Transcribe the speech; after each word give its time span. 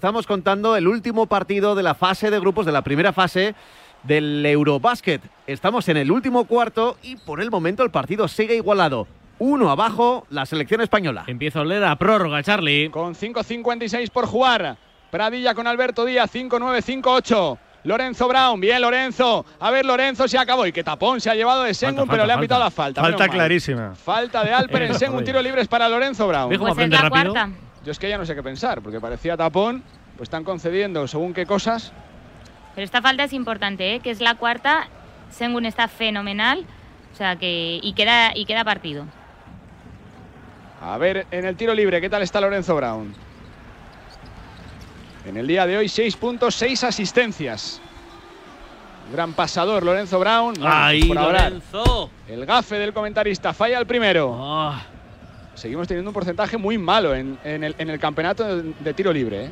Estamos 0.00 0.28
contando 0.28 0.76
el 0.76 0.86
último 0.86 1.26
partido 1.26 1.74
de 1.74 1.82
la 1.82 1.92
fase 1.92 2.30
de 2.30 2.38
grupos, 2.38 2.64
de 2.64 2.70
la 2.70 2.82
primera 2.82 3.12
fase 3.12 3.56
del 4.04 4.46
Eurobasket. 4.46 5.20
Estamos 5.48 5.88
en 5.88 5.96
el 5.96 6.12
último 6.12 6.44
cuarto 6.44 6.96
y 7.02 7.16
por 7.16 7.40
el 7.40 7.50
momento 7.50 7.82
el 7.82 7.90
partido 7.90 8.28
sigue 8.28 8.54
igualado. 8.54 9.08
Uno 9.40 9.72
abajo, 9.72 10.24
la 10.30 10.46
selección 10.46 10.82
española. 10.82 11.24
Empieza 11.26 11.58
a 11.58 11.62
oler 11.62 11.82
a 11.82 11.96
prórroga, 11.96 12.40
Charlie. 12.44 12.90
Con 12.90 13.16
5.56 13.16 14.08
por 14.12 14.26
jugar. 14.26 14.76
Pradilla 15.10 15.52
con 15.56 15.66
Alberto 15.66 16.04
Díaz, 16.04 16.32
5-9-5-8. 16.32 17.58
Lorenzo 17.82 18.28
Brown, 18.28 18.60
bien 18.60 18.80
Lorenzo. 18.80 19.44
A 19.58 19.72
ver, 19.72 19.84
Lorenzo 19.84 20.28
se 20.28 20.38
acabó. 20.38 20.64
Y 20.64 20.70
qué 20.70 20.84
tapón 20.84 21.20
se 21.20 21.28
ha 21.28 21.34
llevado 21.34 21.64
de 21.64 21.74
Sengun, 21.74 22.06
Falta, 22.06 22.12
pero 22.12 22.24
le 22.24 22.32
ha 22.34 22.36
falta, 22.36 22.40
pitado 22.44 22.62
la 22.64 22.70
falta. 22.70 23.00
Falta 23.00 23.28
clarísima. 23.28 23.96
Falta 23.96 24.44
de 24.44 24.52
Alper 24.52 24.82
en 24.82 24.92
Eh, 24.92 24.94
Sengun, 24.94 25.24
tiro 25.24 25.42
libres 25.42 25.66
para 25.66 25.88
Lorenzo 25.88 26.28
Brown. 26.28 26.50
¿Ves 26.50 26.58
cómo 26.60 26.72
Pues 26.72 26.84
es 26.86 26.90
la 26.92 27.00
rápido? 27.00 27.32
cuarta. 27.32 27.50
Yo 27.88 27.92
es 27.92 27.98
que 27.98 28.10
ya 28.10 28.18
no 28.18 28.26
sé 28.26 28.34
qué 28.34 28.42
pensar, 28.42 28.82
porque 28.82 29.00
parecía 29.00 29.34
tapón, 29.34 29.82
pues 30.18 30.26
están 30.26 30.44
concediendo 30.44 31.08
según 31.08 31.32
qué 31.32 31.46
cosas. 31.46 31.90
Pero 32.74 32.84
esta 32.84 33.00
falta 33.00 33.24
es 33.24 33.32
importante, 33.32 33.94
¿eh? 33.94 34.00
que 34.00 34.10
es 34.10 34.20
la 34.20 34.34
cuarta. 34.34 34.88
Sengun 35.30 35.64
está 35.64 35.88
fenomenal. 35.88 36.66
O 37.14 37.16
sea 37.16 37.36
que. 37.36 37.80
Y 37.82 37.94
queda, 37.94 38.36
y 38.36 38.44
queda 38.44 38.62
partido. 38.62 39.06
A 40.82 40.98
ver, 40.98 41.26
en 41.30 41.46
el 41.46 41.56
tiro 41.56 41.72
libre, 41.72 41.98
¿qué 42.02 42.10
tal 42.10 42.20
está 42.20 42.42
Lorenzo 42.42 42.76
Brown? 42.76 43.14
En 45.24 45.38
el 45.38 45.46
día 45.46 45.66
de 45.66 45.78
hoy, 45.78 45.88
6 45.88 46.14
puntos, 46.16 46.56
6 46.56 46.84
asistencias. 46.84 47.80
Gran 49.14 49.32
pasador, 49.32 49.82
Lorenzo 49.82 50.18
Brown. 50.18 50.52
Bueno, 50.58 50.70
¡Ay, 50.70 51.04
por 51.04 51.16
ahora, 51.16 51.48
Lorenzo! 51.48 52.10
el 52.28 52.44
gafe 52.44 52.78
del 52.78 52.92
comentarista 52.92 53.54
falla 53.54 53.78
el 53.78 53.86
primero. 53.86 54.36
Ah, 54.38 54.82
Seguimos 55.58 55.88
teniendo 55.88 56.10
un 56.10 56.14
porcentaje 56.14 56.56
muy 56.56 56.78
malo 56.78 57.14
en, 57.14 57.38
en 57.44 57.64
el, 57.64 57.74
en 57.78 57.90
el 57.90 57.98
campeonato 57.98 58.62
de, 58.62 58.94
tiro 58.94 59.12
libre. 59.12 59.46
¿eh? 59.46 59.50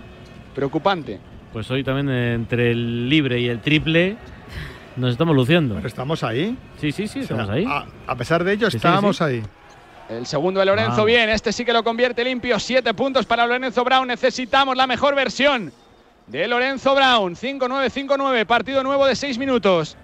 Preocupante. 0.55 1.19
pues 1.53 1.71
hoy 1.71 1.83
también 1.85 2.09
eh, 2.09 2.35
entre 2.35 2.71
el 2.71 3.09
libre 3.09 3.41
y 3.41 3.49
el 3.49 3.61
triple 3.61 4.17
nos 4.97 5.13
estamos 5.13 5.35
luciendo. 5.35 5.75
Pero 5.75 5.89
estamos 5.89 6.23
ahí. 6.23 6.57
Sí, 6.81 6.93
sí, 6.93 7.07
sí, 7.09 7.21
O 7.21 7.25
sea, 7.27 7.37
estamos 7.37 7.51
ahí. 7.51 7.65
A, 7.69 7.87
a 8.07 8.17
pesar 8.17 8.45
de 8.45 8.53
ello, 8.53 8.71
Sí, 8.71 8.77
estábamos 8.79 9.17
sí. 9.19 9.25
ahí. 9.25 9.43
El 10.09 10.25
segundo 10.27 10.61
de 10.61 10.67
Lorenzo, 10.67 10.99
Wow. 10.99 11.07
bien. 11.07 11.29
Este 11.29 11.53
sí 11.53 11.65
que 11.65 11.73
lo 11.73 11.83
convierte 11.83 12.23
limpio. 12.25 12.59
Siete 12.61 12.95
puntos 12.95 13.27
para 13.27 13.45
Lorenzo 13.47 13.83
Brown. 13.85 14.07
Necesitamos 14.07 14.77
la 14.77 14.87
mejor 14.87 15.15
versión 15.17 15.73
de 16.29 16.47
Lorenzo 16.47 16.95
Brown. 16.95 17.35
5-9-5-9. 17.35 18.47
Partido 18.47 18.83
nuevo 18.85 19.05
de 19.07 19.17
seis 19.17 19.37
minutos. 19.37 19.97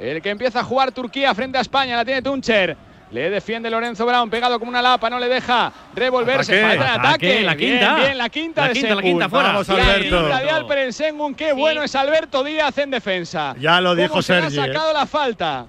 El 0.00 0.20
que 0.20 0.30
empieza 0.30 0.60
a 0.60 0.64
jugar 0.64 0.90
Turquía 0.90 1.32
frente 1.34 1.56
a 1.56 1.60
España. 1.60 1.94
La 1.96 2.04
tiene 2.04 2.20
Tuncher. 2.20 2.76
Le 3.14 3.30
defiende 3.30 3.70
Lorenzo 3.70 4.04
Brown, 4.04 4.28
pegado 4.28 4.58
como 4.58 4.70
una 4.70 4.82
lapa, 4.82 5.08
no 5.08 5.20
le 5.20 5.28
deja 5.28 5.72
revolverse. 5.94 6.52
Ataque. 6.58 6.66
Falta 6.78 6.84
de 6.84 6.90
ataque. 6.90 7.08
Ataque, 7.08 7.42
la 7.44 7.56
quinta. 7.56 7.94
Bien, 7.94 8.18
la 8.18 8.28
quinta 8.28 8.60
La 8.62 8.66
de 8.68 8.74
quinta, 8.74 8.94
la 8.96 9.02
quinta, 9.02 9.28
fuera. 9.28 9.48
Vamos, 9.52 9.68
La 9.68 9.74
Alberto. 9.74 10.18
quinta 10.20 10.40
de 10.40 10.50
Alperen 10.50 10.92
Sengun. 10.92 11.34
Qué 11.36 11.50
Sí. 11.50 11.56
bueno 11.56 11.82
es 11.84 11.94
Alberto 11.94 12.42
Díaz 12.42 12.76
en 12.78 12.90
defensa. 12.90 13.54
Ya 13.60 13.80
lo 13.80 13.90
¿Cómo 13.90 14.02
dijo 14.02 14.20
se 14.20 14.34
le 14.34 14.40
Sergi, 14.42 14.58
ha 14.58 14.64
eh? 14.64 14.66
sacado 14.66 14.92
la 14.92 15.06
falta. 15.06 15.66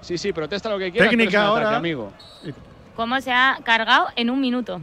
Sí, 0.00 0.18
sí, 0.18 0.32
protesta 0.32 0.68
lo 0.70 0.78
que 0.78 0.90
quieras. 0.90 1.08
Técnica 1.10 1.38
ataque, 1.44 1.64
ahora. 1.64 1.76
amigo. 1.76 2.12
¿Cómo 2.96 3.20
se 3.20 3.30
ha 3.30 3.58
cargado 3.62 4.08
en 4.16 4.30
un 4.30 4.40
minuto? 4.40 4.80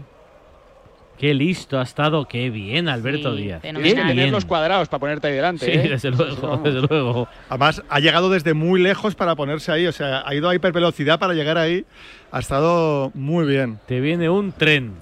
Qué 1.18 1.34
listo 1.34 1.80
ha 1.80 1.84
estado, 1.84 2.28
qué 2.28 2.50
bien 2.50 2.90
Alberto 2.90 3.36
Sí, 3.36 3.44
Díaz. 3.44 3.62
Tienes 3.62 3.82
que 3.84 3.94
tener 3.96 4.16
bien. 4.16 4.32
los 4.32 4.44
cuadrados 4.44 4.90
para 4.90 5.00
ponerte 5.00 5.28
ahí 5.28 5.34
delante. 5.36 5.66
Sí, 5.66 5.72
¿eh? 5.72 5.88
desde 5.90 6.12
luego, 6.12 6.58
desde 6.58 6.82
luego. 6.82 7.28
Además, 7.50 7.82
ha 7.90 8.00
llegado 8.02 8.30
desde 8.30 8.54
muy 8.54 8.82
lejos 8.82 9.16
para 9.16 9.34
ponerse 9.36 9.72
ahí. 9.72 9.88
O 9.88 9.94
sea, 9.94 10.24
ha 10.26 10.36
ido 10.36 10.50
a 10.50 10.56
hipervelocidad 10.56 11.18
para 11.18 11.34
llegar 11.34 11.58
ahí. 11.58 11.86
Ha 12.32 12.40
estado 12.40 13.12
muy 13.14 13.46
bien. 13.48 13.80
Te 13.86 14.02
viene 14.02 14.30
un 14.30 14.52
tren. 14.52 14.94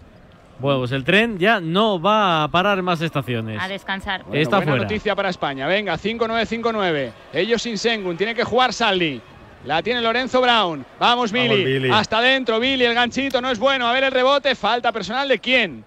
Bueno, 0.59 0.79
pues 0.79 0.91
el 0.91 1.03
tren 1.03 1.39
ya 1.39 1.59
no 1.59 1.99
va 1.99 2.43
a 2.43 2.47
parar 2.47 2.81
más 2.83 3.01
estaciones. 3.01 3.59
A 3.59 3.67
descansar. 3.67 4.23
Bueno, 4.23 4.39
Está 4.39 4.57
buena 4.57 4.71
fuera. 4.73 4.83
noticia 4.83 5.15
para 5.15 5.29
España. 5.29 5.65
Venga, 5.65 5.97
5-9-5-9. 5.97 7.11
Ellos 7.33 7.61
sin 7.61 7.77
Sengun. 7.79 8.15
Tiene 8.17 8.35
que 8.35 8.43
jugar 8.43 8.71
Saldi. 8.71 9.19
La 9.65 9.81
tiene 9.81 9.99
Lorenzo 10.01 10.41
Brown. 10.41 10.85
Vamos, 10.99 11.31
Vamos, 11.31 11.31
Billy. 11.31 11.65
Billy. 11.65 11.89
Hasta 11.91 12.19
adentro, 12.19 12.59
Billy. 12.59 12.83
El 12.85 12.93
ganchito 12.93 13.41
no 13.41 13.49
es 13.49 13.57
bueno. 13.57 13.87
A 13.87 13.93
ver 13.93 14.03
el 14.03 14.11
rebote. 14.11 14.53
Falta 14.55 14.91
personal 14.91 15.27
de 15.27 15.39
quién? 15.39 15.83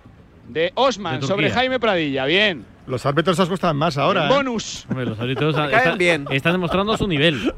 De 0.49 0.73
Osman 0.75 1.21
De 1.21 1.27
sobre. 1.27 1.51
Jaime 1.51 1.81
Pradilla. 1.81 2.25
Bien. 2.27 2.65
Los 2.87 3.05
árbitros 3.05 3.39
os 3.39 3.49
gustan 3.49 3.77
más 3.77 3.99
ahora. 3.99 4.27
En 4.27 4.31
¿eh? 4.31 4.35
bonus. 4.35 4.87
Hombre, 4.89 5.07
los 5.07 5.19
árbitros 5.19 5.57
caen 5.57 5.75
están, 5.75 5.99
bien. 5.99 6.27
están 6.31 6.53
demostrando 6.53 6.97
su 6.97 7.09
nivel. 7.09 7.53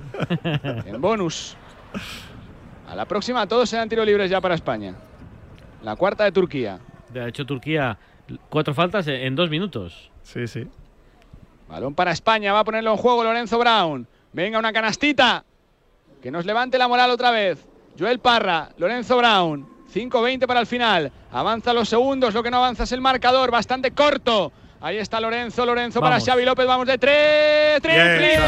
En 0.87 1.01
bonus. 1.01 1.57
A 2.89 2.97
la 2.97 3.05
próxima 3.05 3.47
todos 3.47 3.69
serán 3.69 3.89
tiros 3.89 4.07
libres 4.07 4.31
ya 4.31 4.41
para 4.41 4.55
España. 4.55 4.95
La 5.83 5.97
cuarta 5.97 6.25
de 6.25 6.33
Turquía. 6.33 6.79
Ha 7.15 7.29
hecho 7.29 7.45
Turquía 7.45 7.99
cuatro 8.49 8.75
faltas 8.75 9.07
en 9.09 9.17
en 9.17 9.37
dos 9.37 9.51
minutos. 9.51 10.11
Sí, 10.23 10.47
sí. 10.47 10.67
Balón 11.69 11.95
para 11.95 12.13
España, 12.13 12.53
va 12.53 12.61
a 12.61 12.65
ponerlo 12.65 12.93
en 12.93 12.97
juego 12.97 13.25
Lorenzo 13.25 13.59
Brown. 13.59 14.07
Venga, 14.33 14.59
una 14.59 14.73
canastita. 14.73 15.45
Que 16.23 16.31
nos 16.31 16.47
levante 16.47 16.79
la 16.79 16.89
moral 16.89 17.11
otra 17.11 17.31
vez. 17.31 17.65
Joel 17.99 18.19
Parra, 18.19 18.71
Lorenzo 18.79 19.17
Brown. 19.19 19.69
5-20 19.99 20.47
para 20.47 20.61
el 20.61 20.67
final. 20.67 21.11
Avanza 21.33 21.73
los 21.73 21.89
segundos, 21.89 22.33
lo 22.33 22.43
que 22.43 22.51
no 22.51 22.59
avanza 22.59 22.85
es 22.85 22.93
el 22.93 23.01
marcador, 23.01 23.51
bastante 23.51 23.91
corto. 23.91 24.53
Ahí 24.81 24.97
está 24.99 25.19
Lorenzo, 25.21 25.67
Lorenzo 25.67 26.01
Vamos. 26.01 26.23
para 26.23 26.25
Xavi 26.25 26.45
López, 26.45 26.67
vamos 26.67 26.87
de 26.87 26.99
tres. 26.99 27.83
¡Triple! 27.83 28.39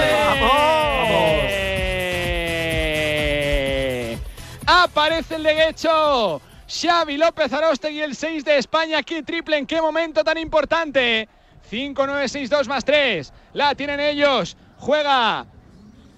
Bien, 4.10 4.20
Aparece 4.64 5.34
el 5.34 5.42
de 5.42 5.54
Guecho. 5.54 6.40
Xavi 6.68 7.16
López 7.16 7.52
Arostegui, 7.52 8.00
el 8.00 8.14
6 8.14 8.44
de 8.44 8.58
España. 8.58 9.02
¡Qué 9.02 9.24
triple! 9.24 9.58
¿En 9.58 9.66
qué 9.66 9.80
momento 9.82 10.22
tan 10.22 10.38
importante? 10.38 11.28
5-9-6-2 11.68 12.68
más 12.68 12.84
3. 12.84 13.32
La 13.54 13.74
tienen 13.74 13.98
ellos. 13.98 14.56
Juega 14.78 15.46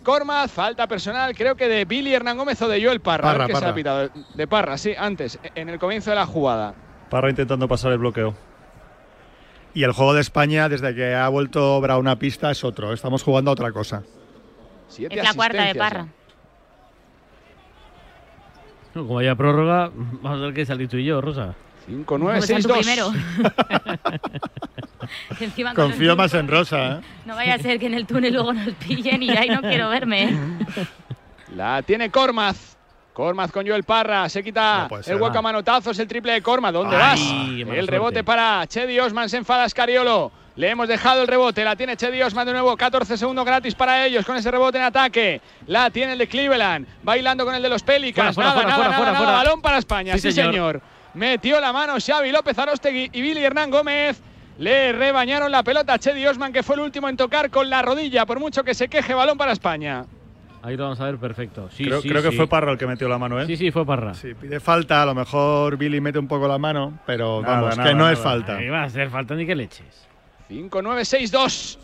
Cormaz, 0.02 0.50
falta 0.50 0.86
personal, 0.86 1.34
creo 1.34 1.54
que 1.54 1.68
de 1.68 1.84
Billy 1.84 2.14
Hernán 2.14 2.36
Gómez 2.36 2.60
o 2.62 2.68
de 2.68 2.82
Joel 2.84 3.00
Parra. 3.00 3.32
Parra, 3.32 3.46
qué 3.46 3.52
se 3.52 3.60
Parra. 3.60 3.70
ha 3.70 3.74
pitado. 3.74 4.10
De 4.34 4.46
Parra, 4.46 4.78
sí, 4.78 4.94
antes, 4.96 5.38
en 5.54 5.68
el 5.68 5.78
comienzo 5.78 6.10
de 6.10 6.16
la 6.16 6.26
jugada. 6.26 6.74
Parra 7.10 7.30
intentando 7.30 7.68
pasar 7.68 7.92
el 7.92 7.98
bloqueo. 7.98 8.34
Y 9.74 9.84
el 9.84 9.92
juego 9.92 10.12
de 10.14 10.20
España, 10.20 10.68
desde 10.68 10.94
que 10.94 11.14
ha 11.14 11.28
vuelto 11.28 11.80
Brown 11.80 12.06
a 12.08 12.16
pista, 12.18 12.50
es 12.50 12.62
otro. 12.64 12.92
Estamos 12.92 13.22
jugando 13.22 13.50
a 13.50 13.54
otra 13.54 13.72
cosa. 13.72 14.02
Siete 14.88 15.18
Es 15.18 15.24
la 15.24 15.32
cuarta 15.34 15.64
de 15.64 15.74
Parra. 15.74 16.00
¿eh? 16.02 16.06
No, 18.94 19.06
Como 19.06 19.18
haya 19.18 19.34
prórroga, 19.34 19.90
vamos 19.94 20.40
a 20.40 20.44
ver 20.44 20.54
qué 20.54 20.66
salir 20.66 20.88
tú 20.88 20.98
y 20.98 21.04
yo, 21.04 21.20
Rosa. 21.20 21.54
5-9, 21.88 22.36
Pues 22.38 22.50
a 22.50 22.56
tú 22.56 22.68
6-2. 22.68 22.78
primero. 22.78 23.12
Que 25.38 25.44
encima 25.44 25.74
con 25.74 25.86
Confío 25.90 26.08
los 26.08 26.16
más 26.16 26.32
en 26.34 26.48
Rosa. 26.48 26.92
¿eh? 26.92 27.00
No 27.26 27.34
vaya 27.34 27.54
a 27.54 27.58
ser 27.58 27.78
que 27.78 27.86
en 27.86 27.94
el 27.94 28.06
túnel 28.06 28.32
luego 28.34 28.52
nos 28.52 28.72
pillen 28.74 29.22
y 29.22 29.30
ahí 29.30 29.48
no 29.48 29.60
quiero 29.60 29.88
verme. 29.88 30.24
¿eh? 30.24 30.36
La 31.56 31.82
tiene 31.82 32.10
Cormaz. 32.10 32.76
Cormaz 33.12 33.50
con 33.52 33.66
Joel 33.66 33.82
Parra. 33.84 34.28
Se 34.28 34.42
quita 34.42 34.82
No 34.84 34.88
puede 34.88 35.02
ser, 35.02 35.16
el 35.16 35.20
hueco 35.22 35.36
a 35.38 35.42
manotazos. 35.42 35.98
El 35.98 36.06
triple 36.08 36.32
de 36.32 36.40
Cormaz. 36.42 36.72
¿Dónde 36.72 36.96
Ay, 36.96 37.00
vas? 37.02 37.20
El 37.20 37.66
suerte. 37.66 37.90
rebote 37.90 38.24
para 38.24 38.66
Chedi 38.66 38.98
Osman. 39.00 39.28
Se 39.28 39.36
enfada 39.36 39.68
Scariolo. 39.68 40.30
Le 40.54 40.70
hemos 40.70 40.86
dejado 40.88 41.20
el 41.22 41.28
rebote. 41.28 41.64
La 41.64 41.74
tiene 41.76 41.96
Chedi 41.96 42.22
Osman 42.22 42.46
de 42.46 42.52
nuevo. 42.52 42.74
14 42.76 43.16
segundos 43.18 43.44
gratis 43.44 43.74
para 43.74 44.06
ellos 44.06 44.24
con 44.24 44.36
ese 44.36 44.50
rebote 44.50 44.78
en 44.78 44.84
ataque. 44.84 45.40
La 45.66 45.90
tiene 45.90 46.12
el 46.12 46.18
de 46.18 46.28
Cleveland. 46.28 46.86
Bailando 47.02 47.44
con 47.44 47.54
el 47.54 47.62
de 47.62 47.68
los 47.68 47.82
Pelicans. 47.82 48.34
Fuera, 48.34 48.52
fuera, 48.52 48.68
nada, 48.68 48.76
fuera, 48.76 48.88
nada, 48.90 48.96
fuera, 48.98 49.12
nada, 49.12 49.18
fuera, 49.18 49.28
nada. 49.28 49.38
fuera. 49.42 49.50
Balón 49.50 49.60
para 49.62 49.78
España. 49.78 50.14
Sí, 50.14 50.20
Sí, 50.20 50.32
señor. 50.32 50.52
señor. 50.52 50.82
Metió 51.14 51.60
la 51.60 51.72
mano 51.72 51.94
Xavi 52.04 52.32
López 52.32 52.58
Arostegui 52.58 53.10
y 53.12 53.20
Billy 53.22 53.44
Hernán 53.44 53.70
Gómez. 53.70 54.20
Le 54.58 54.92
rebañaron 54.92 55.50
la 55.50 55.62
pelota 55.62 55.94
a 55.94 55.98
Chedi 55.98 56.26
Osman, 56.26 56.52
que 56.52 56.62
fue 56.62 56.76
el 56.76 56.82
último 56.82 57.08
en 57.08 57.16
tocar 57.16 57.50
con 57.50 57.68
la 57.68 57.82
rodilla. 57.82 58.26
Por 58.26 58.38
mucho 58.38 58.62
que 58.64 58.74
se 58.74 58.88
queje, 58.88 59.14
balón 59.14 59.36
para 59.38 59.52
España. 59.52 60.04
Ahí 60.62 60.76
lo 60.76 60.84
vamos 60.84 61.00
a 61.00 61.06
ver 61.06 61.18
perfecto. 61.18 61.68
Sí, 61.72 61.84
creo 61.84 62.00
sí, 62.00 62.08
creo 62.08 62.22
que 62.22 62.30
fue 62.32 62.46
Parra 62.46 62.70
el 62.70 62.78
que 62.78 62.86
metió 62.86 63.08
la 63.08 63.18
mano, 63.18 63.40
¿eh? 63.40 63.46
Sí, 63.46 63.56
sí, 63.56 63.70
fue 63.72 63.84
Parra. 63.84 64.14
Sí, 64.14 64.34
pide 64.34 64.60
falta. 64.60 65.02
A 65.02 65.06
lo 65.06 65.14
mejor 65.14 65.76
Billy 65.76 66.00
mete 66.00 66.18
un 66.18 66.28
poco 66.28 66.46
la 66.46 66.58
mano, 66.58 67.00
pero 67.04 67.42
Nada, 67.42 67.54
vamos, 67.60 67.76
nada, 67.76 67.88
que 67.90 67.94
no 67.96 68.08
es 68.08 68.18
nada. 68.18 68.30
falta. 68.30 68.56
Ahí 68.58 68.68
va 68.68 68.82
a 68.82 68.84
hacer 68.84 69.10
falta 69.10 69.34
ni 69.34 69.44
que 69.44 69.54
leches. 69.56 70.06
5-9-6-2. 70.50 71.78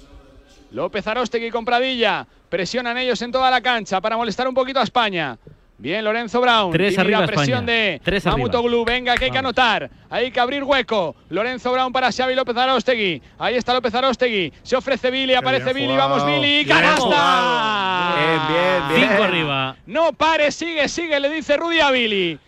López 0.72 1.06
Arostegui 1.06 1.50
con 1.50 1.64
Pradilla. 1.64 2.26
Presionan 2.48 2.96
ellos 2.98 3.20
en 3.22 3.32
toda 3.32 3.50
la 3.50 3.60
cancha 3.60 4.00
para 4.00 4.16
molestar 4.16 4.46
un 4.46 4.54
poquito 4.54 4.78
a 4.78 4.84
España. 4.84 5.36
Bien, 5.80 6.04
Lorenzo 6.04 6.40
Brown. 6.40 6.72
Tres 6.72 6.96
Tímida 6.96 7.02
arriba 7.18 7.26
presión 7.26 7.60
España. 7.60 7.72
de 7.72 8.00
Tres 8.02 8.26
arriba. 8.26 8.36
Mamutoglu. 8.38 8.84
Venga, 8.84 9.16
que 9.16 9.26
hay 9.26 9.30
que 9.30 9.38
anotar. 9.38 9.88
Hay 10.10 10.32
que 10.32 10.40
abrir 10.40 10.64
hueco. 10.64 11.14
Lorenzo 11.28 11.70
Brown 11.70 11.92
para 11.92 12.10
Xavi 12.10 12.34
López 12.34 12.56
Arostegui. 12.56 13.22
Ahí 13.38 13.54
está 13.54 13.72
López 13.74 13.94
Arostegui. 13.94 14.52
Se 14.64 14.74
ofrece 14.74 15.08
Billy. 15.10 15.34
Aparece 15.34 15.72
Billy. 15.72 15.92
jugado. 15.92 16.16
Vamos, 16.18 16.26
Billy. 16.26 16.64
Bien 16.64 16.68
¡Canasta! 16.68 18.14
Bien, 18.16 18.40
bien, 18.48 18.88
bien. 18.88 19.08
Cinco 19.10 19.22
arriba. 19.22 19.76
No 19.86 20.12
pare, 20.12 20.50
sigue, 20.50 20.88
sigue, 20.88 21.20
le 21.20 21.30
dice 21.30 21.56
Rudy 21.56 21.78
a 21.78 21.90
Billy. 21.92 22.38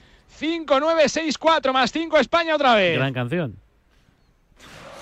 5-9-6-4 0.40 1.72
más 1.72 1.92
5 1.92 2.18
España 2.18 2.54
otra 2.56 2.74
vez. 2.74 2.96
Gran 2.96 3.12
canción. 3.12 3.56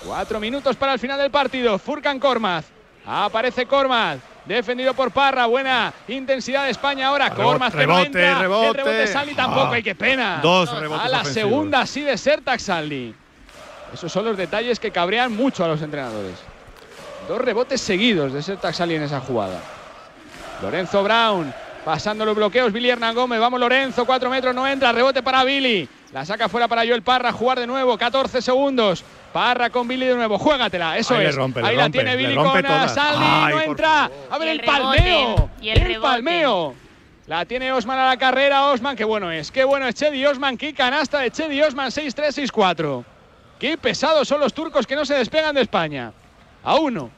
Cuatro 0.05 0.39
minutos 0.39 0.75
para 0.75 0.93
el 0.93 0.99
final 0.99 1.17
del 1.19 1.31
partido. 1.31 1.79
Furkan 1.79 2.19
Kormaz. 2.19 2.65
Aparece 3.05 3.65
Kormaz. 3.65 4.19
Defendido 4.49 4.95
por 4.95 5.11
Parra. 5.11 5.45
Buena 5.45 5.93
intensidad 6.07 6.63
de 6.63 6.71
España 6.71 7.09
ahora. 7.09 7.29
Rebote, 7.29 7.77
que 7.77 7.85
no 7.85 7.93
rebote, 7.93 8.05
entra. 8.07 8.31
El 8.31 8.39
rebote. 8.39 8.73
rebote 8.73 9.07
Saldi 9.07 9.35
tampoco. 9.35 9.67
Ah. 9.67 9.75
Ay, 9.75 9.83
qué 9.83 9.93
pena. 9.93 10.39
Dos 10.41 10.75
rebotes 10.79 11.05
A 11.05 11.07
la 11.09 11.17
ofensivos. 11.21 11.33
segunda 11.51 11.85
sí 11.85 12.01
de 12.01 12.17
Sertak 12.17 12.59
Saldi. 12.59 13.13
Esos 13.93 14.11
son 14.11 14.25
los 14.25 14.35
detalles 14.35 14.79
que 14.79 14.89
cabrean 14.89 15.35
mucho 15.35 15.63
a 15.63 15.67
los 15.67 15.79
entrenadores. 15.83 16.33
Dos 17.27 17.39
rebotes 17.39 17.79
seguidos 17.79 18.33
de 18.33 18.41
Sertac 18.41 18.73
Sali 18.73 18.95
en 18.95 19.03
esa 19.03 19.19
jugada. 19.19 19.59
Lorenzo 20.63 21.03
Brown 21.03 21.53
pasando 21.85 22.25
los 22.25 22.35
bloqueos. 22.35 22.73
Billy 22.73 22.89
Hernán 22.89 23.13
Gómez. 23.13 23.39
Vamos 23.39 23.59
Lorenzo. 23.59 24.03
Cuatro 24.03 24.31
metros 24.31 24.55
no 24.55 24.67
entra. 24.67 24.91
Rebote 24.91 25.21
para 25.21 25.43
Billy. 25.43 25.87
La 26.11 26.25
saca 26.25 26.49
fuera 26.49 26.67
para 26.67 26.81
Joel 26.81 27.03
Parra. 27.03 27.31
Jugar 27.31 27.59
de 27.59 27.67
nuevo. 27.67 27.95
14 27.99 28.41
segundos. 28.41 29.05
Parra 29.33 29.69
con 29.69 29.87
Billy 29.87 30.05
de 30.07 30.15
nuevo. 30.15 30.37
Juégatela. 30.39 30.97
Eso 30.97 31.15
Ahí 31.15 31.27
es. 31.27 31.35
rompe, 31.35 31.61
Ahí 31.63 31.75
la 31.75 31.83
rompe, 31.83 31.97
tiene 31.99 32.15
Billy 32.15 32.35
con. 32.35 32.63
Saldi. 32.89 33.25
Ay, 33.25 33.53
No 33.53 33.61
entra. 33.61 34.09
A 34.29 34.37
ver 34.37 34.47
Y 34.47 34.51
el, 34.59 34.61
palmeo. 34.65 35.49
y 35.61 35.69
el 35.69 35.99
palmeo. 36.01 36.73
La 37.27 37.45
tiene 37.45 37.71
Osman 37.71 37.99
a 37.99 38.07
la 38.07 38.17
carrera. 38.17 38.65
Osman, 38.67 38.95
qué 38.95 39.03
bueno 39.03 39.31
es. 39.31 39.51
Qué 39.51 39.63
bueno 39.63 39.87
es 39.87 39.93
Chedi 39.95 40.25
Osman. 40.25 40.57
Qué 40.57 40.73
canasta 40.73 41.19
de 41.19 41.29
Chedi 41.29 41.61
Osman. 41.61 41.89
6-3, 41.91 42.49
6-4. 42.51 43.03
Qué 43.59 43.77
pesados 43.77 44.27
son 44.27 44.39
los 44.39 44.53
turcos 44.53 44.87
que 44.87 44.95
no 44.95 45.05
se 45.05 45.13
despegan 45.15 45.53
de 45.53 45.61
España. 45.61 46.11
A 46.63 46.75
uno. 46.75 47.11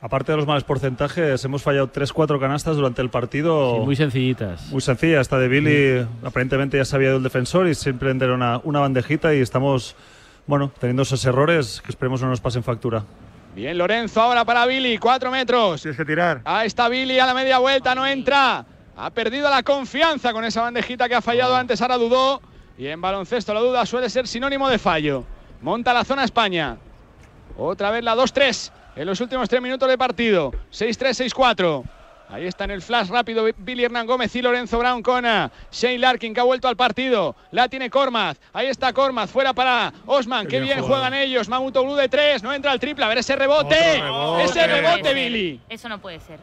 Aparte 0.00 0.32
de 0.32 0.36
los 0.38 0.46
malos 0.46 0.64
porcentajes, 0.64 1.44
hemos 1.44 1.62
fallado 1.62 1.86
3-4 1.92 2.40
canastas 2.40 2.76
durante 2.76 3.02
el 3.02 3.10
partido. 3.10 3.74
Sí, 3.76 3.80
muy 3.84 3.94
sencillitas. 3.96 4.62
Muy 4.72 4.80
sencilla, 4.80 5.20
esta 5.20 5.38
de 5.38 5.46
Billy 5.48 6.06
aparentemente 6.24 6.76
ya 6.76 6.84
sabía 6.84 7.12
del 7.12 7.22
defensor 7.22 7.68
y 7.68 7.74
simplemente 7.76 8.24
era 8.24 8.34
una, 8.34 8.60
una 8.64 8.80
bandejita 8.80 9.32
y 9.34 9.40
estamos, 9.40 9.94
bueno, 10.46 10.72
teniendo 10.78 11.02
esos 11.02 11.24
errores 11.24 11.80
que 11.84 11.90
esperemos 11.90 12.20
no 12.22 12.28
nos 12.28 12.40
pasen 12.40 12.62
factura. 12.62 13.04
Bien, 13.54 13.76
Lorenzo 13.76 14.20
ahora 14.20 14.44
para 14.44 14.64
Billy. 14.66 14.98
Cuatro 14.98 15.30
metros. 15.30 15.82
Tienes 15.82 15.98
que 15.98 16.04
tirar. 16.04 16.40
Ahí 16.44 16.66
está 16.66 16.88
Billy 16.88 17.18
a 17.18 17.26
la 17.26 17.34
media 17.34 17.58
vuelta, 17.58 17.94
no 17.94 18.06
entra. 18.06 18.64
Ha 18.96 19.10
perdido 19.10 19.50
la 19.50 19.62
confianza 19.62 20.32
con 20.32 20.44
esa 20.44 20.62
bandejita 20.62 21.08
que 21.08 21.14
ha 21.14 21.22
fallado 21.22 21.56
antes, 21.56 21.80
ahora 21.82 21.96
dudó. 21.96 22.40
Y 22.78 22.86
en 22.86 23.00
baloncesto 23.00 23.52
la 23.52 23.60
duda 23.60 23.84
suele 23.86 24.08
ser 24.08 24.26
sinónimo 24.26 24.68
de 24.68 24.78
fallo. 24.78 25.24
Monta 25.60 25.92
la 25.92 26.04
zona 26.04 26.24
España. 26.24 26.78
Otra 27.56 27.90
vez 27.90 28.02
la 28.02 28.16
2-3 28.16 28.72
en 28.96 29.06
los 29.06 29.20
últimos 29.20 29.48
tres 29.48 29.62
minutos 29.62 29.88
de 29.88 29.98
partido. 29.98 30.52
6-3, 30.72 31.30
6-4. 31.30 31.84
Ahí 32.28 32.46
está 32.46 32.64
en 32.64 32.70
el 32.70 32.80
flash 32.80 33.08
rápido 33.08 33.46
Billy 33.58 33.84
Hernán 33.84 34.06
Gómez 34.06 34.34
y 34.34 34.40
Lorenzo 34.40 34.78
Brown 34.78 35.02
con 35.02 35.26
ah, 35.26 35.50
Shane 35.70 35.98
Larkin 35.98 36.32
que 36.32 36.40
ha 36.40 36.44
vuelto 36.44 36.66
al 36.66 36.76
partido. 36.76 37.36
La 37.50 37.68
tiene 37.68 37.90
Cormaz. 37.90 38.38
Ahí 38.54 38.68
está 38.68 38.92
Cormaz. 38.94 39.30
Fuera 39.30 39.52
para 39.52 39.92
Osman. 40.06 40.46
Qué, 40.46 40.56
Qué 40.56 40.60
bien, 40.60 40.80
juegan 40.80 41.12
ellos. 41.12 41.48
Mamuto 41.48 41.84
Blue 41.84 41.94
de 41.94 42.08
3. 42.08 42.42
No 42.42 42.52
entra 42.54 42.72
el 42.72 42.80
triple. 42.80 43.04
A 43.04 43.08
ver 43.08 43.18
ese 43.18 43.36
rebote. 43.36 43.76
Ese 44.42 44.66
rebote. 44.66 45.12
Billy. 45.12 45.60
Eso 45.68 45.88
no 45.90 45.98
puede 45.98 46.20
ser. 46.20 46.40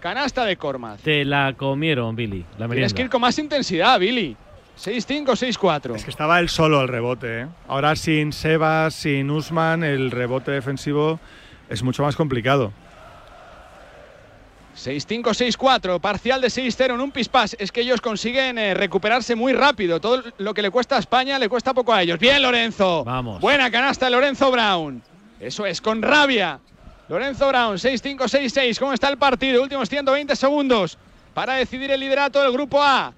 Canasta 0.00 0.44
de 0.44 0.56
Cormaz. 0.56 1.00
Te 1.00 1.24
la 1.24 1.52
comieron, 1.54 2.16
Billy. 2.16 2.40
La 2.52 2.56
Tienes 2.56 2.68
merienda. 2.68 2.94
que 2.94 3.02
ir 3.02 3.10
con 3.10 3.20
más 3.20 3.38
intensidad, 3.38 3.98
Billy. 3.98 4.36
6-5, 4.78 5.24
6-4. 5.26 5.96
Es 5.96 6.04
que 6.04 6.10
estaba 6.10 6.38
él 6.38 6.48
solo 6.48 6.82
el 6.82 6.88
rebote. 6.88 7.42
¿eh? 7.42 7.46
Ahora 7.66 7.96
sin 7.96 8.32
Sebas, 8.32 8.94
sin 8.94 9.30
Usman, 9.30 9.82
el 9.84 10.10
rebote 10.10 10.50
defensivo 10.50 11.18
es 11.68 11.82
mucho 11.82 12.02
más 12.02 12.14
complicado. 12.14 12.72
6-5, 14.76 15.22
6-4, 15.56 16.00
parcial 16.00 16.40
de 16.40 16.48
6-0 16.48 16.94
en 16.94 17.00
un 17.00 17.10
pispás. 17.10 17.56
Es 17.58 17.72
que 17.72 17.80
ellos 17.80 18.00
consiguen 18.00 18.58
eh, 18.58 18.74
recuperarse 18.74 19.34
muy 19.34 19.52
rápido. 19.52 20.00
Todo 20.00 20.22
lo 20.38 20.54
que 20.54 20.62
le 20.62 20.70
cuesta 20.70 20.96
a 20.96 20.98
España 20.98 21.38
le 21.38 21.48
cuesta 21.48 21.72
poco 21.72 21.92
a 21.92 22.02
ellos. 22.02 22.18
Bien, 22.18 22.42
Lorenzo. 22.42 23.02
Vamos. 23.04 23.40
Buena 23.40 23.70
canasta 23.70 24.10
Lorenzo 24.10 24.50
Brown. 24.50 25.02
Eso 25.40 25.64
es, 25.66 25.80
con 25.80 26.02
rabia. 26.02 26.60
Lorenzo 27.08 27.48
Brown, 27.48 27.76
6-5, 27.76 28.16
6-6. 28.18 28.78
¿Cómo 28.78 28.92
está 28.92 29.08
el 29.08 29.16
partido? 29.16 29.62
Últimos 29.62 29.88
120 29.88 30.36
segundos 30.36 30.98
para 31.34 31.54
decidir 31.54 31.90
el 31.90 32.00
liderato 32.00 32.42
del 32.42 32.52
grupo 32.52 32.82
A. 32.82 33.12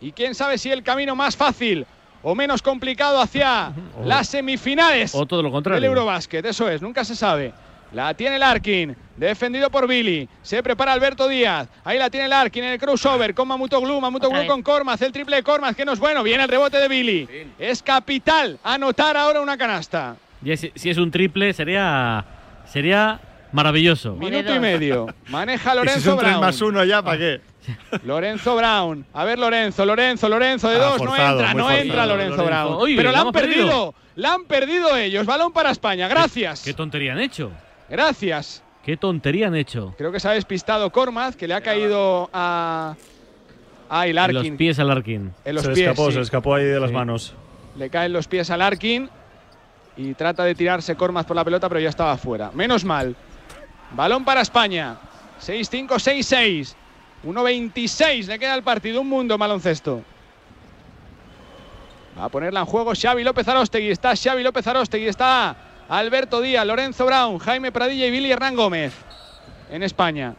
Y 0.00 0.12
quién 0.12 0.34
sabe 0.34 0.58
si 0.58 0.70
el 0.70 0.82
camino 0.82 1.14
más 1.16 1.36
fácil 1.36 1.86
o 2.22 2.34
menos 2.34 2.62
complicado 2.62 3.20
hacia 3.20 3.72
las 4.04 4.28
semifinales 4.28 5.14
O 5.14 5.26
todo 5.26 5.42
lo 5.42 5.50
contrario. 5.50 5.80
del 5.80 5.90
Eurobasket, 5.90 6.44
eso 6.46 6.68
es, 6.68 6.82
nunca 6.82 7.04
se 7.04 7.14
sabe. 7.14 7.52
La 7.92 8.12
tiene 8.14 8.38
Larkin, 8.38 8.94
defendido 9.16 9.70
por 9.70 9.86
Billy. 9.86 10.28
Se 10.42 10.62
prepara 10.62 10.92
Alberto 10.92 11.28
Díaz. 11.28 11.68
Ahí 11.84 11.98
la 11.98 12.10
tiene 12.10 12.28
Larkin 12.28 12.64
en 12.64 12.72
el 12.72 12.78
crossover 12.78 13.34
con 13.34 13.46
Mamuto 13.48 13.80
Glue. 13.80 14.00
Mamuto 14.00 14.26
Otra 14.26 14.38
Glue 14.38 14.42
vez. 14.46 14.50
con 14.50 14.62
Cormaz, 14.62 15.00
el 15.02 15.12
triple 15.12 15.36
de 15.36 15.42
Cormaz, 15.42 15.74
que 15.76 15.84
no 15.84 15.92
es 15.92 15.98
bueno. 15.98 16.22
Viene 16.22 16.42
el 16.42 16.48
rebote 16.48 16.78
de 16.78 16.88
Billy. 16.88 17.28
Es 17.58 17.82
capital 17.82 18.58
anotar 18.64 19.16
ahora 19.16 19.40
una 19.40 19.56
canasta. 19.56 20.16
Y 20.44 20.56
si, 20.56 20.72
si 20.74 20.90
es 20.90 20.98
un 20.98 21.10
triple, 21.10 21.52
sería, 21.54 22.24
sería 22.66 23.20
maravilloso. 23.52 24.14
Minuto 24.14 24.54
y 24.54 24.58
medio. 24.58 25.06
Maneja 25.28 25.70
y 25.70 25.72
si 25.72 25.76
Lorenzo 25.78 26.10
son 26.10 26.18
3 26.18 26.28
Brown. 26.30 26.40
más 26.44 26.60
1 26.60 26.84
ya, 26.84 27.02
¿para 27.02 27.18
qué? 27.18 27.40
Lorenzo 28.04 28.54
Brown. 28.56 29.06
A 29.12 29.24
ver, 29.24 29.38
Lorenzo, 29.38 29.84
Lorenzo, 29.86 30.28
Lorenzo 30.28 30.68
de 30.68 30.76
Ah, 30.76 30.80
dos. 30.80 30.98
forzado, 30.98 31.16
no 31.16 31.40
entra, 31.40 31.54
no 31.54 31.62
forzado. 31.64 31.82
entra 31.82 32.06
Lorenzo, 32.06 32.36
Lorenzo. 32.36 32.76
Brown. 32.76 32.96
Pero 32.96 33.10
la 33.12 33.20
han 33.20 33.32
perdido. 33.32 33.54
perdido. 33.66 33.94
La 34.16 34.32
han 34.34 34.44
perdido 34.44 34.96
ellos. 34.96 35.24
Balón 35.26 35.52
para 35.52 35.70
España. 35.70 36.06
Gracias. 36.08 36.62
¿Qué 36.62 36.74
tontería 36.74 37.12
han 37.12 37.20
hecho? 37.20 37.50
Gracias. 37.88 38.62
¿Qué 38.84 38.96
tontería 38.96 39.48
han 39.48 39.54
hecho? 39.56 39.94
Creo 39.98 40.12
que 40.12 40.20
se 40.20 40.28
ha 40.28 40.32
despistado 40.32 40.90
Cormaz, 40.90 41.36
que 41.36 41.48
le 41.48 41.54
ha 41.54 41.60
caído 41.60 42.30
a. 42.32 42.94
a 43.88 44.06
En 44.06 44.14
Larkin. 44.14 44.34
los 44.50 44.56
pies 44.58 44.78
a 44.78 44.84
Larkin. 44.84 45.32
En 45.44 45.54
los 45.54 45.64
se 45.64 45.70
pies, 45.72 45.88
escapó, 45.88 46.06
sí. 46.08 46.14
se 46.14 46.20
escapó 46.20 46.54
ahí 46.54 46.64
de 46.64 46.78
las 46.80 46.92
manos. 46.92 47.34
Le 47.76 47.90
caen 47.90 48.12
los 48.12 48.28
pies 48.28 48.50
a 48.50 48.56
Larkin 48.56 49.10
y 49.96 50.14
trata 50.14 50.44
de 50.44 50.54
tirarse 50.54 50.94
Cormaz 50.96 51.26
por 51.26 51.36
la 51.36 51.44
pelota, 51.44 51.68
pero 51.68 51.80
ya 51.80 51.88
estaba 51.88 52.16
fuera. 52.16 52.50
Menos 52.54 52.84
mal. 52.84 53.16
Balón 53.92 54.24
para 54.24 54.40
España. 54.40 54.96
6-5, 55.40 55.88
6-6. 55.88 56.74
1-26 57.24 58.26
le 58.26 58.38
queda 58.38 58.54
el 58.54 58.62
partido. 58.62 59.00
Un 59.00 59.08
mundo 59.08 59.34
en 59.34 59.40
baloncesto. 59.40 60.02
Va 62.18 62.24
a 62.24 62.28
ponerla 62.28 62.60
en 62.60 62.66
juego 62.66 62.92
Xavi 62.94 63.24
López 63.24 63.46
Arostegui. 63.48 63.90
Está 63.90 64.14
Xavi 64.16 64.42
López 64.42 64.66
Arostegui. 64.66 65.06
Está 65.08 65.56
Alberto 65.88 66.40
Díaz, 66.40 66.66
Lorenzo 66.66 67.06
Brown, 67.06 67.38
Jaime 67.38 67.72
Pradilla 67.72 68.06
y 68.06 68.10
Billy 68.10 68.32
Hernán 68.32 68.56
Gómez. 68.56 68.92
En 69.70 69.82
España. 69.82 70.34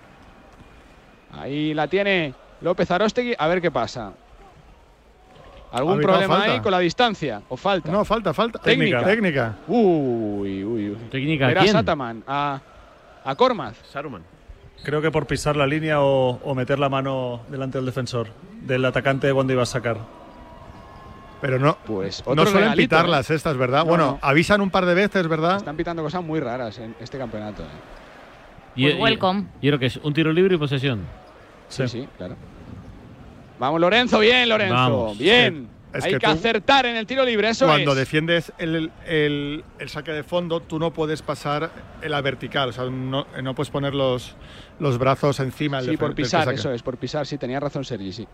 Ahí 1.33 1.73
la 1.73 1.87
tiene 1.87 2.33
López 2.61 2.89
Arostegui. 2.89 3.35
A 3.37 3.47
ver 3.47 3.61
qué 3.61 3.71
pasa. 3.71 4.13
¿Algún 5.71 5.99
problema 5.99 6.37
falta. 6.37 6.53
ahí 6.53 6.59
con 6.61 6.71
la 6.71 6.79
distancia? 6.79 7.41
¿O 7.49 7.57
falta? 7.57 7.91
No, 7.91 8.05
falta, 8.05 8.33
falta. 8.33 8.59
Técnica. 8.59 9.03
Técnica. 9.03 9.55
Uy, 9.67 10.63
uy, 10.63 10.89
uy. 10.89 10.97
¿Técnica 11.11 11.51
Era 11.51 11.61
quién? 11.61 11.73
Sataman. 11.73 12.23
A, 12.25 12.61
a 13.23 13.35
Cormaz. 13.35 13.75
Saruman. 13.91 14.23
Creo 14.83 15.01
que 15.01 15.11
por 15.11 15.27
pisar 15.27 15.55
la 15.57 15.67
línea 15.67 16.01
o, 16.01 16.39
o 16.43 16.55
meter 16.55 16.79
la 16.79 16.87
mano 16.87 17.41
delante 17.49 17.77
del 17.77 17.85
defensor, 17.85 18.27
del 18.61 18.85
atacante 18.85 19.33
cuando 19.33 19.51
iba 19.53 19.63
a 19.63 19.65
sacar. 19.65 19.97
Pero 21.41 21.59
no, 21.59 21.77
Pues 21.85 22.23
no 22.25 22.33
suelen 22.35 22.53
regalito, 22.55 22.75
pitarlas 22.95 23.29
¿eh? 23.29 23.35
estas, 23.35 23.57
¿verdad? 23.57 23.79
No, 23.79 23.85
bueno, 23.89 24.05
no. 24.13 24.19
avisan 24.21 24.59
un 24.61 24.69
par 24.71 24.85
de 24.85 24.93
veces, 24.95 25.27
¿verdad? 25.27 25.57
Están 25.57 25.77
pitando 25.77 26.01
cosas 26.01 26.23
muy 26.23 26.39
raras 26.39 26.77
en 26.79 26.95
este 26.99 27.17
campeonato. 27.17 27.63
¿eh? 27.63 27.65
Y- 28.75 28.83
Pues 28.89 28.99
welcome. 28.99 29.45
Y 29.61 29.67
creo 29.67 29.79
que 29.79 29.85
es 29.87 29.97
un 29.97 30.13
tiro 30.13 30.31
libre 30.33 30.55
y 30.55 30.57
posesión. 30.57 31.01
Sí, 31.69 31.87
sí, 31.87 32.07
claro. 32.17 32.35
Vamos, 33.59 33.81
Lorenzo, 33.81 34.19
bien, 34.19 34.47
Lorenzo. 34.49 34.73
Vamos. 34.75 35.17
Bien. 35.17 35.67
Es 35.93 36.03
Hay 36.03 36.13
que 36.13 36.19
tú- 36.19 36.27
acertar 36.29 36.85
en 36.85 36.95
el 36.97 37.07
tiro 37.07 37.23
libre, 37.23 37.49
eso 37.49 37.65
Cuando 37.65 37.91
es. 37.93 37.97
defiendes 37.97 38.51
el, 38.57 38.91
el- 39.07 39.63
el 39.79 39.89
saque 39.89 40.11
de 40.11 40.21
fondo, 40.23 40.59
tú 40.59 40.77
no 40.79 40.91
puedes 40.91 41.21
pasar 41.21 41.71
en 42.01 42.11
la 42.11 42.21
vertical, 42.21 42.69
o 42.69 42.71
sea, 42.71 42.83
no, 42.85 43.25
no 43.41 43.55
puedes 43.55 43.69
poner 43.71 43.95
los, 43.95 44.35
los 44.79 44.97
brazos 44.99 45.39
encima. 45.39 45.81
del 45.81 45.91
Sí, 45.91 45.97
por 45.97 46.13
pisar, 46.13 46.51
eso 46.53 46.71
es, 46.71 46.83
por 46.83 46.97
pisar, 46.97 47.25
sí, 47.25 47.37
tenía 47.37 47.59
razón 47.59 47.83
Sergi, 47.85 48.11
sí. 48.11 48.27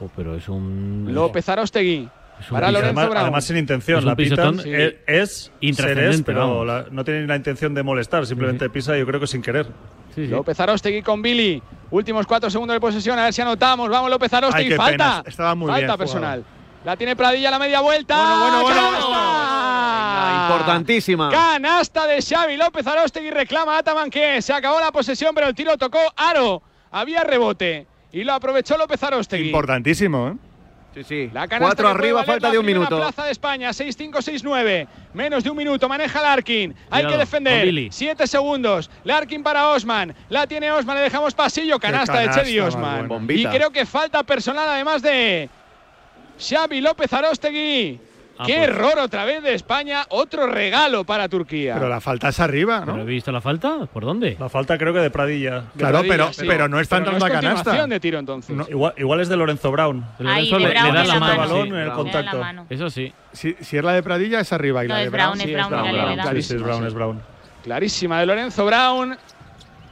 Jo, 0.00 0.10
pero 0.16 0.34
es 0.34 0.48
un. 0.48 1.06
López 1.10 1.48
Arostegui. 1.48 2.08
es 2.40 2.46
para 2.46 2.68
Lorenzo 2.72 2.86
además, 2.86 3.04
Brown. 3.10 3.22
además 3.22 3.44
sin 3.44 3.56
intención, 3.58 3.98
Es 3.98 4.04
la 4.04 4.16
pitan 4.16 4.58
sí. 4.58 4.70
eh, 4.72 5.02
es 5.06 5.42
ser 5.44 5.52
Intrascendente, 5.60 6.16
es, 6.16 6.22
pero 6.22 6.64
la- 6.64 6.86
no 6.90 7.04
tiene 7.04 7.26
la 7.26 7.36
intención 7.36 7.74
de 7.74 7.82
molestar, 7.82 8.24
simplemente 8.26 8.68
pisa 8.70 8.96
yo 8.96 9.06
creo 9.06 9.20
que 9.20 9.26
sin 9.26 9.42
querer. 9.42 9.66
Sí, 10.14 10.24
sí. 10.24 10.26
López 10.28 10.58
Arostegui 10.58 11.02
con 11.02 11.20
Billy. 11.22 11.62
Últimos 11.90 12.26
cuatro 12.26 12.48
segundos 12.50 12.74
de 12.74 12.80
posesión, 12.80 13.18
a 13.18 13.24
ver 13.24 13.34
si 13.34 13.42
anotamos. 13.42 13.88
Vamos, 13.90 14.10
López 14.10 14.32
Arostegui. 14.32 14.72
Ay, 14.72 14.76
falta. 14.76 14.92
pena, 14.92 15.22
estaba 15.26 15.54
muy 15.54 15.66
falta 15.68 15.76
bien 15.78 15.86
jugado. 15.88 15.98
personal. 15.98 16.44
La 16.82 16.96
tiene 16.96 17.14
Pradilla 17.14 17.48
a 17.48 17.50
la 17.50 17.58
media 17.58 17.80
vuelta. 17.82 18.16
Bueno, 18.16 18.62
bueno, 18.62 18.80
bueno. 18.90 20.40
Importantísima. 20.42 21.30
Canasta 21.30 22.06
de 22.06 22.22
Xavi 22.22 22.56
López 22.56 22.86
Arostegui 22.86 23.30
reclama 23.30 23.76
a 23.76 23.78
Ataman 23.80 24.10
que 24.10 24.40
se 24.42 24.52
acabó 24.52 24.80
la 24.80 24.90
posesión, 24.90 25.34
pero 25.34 25.46
el 25.48 25.54
tiro 25.54 25.76
tocó 25.76 25.98
Aro. 26.16 26.62
Había 26.90 27.22
rebote 27.22 27.86
y 28.12 28.24
lo 28.24 28.32
aprovechó 28.32 28.76
López 28.76 29.02
Arostegui. 29.02 29.46
Importantísimo, 29.46 30.28
¿eh? 30.28 30.34
Sí, 30.94 31.04
sí. 31.04 31.30
La 31.32 31.46
Cuatro 31.46 31.88
arriba, 31.88 32.24
falta 32.24 32.48
la 32.48 32.52
de 32.52 32.58
un 32.58 32.66
minuto. 32.66 32.96
plaza 32.96 33.24
de 33.24 33.30
España, 33.30 33.70
6-5, 33.70 34.10
6-9. 34.10 34.88
Menos 35.14 35.44
de 35.44 35.50
un 35.50 35.56
minuto, 35.56 35.88
maneja 35.88 36.20
Larkin. 36.20 36.74
Hay 36.90 37.04
Cuidado, 37.04 37.12
que 37.12 37.18
defender. 37.18 37.92
7 37.92 38.26
segundos. 38.26 38.90
Larkin 39.04 39.42
para 39.44 39.68
Osman. 39.68 40.12
La 40.28 40.48
tiene 40.48 40.72
Osman, 40.72 40.96
le 40.96 41.02
dejamos 41.02 41.32
pasillo. 41.34 41.78
Canasta, 41.78 42.14
canasta 42.14 42.40
de 42.40 42.44
Chedi 42.46 42.58
Osman. 42.58 43.06
buena. 43.06 43.32
Y 43.32 43.46
creo 43.46 43.70
que 43.70 43.86
falta 43.86 44.24
personal 44.24 44.68
además 44.68 45.00
de 45.00 45.48
Xavi 46.40 46.80
López 46.80 47.12
Arostegui. 47.12 48.00
Ah, 48.40 48.44
¡Qué 48.46 48.56
pues. 48.56 48.68
error 48.68 48.98
otra 48.98 49.24
vez 49.26 49.42
de 49.42 49.52
España! 49.54 50.04
Otro 50.08 50.46
regalo 50.46 51.04
para 51.04 51.28
Turquía. 51.28 51.74
Pero 51.74 51.88
la 51.88 52.00
falta 52.00 52.28
es 52.30 52.40
arriba, 52.40 52.80
¿Pero 52.84 52.96
¿no? 52.96 53.02
he 53.02 53.04
visto 53.06 53.30
la 53.30 53.40
falta? 53.40 53.86
¿Por 53.92 54.04
dónde? 54.04 54.36
La 54.40 54.48
falta 54.48 54.78
creo 54.78 54.92
que 54.94 55.00
de 55.00 55.10
Pradilla. 55.10 55.60
De 55.60 55.66
Claro, 55.78 55.98
Pradilla, 55.98 56.14
pero, 56.14 56.32
sí. 56.32 56.44
pero 56.48 56.68
no 56.68 56.80
está 56.80 56.96
Pero 56.96 57.10
entrando 57.12 57.26
es 57.26 57.32
a 57.32 57.40
canasta. 57.40 57.86
de 57.86 58.00
tiro 58.00 58.18
entonces. 58.18 58.56
No. 58.56 58.66
Igual, 58.68 58.94
igual 58.96 59.20
es 59.20 59.28
de 59.28 59.36
Lorenzo 59.36 59.70
Brown. 59.70 60.04
Lorenzo 60.18 60.58
de 60.58 60.68
le, 60.68 60.74
da 60.74 60.82
la 60.92 61.04
la 61.04 61.20
mano. 61.20 61.20
mano. 61.20 61.36
balón 61.38 61.62
sí. 61.64 61.68
en 61.68 61.80
el 61.80 61.92
contacto. 61.92 62.38
mano. 62.40 62.66
Eso 62.70 62.88
sí. 62.88 63.12
Si, 63.32 63.54
si 63.60 63.76
es 63.76 63.84
la 63.84 63.92
de 63.92 64.02
Pradilla, 64.02 64.40
es 64.40 64.52
arriba. 64.52 64.84
Y 64.84 64.88
No, 64.88 64.94
la 64.94 65.00
de 65.00 65.06
es 65.06 65.12
Brown, 65.12 65.36
Sí, 65.38 65.42
es 65.42 65.52
Brown, 65.52 65.64
es 65.66 65.70
Brown, 66.62 66.80
sí. 66.80 66.86
es 66.86 66.94
Brown. 66.94 67.20
Clarísima 67.62 68.20
de 68.20 68.26
Lorenzo 68.26 68.64
Brown. 68.64 69.16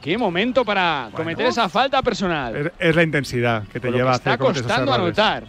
Qué 0.01 0.17
momento 0.17 0.63
para 0.63 1.09
cometer 1.13 1.45
esa 1.47 1.67
falta 1.69 2.01
personal. 2.01 2.55
Es, 2.55 2.71
es 2.79 2.95
la 2.95 3.03
intensidad 3.03 3.63
que 3.67 3.79
te 3.79 3.91
lleva 3.91 4.11
que 4.11 4.13
a 4.13 4.15
está 4.15 4.33
hacer 4.33 4.45
esos 4.45 4.61
costando 4.63 4.93
errores. 4.95 5.19
anotar. 5.19 5.43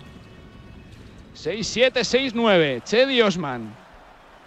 6-7, 1.45 1.93
6-9. 2.33 2.83
Chedi 2.85 3.23
Osman. 3.23 3.73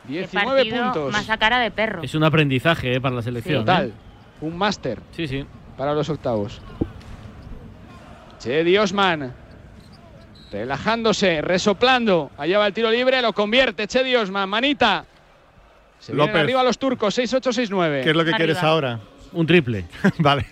Qué 0.07 0.13
19 0.13 0.57
partido 0.65 0.83
puntos. 0.83 1.12
más 1.13 1.29
a 1.29 1.38
cara 1.38 1.59
de 1.59 1.71
perro. 1.71 2.03
Es 2.03 2.13
un 2.13 2.23
aprendizaje 2.23 2.95
eh, 2.95 3.01
para 3.01 3.15
la 3.15 3.21
selección. 3.21 3.62
Total. 3.65 3.88
¿eh? 3.88 3.91
Un 4.41 4.57
máster 4.57 5.00
Sí, 5.15 5.27
sí. 5.27 5.45
para 5.77 5.93
los 5.93 6.09
octavos. 6.09 6.62
Chedi 8.39 8.77
Osman. 8.77 9.33
Relajándose, 10.51 11.41
resoplando. 11.41 12.29
Allá 12.38 12.59
va 12.59 12.67
el 12.67 12.73
tiro 12.73 12.91
libre, 12.91 13.21
lo 13.21 13.33
convierte 13.33 13.88
Chedi 13.88 14.15
Osman. 14.15 14.47
Manita. 14.50 15.05
Se 16.00 16.12
vienen 16.12 16.27
López. 16.27 16.43
arriba 16.43 16.63
los 16.63 16.77
turcos, 16.77 17.17
6-8, 17.17 17.69
6-9. 17.69 18.03
¿Qué 18.03 18.09
es 18.09 18.15
lo 18.15 18.23
que 18.23 18.29
Arriba. 18.31 18.38
quieres 18.38 18.57
ahora? 18.62 19.00
Un 19.31 19.47
triple. 19.47 19.85
vale. 20.19 20.45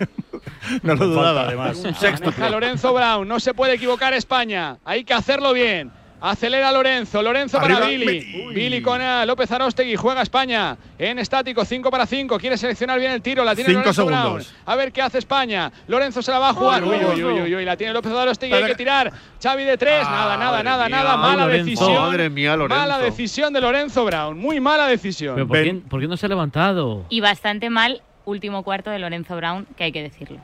no 0.81 0.95
lo 0.95 1.07
dudaba. 1.07 1.43
además. 1.43 1.83
Maneja 1.83 2.49
Lorenzo 2.49 2.93
Brown, 2.93 3.27
no 3.27 3.39
se 3.39 3.53
puede 3.53 3.73
equivocar 3.73 4.13
España, 4.13 4.77
hay 4.85 5.03
que 5.03 5.13
hacerlo 5.13 5.53
bien. 5.53 5.91
Acelera 6.21 6.71
Lorenzo, 6.71 7.23
Lorenzo 7.23 7.59
para 7.59 7.79
Billy. 7.79 8.45
Uy. 8.45 8.53
Billy 8.53 8.81
con 8.81 9.01
López 9.25 9.51
Arostegui, 9.51 9.95
juega 9.95 10.21
España 10.21 10.77
en 10.99 11.17
estático, 11.17 11.65
5 11.65 11.89
para 11.89 12.05
5. 12.05 12.37
Quiere 12.37 12.57
seleccionar 12.57 12.99
bien 12.99 13.11
el 13.11 13.23
tiro, 13.23 13.43
la 13.43 13.55
tiene 13.55 13.69
Cinco 13.69 13.79
Lorenzo 13.79 14.01
segundos. 14.03 14.33
Brown. 14.53 14.63
A 14.67 14.75
ver 14.75 14.91
qué 14.91 15.01
hace 15.01 15.17
España. 15.17 15.71
Lorenzo 15.87 16.21
se 16.21 16.31
la 16.31 16.37
va 16.37 16.49
a 16.49 16.53
jugar. 16.53 16.83
Uy, 16.83 16.97
uy, 16.97 17.23
uy, 17.23 17.41
uy, 17.41 17.55
uy, 17.55 17.65
la 17.65 17.75
tiene 17.75 17.91
López 17.91 18.11
Arostegui, 18.11 18.53
hay 18.53 18.65
que 18.65 18.75
tirar. 18.75 19.11
Xavi 19.41 19.63
de 19.63 19.77
3, 19.77 20.03
nada, 20.03 20.37
nada, 20.37 20.61
nada, 20.61 20.87
mía. 20.87 20.97
nada. 20.97 21.17
Mala 21.17 21.45
Lorenzo. 21.45 21.65
decisión. 21.65 21.95
Madre 21.95 22.29
mía, 22.29 22.55
Lorenzo. 22.55 22.79
Mala 22.79 22.99
decisión 22.99 23.53
de 23.53 23.61
Lorenzo 23.61 24.05
Brown, 24.05 24.37
muy 24.37 24.59
mala 24.59 24.85
decisión. 24.85 25.33
Pero 25.33 25.47
¿por 25.47 25.57
qué, 25.57 25.63
Ven. 25.63 25.81
por 25.81 25.99
qué 26.01 26.07
no 26.07 26.17
se 26.17 26.27
ha 26.27 26.29
levantado? 26.29 27.05
Y 27.09 27.19
bastante 27.21 27.71
mal 27.71 28.03
último 28.25 28.61
cuarto 28.61 28.91
de 28.91 28.99
Lorenzo 28.99 29.35
Brown, 29.35 29.65
que 29.75 29.85
hay 29.85 29.91
que 29.91 30.03
decirlo. 30.03 30.37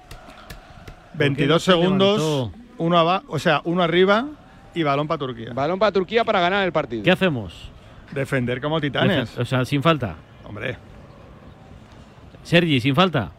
22 1.14 1.62
se 1.64 1.72
segundos, 1.72 2.50
uno 2.80 2.98
abajo, 2.98 3.26
o 3.28 3.38
sea, 3.40 3.62
uno 3.64 3.84
arriba 3.84 4.26
y 4.78 4.84
balón 4.84 5.08
para 5.08 5.18
Turquía. 5.18 5.52
Balón 5.54 5.80
para 5.80 5.92
Turquía 5.92 6.24
para 6.24 6.40
ganar 6.40 6.66
el 6.66 6.72
partido. 6.72 7.04
¿Qué 7.04 7.12
hacemos? 7.12 7.72
Defender 8.12 8.62
como 8.62 8.80
titanes. 8.80 9.38
O 9.38 9.46
sea, 9.46 9.66
sin 9.66 9.82
falta. 9.82 10.16
Hombre, 10.46 10.78
Sergi, 12.44 12.80
sin 12.80 12.96
falta. 12.96 13.32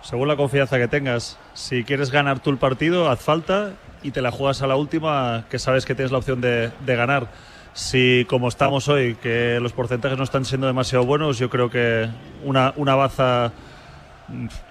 Según 0.00 0.28
la 0.28 0.36
confianza 0.36 0.78
que 0.78 0.88
tengas, 0.88 1.38
si 1.52 1.84
quieres 1.84 2.10
ganar 2.10 2.40
tú 2.40 2.48
el 2.48 2.56
partido, 2.56 3.10
haz 3.10 3.20
falta 3.20 3.74
y 4.02 4.12
te 4.12 4.22
la 4.22 4.30
juegas 4.30 4.62
a 4.62 4.66
la 4.66 4.76
última, 4.76 5.44
que 5.50 5.58
sabes 5.58 5.84
que 5.84 5.94
tienes 5.94 6.12
la 6.12 6.18
opción 6.18 6.40
de, 6.40 6.70
de 6.86 6.96
ganar. 6.96 7.28
Si, 7.74 8.24
como 8.28 8.48
estamos 8.48 8.88
hoy, 8.88 9.16
que 9.16 9.58
los 9.60 9.74
porcentajes 9.74 10.16
no 10.16 10.24
están 10.24 10.46
siendo 10.46 10.66
demasiado 10.66 11.04
buenos, 11.04 11.38
yo 11.38 11.50
creo 11.50 11.68
que 11.68 12.08
una, 12.42 12.72
una 12.76 12.94
baza 12.94 13.52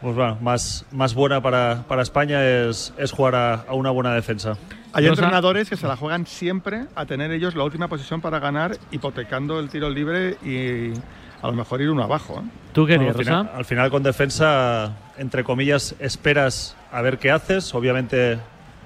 pues 0.01 0.15
bueno, 0.15 0.37
más, 0.41 0.85
más 0.91 1.13
buena 1.13 1.41
para, 1.41 1.83
para 1.87 2.01
España 2.01 2.45
es, 2.45 2.93
es 2.97 3.11
jugar 3.11 3.35
a, 3.35 3.53
a 3.67 3.73
una 3.73 3.91
buena 3.91 4.13
defensa. 4.13 4.57
hay 4.93 5.07
Rosa. 5.07 5.21
entrenadores 5.21 5.69
que 5.69 5.77
se 5.77 5.87
la 5.87 5.95
juegan 5.95 6.25
siempre 6.25 6.85
a 6.95 7.05
tener 7.05 7.31
ellos 7.31 7.55
la 7.55 7.63
última 7.63 7.87
posición 7.87 8.21
para 8.21 8.39
ganar, 8.39 8.77
hipotecando 8.91 9.59
el 9.59 9.69
tiro 9.69 9.89
libre 9.89 10.37
y 10.43 10.93
a 11.41 11.47
lo 11.47 11.53
mejor 11.53 11.81
ir 11.81 11.89
uno 11.89 12.03
abajo. 12.03 12.41
¿eh? 12.41 12.49
¿Tú 12.73 12.85
qué 12.85 12.97
Bueno, 12.97 13.13
final, 13.13 13.51
al 13.53 13.65
final, 13.65 13.89
con 13.89 14.03
defensa, 14.03 14.93
entre 15.17 15.43
comillas, 15.43 15.95
esperas 15.99 16.75
a 16.91 17.01
ver 17.01 17.17
qué 17.17 17.31
haces, 17.31 17.73
obviamente 17.73 18.39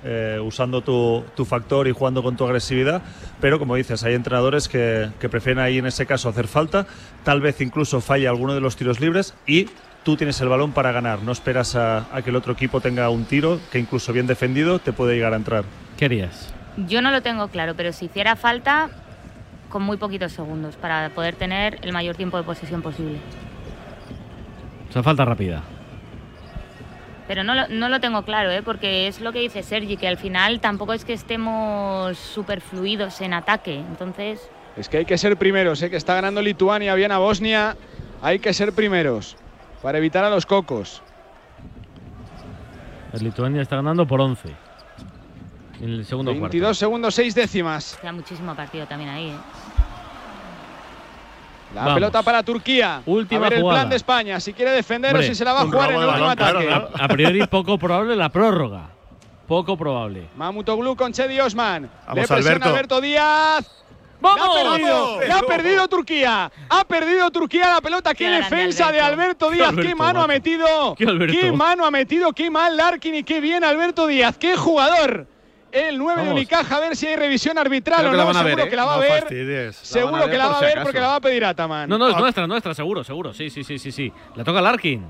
eh, 0.03 0.39
usando 0.43 0.81
tu, 0.81 1.23
tu 1.35 1.45
factor 1.45 1.87
y 1.87 1.91
jugando 1.91 2.21
con 2.21 2.35
tu 2.35 2.43
agresividad, 2.45 3.01
pero 3.39 3.57
como 3.57 3.75
dices, 3.75 4.03
hay 4.03 4.13
entrenadores 4.13 4.67
que, 4.67 5.09
que 5.19 5.29
prefieren 5.29 5.63
ahí 5.63 5.77
en 5.77 5.85
ese 5.85 6.05
caso 6.05 6.29
hacer 6.29 6.47
falta, 6.47 6.85
tal 7.23 7.41
vez 7.41 7.61
incluso 7.61 8.01
falle 8.01 8.27
alguno 8.27 8.53
de 8.53 8.61
los 8.61 8.75
tiros 8.75 8.99
libres 8.99 9.33
y 9.47 9.67
tú 10.03 10.17
tienes 10.17 10.39
el 10.41 10.49
balón 10.49 10.71
para 10.73 10.91
ganar, 10.91 11.21
no 11.23 11.31
esperas 11.31 11.75
a, 11.75 12.05
a 12.15 12.21
que 12.21 12.29
el 12.29 12.35
otro 12.35 12.53
equipo 12.53 12.81
tenga 12.81 13.09
un 13.09 13.25
tiro 13.25 13.59
que 13.71 13.79
incluso 13.79 14.13
bien 14.13 14.27
defendido 14.27 14.79
te 14.79 14.93
puede 14.93 15.15
llegar 15.15 15.33
a 15.33 15.37
entrar. 15.37 15.63
¿Qué 15.97 16.05
harías? 16.05 16.53
Yo 16.77 17.01
no 17.01 17.11
lo 17.11 17.21
tengo 17.21 17.47
claro, 17.47 17.73
pero 17.75 17.93
si 17.93 18.05
hiciera 18.05 18.35
falta, 18.35 18.89
con 19.69 19.83
muy 19.83 19.97
poquitos 19.97 20.31
segundos, 20.31 20.75
para 20.75 21.09
poder 21.09 21.35
tener 21.35 21.79
el 21.81 21.93
mayor 21.93 22.15
tiempo 22.15 22.37
de 22.37 22.43
posesión 22.43 22.81
posible. 22.81 23.17
O 24.89 24.93
sea, 24.93 25.03
falta 25.03 25.25
rápida. 25.25 25.63
Pero 27.27 27.43
no 27.43 27.55
lo, 27.55 27.67
no 27.69 27.87
lo 27.89 27.99
tengo 28.01 28.23
claro, 28.23 28.51
¿eh? 28.51 28.61
porque 28.63 29.07
es 29.07 29.21
lo 29.21 29.31
que 29.31 29.39
dice 29.39 29.63
Sergi, 29.63 29.95
que 29.95 30.07
al 30.07 30.17
final 30.17 30.59
tampoco 30.59 30.93
es 30.93 31.05
que 31.05 31.13
estemos 31.13 32.17
súper 32.17 32.59
fluidos 32.59 33.21
en 33.21 33.33
ataque. 33.33 33.75
Entonces, 33.75 34.41
Es 34.75 34.89
que 34.89 34.97
hay 34.97 35.05
que 35.05 35.17
ser 35.17 35.37
primeros, 35.37 35.81
¿eh? 35.81 35.89
que 35.89 35.95
está 35.95 36.15
ganando 36.15 36.41
Lituania, 36.41 36.93
bien 36.95 37.11
a 37.11 37.19
Bosnia. 37.19 37.77
Hay 38.21 38.39
que 38.39 38.53
ser 38.53 38.73
primeros 38.73 39.37
para 39.83 39.99
evitar 39.99 40.23
a 40.23 40.29
los 40.29 40.45
cocos. 40.47 41.03
El 43.11 43.23
Lituania 43.23 43.61
está 43.61 43.75
ganando 43.75 44.07
por 44.07 44.19
11. 44.19 44.49
En 45.81 45.89
el 45.89 46.05
segundo 46.05 46.31
22 46.31 46.77
segundos, 46.77 47.13
6 47.13 47.35
décimas. 47.35 47.97
queda 48.01 48.13
muchísimo 48.13 48.55
partido 48.55 48.87
también 48.87 49.09
ahí. 49.11 49.29
¿eh? 49.29 49.37
La 51.75 51.81
Vamos. 51.81 51.93
pelota 51.95 52.21
para 52.23 52.43
Turquía. 52.43 53.01
Última 53.05 53.47
a 53.47 53.49
ver 53.49 53.59
jugada. 53.59 53.79
el 53.79 53.81
plan 53.83 53.89
de 53.89 53.95
España. 53.97 54.39
Si 54.39 54.53
quiere 54.53 54.71
defender 54.71 55.11
Hombre, 55.11 55.27
o 55.27 55.29
si 55.29 55.35
se 55.35 55.43
la 55.43 55.53
va 55.53 55.61
a 55.61 55.65
jugar 55.65 55.91
en 55.91 56.01
el 56.01 56.07
último 56.07 56.35
claro, 56.35 56.59
ataque. 56.59 56.69
¿no? 56.69 56.87
cuarto. 56.87 57.03
A 57.03 57.07
priori 57.07 57.47
poco 57.51 57.77
probable 57.77 58.15
la 58.15 58.29
prórroga. 58.29 58.89
Poco 59.47 59.75
probable. 59.75 60.29
Mamutoglu 60.37 60.95
con 60.95 61.11
Chedi 61.11 61.39
Osman. 61.39 61.89
Vamos, 62.07 62.15
Le 62.15 62.27
presiona 62.27 62.37
Alberto. 62.37 62.69
Alberto 62.69 63.01
Díaz. 63.01 63.82
¡La 64.23 64.45
ha 64.45 64.53
perdido! 64.53 65.19
¡La 65.27 65.37
ha 65.39 65.41
perdido 65.43 65.87
Turquía! 65.87 66.51
¡Ha 66.69 66.83
perdido 66.85 67.29
Turquía 67.31 67.69
la 67.69 67.81
pelota! 67.81 68.13
¡Qué 68.13 68.29
defensa 68.29 68.91
de 68.91 68.99
Alberto. 69.01 69.47
Alberto 69.47 69.51
Díaz! 69.51 69.69
¡Qué 69.73 69.79
Alberto, 69.81 69.97
mano 69.97 70.21
ha 70.21 70.27
metido! 70.27 70.95
Qué 70.97 71.05
Alberto. 71.05 71.35
¡Qué 71.39 71.51
mano 71.51 71.85
ha 71.85 71.91
metido! 71.91 72.31
¡Qué 72.33 72.49
mal 72.49 72.75
Larkin 72.77 73.15
y 73.15 73.23
qué 73.23 73.39
bien 73.41 73.63
Alberto 73.63 74.07
Díaz! 74.07 74.37
¡Qué 74.37 74.55
jugador! 74.55 75.27
El 75.71 75.97
9 75.97 76.21
de 76.21 76.27
Vamos. 76.27 76.39
Unicaja, 76.39 76.77
a 76.77 76.79
ver 76.79 76.95
si 76.95 77.07
hay 77.07 77.15
revisión 77.15 77.57
arbitral 77.57 77.99
Creo 78.07 78.11
o 78.11 78.31
no. 78.33 78.43
ver, 78.43 78.45
Seguro 78.45 78.63
¿eh? 78.63 78.69
que 78.69 78.75
la 78.75 78.85
va 78.85 78.93
a 78.95 78.99
ver. 78.99 79.19
fastidies. 79.21 79.75
Seguro 79.75 80.29
que 80.29 80.37
la 80.37 80.47
va 80.47 80.57
a 80.59 80.61
ver 80.61 80.83
porque 80.83 80.99
la 80.99 81.07
va 81.07 81.15
a 81.15 81.21
pedir 81.21 81.43
Ataman. 81.45 81.89
No, 81.89 81.97
no, 81.97 82.09
es 82.09 82.15
Ah. 82.15 82.19
nuestra, 82.19 82.45
nuestra, 82.45 82.73
seguro, 82.75 83.03
seguro. 83.03 83.33
Sí, 83.33 83.49
sí, 83.49 83.63
sí, 83.63 83.79
sí, 83.79 83.91
sí. 83.91 84.13
La 84.35 84.43
toca 84.43 84.61
Larkin. 84.61 85.03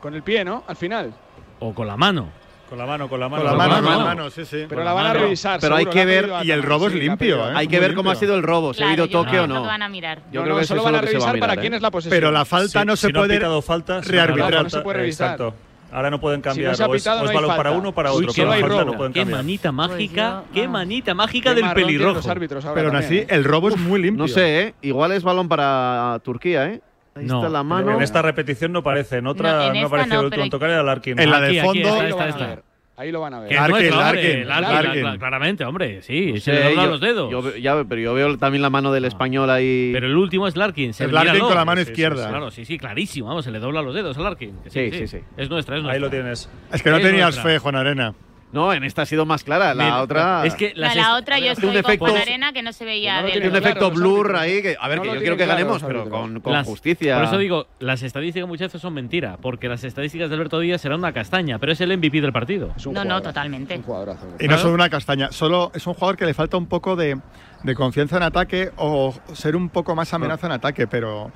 Con 0.00 0.14
el 0.14 0.22
pie, 0.22 0.44
¿no? 0.44 0.62
Al 0.68 0.76
final. 0.76 1.12
O 1.58 1.74
con 1.74 1.88
la 1.88 1.96
mano. 1.96 2.30
Con 2.68 2.76
la 2.78 2.84
mano, 2.86 3.08
con 3.08 3.18
la 3.18 3.28
mano. 3.30 3.42
Con 3.44 3.52
la 3.52 3.56
mano, 3.58 3.74
con 3.76 3.84
la 3.84 3.90
mano. 3.90 4.04
mano, 4.04 4.30
sí, 4.30 4.44
sí. 4.44 4.66
Pero 4.68 4.80
la 4.82 4.86
la 4.88 4.92
van 4.92 5.06
a 5.06 5.12
revisar. 5.14 5.58
Pero 5.60 5.74
hay 5.76 5.86
que 5.86 6.04
ver- 6.04 6.30
y 6.42 6.50
el 6.50 6.62
robo 6.62 6.88
es 6.88 6.94
limpio. 6.94 7.48
¿eh? 7.48 7.52
Hay 7.54 7.66
que 7.66 7.80
ver 7.80 7.94
cómo 7.94 8.10
ha 8.10 8.14
sido 8.14 8.34
el 8.36 8.42
robo, 8.42 8.74
si 8.74 8.82
ha 8.82 8.88
habido 8.88 9.06
yo 9.06 9.24
toque 9.24 9.38
o 9.38 9.42
que 9.42 9.48
no. 9.48 9.62
van 9.62 9.82
a 9.82 9.88
mirar. 9.88 10.18
Yo 10.30 10.40
No, 10.40 10.44
creo 10.44 10.54
no, 10.56 10.60
que 10.60 10.66
solo 10.66 10.82
van 10.82 10.94
es 10.96 10.98
a 10.98 11.00
se 11.00 11.06
va 11.06 11.10
revisar 11.32 11.38
para 11.40 11.56
quién 11.56 11.74
es 11.74 11.80
la 11.82 11.90
posesión. 11.90 12.10
Pero 12.16 12.30
la 12.30 12.44
falta 12.44 12.80
Si- 12.82 12.86
no 12.86 12.96
si 12.96 13.06
se 13.06 13.12
no 13.12 13.20
ha 13.20 13.22
puede 13.26 13.62
falta, 13.62 14.02
si 14.02 14.12
no 14.12 14.20
ha 14.22 14.26
rearbitrar. 14.26 14.62
No 14.64 14.70
se 14.70 14.80
puede 14.80 14.84
falta- 14.84 14.98
revisar. 15.00 15.30
Exacto. 15.32 15.54
Ahora 15.90 16.10
no 16.10 16.20
pueden 16.20 16.40
Si 16.42 16.46
no 16.46 16.50
cambiar. 16.52 16.76
se 16.76 16.82
ha 16.82 16.86
o 16.86 16.94
es, 16.94 17.02
pitado, 17.02 17.20
o 17.22 17.24
es 17.24 17.30
no 17.30 17.34
balón 17.34 17.50
para 17.56 17.62
falta. 17.70 17.78
uno 17.78 17.88
o 17.88 17.92
para 17.92 18.12
Uy, 18.12 18.16
otro. 18.18 18.28
que 18.28 18.34
pero 18.34 18.44
no 18.44 18.50
la 18.50 18.56
hay 18.56 18.60
falta 18.60 18.76
robo. 18.76 18.90
no 18.92 18.96
pueden 18.98 19.12
Qué 19.14 19.20
cambiar. 19.20 19.38
manita 19.38 19.72
mágica, 19.72 20.42
yo- 20.46 20.52
qué 20.52 20.68
manita 20.68 21.14
mágica 21.14 21.54
Qué 21.54 21.62
del 21.62 21.72
pelirrojo. 21.72 22.14
los 22.16 22.26
árbitros 22.28 22.64
ahora 22.66 22.74
Pero 22.74 22.88
aún 22.88 22.96
así, 22.98 23.18
¿eh? 23.20 23.26
el 23.30 23.44
robo 23.44 23.70
es 23.70 23.78
muy 23.78 24.02
limpio. 24.02 24.22
No 24.24 24.28
sé, 24.28 24.60
¿eh? 24.60 24.74
Igual 24.82 25.12
es 25.12 25.22
balón 25.22 25.48
para 25.48 26.20
Turquía, 26.22 26.66
¿eh? 26.66 26.82
Ahí 27.18 27.26
No, 27.26 27.38
está 27.38 27.48
la 27.48 27.60
En 27.60 27.66
mano. 27.66 28.00
esta 28.00 28.22
repetición 28.22 28.72
no 28.72 28.82
parece. 28.82 29.18
En 29.18 29.26
otra 29.26 29.50
No, 29.52 29.58
no, 29.58 29.64
en 29.70 29.76
esta 29.76 29.86
apareció 29.86 30.22
no, 30.22 30.42
el 30.44 30.50
tocar 30.50 30.70
era 30.70 30.82
Larkin. 30.82 31.18
En 31.18 31.30
la 31.30 31.36
Aquí, 31.38 31.54
de 31.54 31.60
aquí, 31.60 31.66
fondo. 31.66 31.88
esta, 31.88 32.00
Ahí 32.00 32.02
lo 32.02 32.08
esta, 32.08 32.16
van 32.18 32.26
a 32.26 32.30
esta. 32.30 32.46
ver. 32.46 32.62
Ahí 32.96 33.12
lo 33.12 33.20
van 33.20 33.32
a 33.34 33.38
ver. 33.40 33.52
Larkin, 33.52 33.90
Larkin, 33.90 34.48
Larkin, 34.48 34.72
Larkin. 34.74 35.02
cla- 35.04 35.18
claramente, 35.18 35.64
hombre, 35.64 36.02
sí, 36.02 36.32
No 36.32 36.40
se 36.40 36.52
le 36.52 36.64
doblan 36.64 36.90
los 36.90 37.00
dedos. 37.00 37.30
yo 37.30 37.56
ya, 37.56 37.84
pero 37.84 38.00
yo 38.00 38.12
veo 38.14 38.36
también 38.38 38.60
la 38.60 38.70
mano 38.70 38.90
del 38.90 39.04
español 39.04 39.48
ahí. 39.50 39.90
Pero 39.92 40.06
el 40.08 40.16
último 40.16 40.48
es 40.48 40.56
Larkin. 40.56 40.92
Se 40.92 41.04
Es 41.04 41.12
Larkin 41.12 41.38
con 41.40 41.54
la 41.54 41.64
mano 41.64 41.80
Sí, 41.80 41.84
sí, 41.86 41.90
izquierda. 41.92 42.28
Claro, 42.28 42.50
sí, 42.50 42.64
sí, 42.64 42.76
clarísimo. 42.76 43.28
Vamos, 43.28 43.44
se 43.44 43.52
le 43.52 43.60
dobla 43.60 43.82
los 43.82 43.94
dedos 43.94 44.18
a 44.18 44.20
Larkin. 44.22 44.58
Sí, 44.66 44.90
sí, 44.90 45.06
sí. 45.06 45.18
Es 45.36 45.48
nuestra, 45.48 45.76
es 45.76 45.82
nuestra. 45.84 45.92
Ahí 45.92 46.00
lo 46.00 46.10
tienes. 46.10 46.50
Es 46.72 46.82
que 46.82 46.90
no 46.90 46.96
Es 46.96 47.02
tenías 47.04 47.26
nuestra. 47.36 47.44
fe, 47.44 47.58
Juan 47.60 47.76
Arena. 47.76 48.14
No, 48.50 48.72
en 48.72 48.82
esta 48.84 49.02
ha 49.02 49.06
sido 49.06 49.26
más 49.26 49.44
clara. 49.44 49.74
La 49.74 49.84
Mira, 49.84 50.02
otra. 50.02 50.46
Es 50.46 50.54
que 50.54 50.72
La, 50.74 51.16
otra 51.16 51.38
yo 51.38 51.46
un 51.46 51.52
estoy 51.52 51.76
efecto- 51.76 51.98
con 51.98 52.10
Juan 52.10 52.22
Arena 52.22 52.52
que 52.52 52.62
no 52.62 52.72
se 52.72 52.84
veía 52.86 53.20
Pues 53.20 53.24
no 53.24 53.30
tiene 53.32 53.46
un 53.48 53.50
claro, 53.52 53.66
efecto 53.66 53.90
blur 53.90 54.36
ahí. 54.36 54.62
Que, 54.62 54.76
a 54.80 54.88
ver, 54.88 54.96
No 54.98 55.02
que 55.02 55.08
yo 55.14 55.18
quiero 55.20 55.36
que 55.36 55.44
claro 55.44 55.58
ganemos, 55.58 55.82
pero 55.82 56.08
con, 56.08 56.40
con 56.40 56.52
las- 56.54 56.66
justicia. 56.66 57.16
Por 57.16 57.24
eso 57.24 57.38
digo, 57.38 57.66
las 57.78 58.02
estadísticas 58.02 58.48
muchas 58.48 58.68
veces 58.68 58.80
son 58.80 58.94
mentira, 58.94 59.36
porque 59.40 59.68
las 59.68 59.84
estadísticas 59.84 60.30
de 60.30 60.34
Alberto 60.36 60.60
Díaz 60.60 60.80
serán 60.80 61.00
una 61.00 61.12
castaña, 61.12 61.58
pero 61.58 61.72
es 61.72 61.80
el 61.82 61.92
MVP 61.96 62.20
del 62.22 62.32
partido. 62.32 62.72
Es 62.76 62.86
un 62.86 62.94
No, 62.94 63.04
no, 63.04 63.20
totalmente. 63.20 63.76
Un 63.76 63.82
jugadorazo. 63.82 64.26
Y 64.40 64.48
no 64.48 64.56
solo 64.56 64.74
una 64.74 64.88
castaña, 64.88 65.30
solo 65.30 65.70
es 65.74 65.86
un 65.86 65.94
jugador 65.94 66.16
que 66.16 66.24
le 66.24 66.32
falta 66.32 66.56
un 66.56 66.66
poco 66.66 66.96
de, 66.96 67.18
de 67.64 67.74
confianza 67.74 68.16
en 68.16 68.22
ataque 68.22 68.70
o 68.76 69.14
ser 69.34 69.56
un 69.56 69.68
poco 69.68 69.94
más 69.94 70.12
amenaza 70.14 70.46
en 70.46 70.52
ataque, 70.54 70.86
pero 70.86 71.30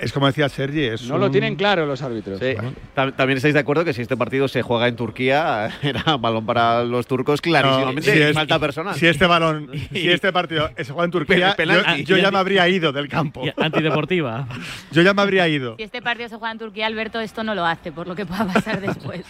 Es 0.00 0.12
como 0.12 0.26
decía 0.26 0.48
Sergi, 0.48 0.84
es 0.84 1.02
No 1.02 1.18
lo 1.18 1.26
un- 1.26 1.32
tienen 1.32 1.56
claro 1.56 1.84
los 1.86 2.00
árbitros. 2.02 2.38
Sí. 2.40 2.54
Tam- 2.96 3.14
También 3.14 3.36
estáis 3.36 3.54
de 3.54 3.60
acuerdo 3.60 3.84
que 3.84 3.92
si 3.92 4.02
este 4.02 4.16
partido 4.16 4.48
se 4.48 4.62
juega 4.62 4.88
en 4.88 4.96
Turquía, 4.96 5.70
era 5.82 6.16
balón 6.16 6.46
para 6.46 6.82
los 6.84 7.06
turcos 7.06 7.40
clarísimamente. 7.40 8.10
No, 8.10 8.16
si 8.16 8.22
es- 8.22 8.32
falta 8.34 8.58
personal. 8.58 8.94
Si 8.94 9.06
este 9.06 9.26
balón, 9.26 9.70
si 9.92 10.08
este 10.10 10.32
partido 10.32 10.70
se 10.76 10.84
juega 10.84 11.04
en 11.04 11.10
Turquía, 11.10 11.56
yo, 11.58 11.96
yo 12.04 12.16
ya 12.16 12.30
me 12.30 12.38
habría 12.38 12.68
ido 12.68 12.92
del 12.92 13.08
campo. 13.08 13.42
Antideportiva. 13.56 14.46
Yo 14.92 15.02
ya 15.02 15.14
me 15.14 15.22
habría 15.22 15.46
ido. 15.48 15.76
Si 15.76 15.82
este 15.84 16.02
partido 16.02 16.28
se 16.28 16.36
juega 16.36 16.52
en 16.52 16.58
Turquía, 16.58 16.86
Alberto 16.86 17.20
esto 17.20 17.44
no 17.44 17.54
lo 17.54 17.64
hace, 17.64 17.92
por 17.92 18.06
lo 18.08 18.14
que 18.16 18.26
pueda 18.26 18.46
pasar 18.46 18.80
después. 18.80 19.22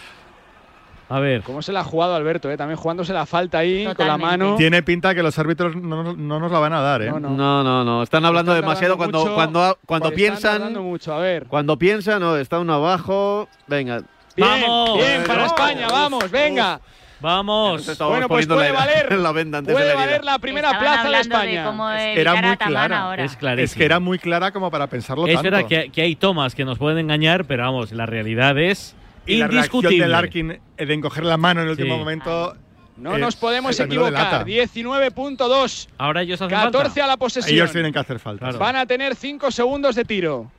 A 1.11 1.19
ver. 1.19 1.41
¿Cómo 1.43 1.61
se 1.61 1.73
la 1.73 1.81
ha 1.81 1.83
jugado 1.83 2.15
Alberto? 2.15 2.49
eh? 2.49 2.55
También 2.57 2.77
jugándose 2.77 3.11
la 3.11 3.25
falta 3.25 3.57
ahí 3.59 3.85
con 3.95 4.07
la 4.07 4.17
mano. 4.17 4.55
Tiene 4.55 4.81
pinta 4.81 5.13
que 5.13 5.21
los 5.21 5.37
árbitros 5.37 5.75
no, 5.75 6.13
no 6.13 6.39
nos 6.39 6.51
la 6.51 6.59
van 6.59 6.73
a 6.73 6.81
dar, 6.81 7.01
¿eh? 7.01 7.09
No, 7.11 7.19
no. 7.19 7.29
No, 7.31 7.63
no, 7.63 7.83
no. 7.83 8.03
Están 8.03 8.23
hablando 8.25 8.53
Están 8.53 8.61
demasiado 8.63 8.97
cuando, 8.97 9.19
mucho. 9.19 9.35
cuando, 9.35 9.77
cuando 9.85 10.07
Están 10.07 10.15
piensan. 10.15 10.57
tardando 10.59 10.83
mucho, 10.83 11.13
a 11.13 11.19
ver. 11.19 11.45
Cuando 11.47 11.77
piensan, 11.77 12.21
no, 12.21 12.37
está 12.37 12.59
uno 12.59 12.73
abajo. 12.75 13.49
Venga. 13.67 14.01
Bien, 14.35 14.47
¡Vamos! 14.49 14.97
bien, 14.97 15.23
para. 15.27 15.45
España, 15.47 15.87
vamos, 15.89 16.31
venga. 16.31 16.79
Vamos. 17.19 17.97
Bueno, 17.99 18.27
pues 18.27 18.47
puede 18.47 18.71
la, 18.71 18.79
valer. 18.79 19.11
la 19.19 19.31
venda 19.31 19.57
antes 19.59 19.67
de 19.67 19.73
Puede 19.79 19.93
la 19.93 19.99
valer 19.99 20.23
la 20.23 20.39
primera 20.39 20.69
Estaban 20.71 20.83
plaza 20.87 21.01
de 21.09 21.15
hablando 21.17 21.35
España. 21.35 21.61
De 21.61 21.67
cómo 21.67 21.89
Era 21.91 22.35
muy 22.41 22.57
clara. 22.57 22.99
ahora. 23.01 23.23
Es. 23.25 23.37
Es 23.59 23.75
que 23.75 23.85
era 23.85 23.99
muy 23.99 24.17
clara 24.17 24.51
como 24.51 24.71
para 24.71 24.87
pensarlo 24.87 25.27
Es 25.27 25.35
tanto. 25.35 25.51
verdad 25.51 25.67
que, 25.67 25.91
que 25.91 26.01
hay 26.01 26.15
tomas 26.15 26.55
que 26.55 26.65
nos 26.65 26.79
pueden 26.79 26.97
engañar, 26.97 27.45
pero 27.45 27.63
vamos, 27.63 27.91
la 27.91 28.07
realidad 28.07 28.57
es 28.57 28.95
y 29.25 29.37
la 29.37 29.45
indiscutible. 29.45 30.03
de 30.05 30.07
Larkin 30.09 30.51
eh, 30.51 30.85
de 30.85 30.93
encoger 30.93 31.25
la 31.25 31.37
mano 31.37 31.61
en 31.61 31.67
el 31.67 31.71
último 31.71 31.97
momento. 31.97 32.55
No 32.97 33.15
eh, 33.15 33.19
nos 33.19 33.35
podemos 33.35 33.79
equivocar. 33.79 34.11
delata. 34.11 34.45
19.2. 34.45 35.87
Ahora 35.97 36.21
ellos 36.21 36.41
hacen 36.41 36.55
14 36.55 36.89
falta. 36.89 37.03
a 37.03 37.07
la 37.07 37.17
posesión. 37.17 37.55
Ellos 37.55 37.71
tienen 37.71 37.91
que 37.91 37.99
hacer 37.99 38.19
falta. 38.19 38.45
Claro. 38.45 38.59
Van 38.59 38.75
a 38.75 38.85
tener 38.85 39.15
5 39.15 39.49
segundos 39.51 39.95
de 39.95 40.05
tiro. 40.05 40.51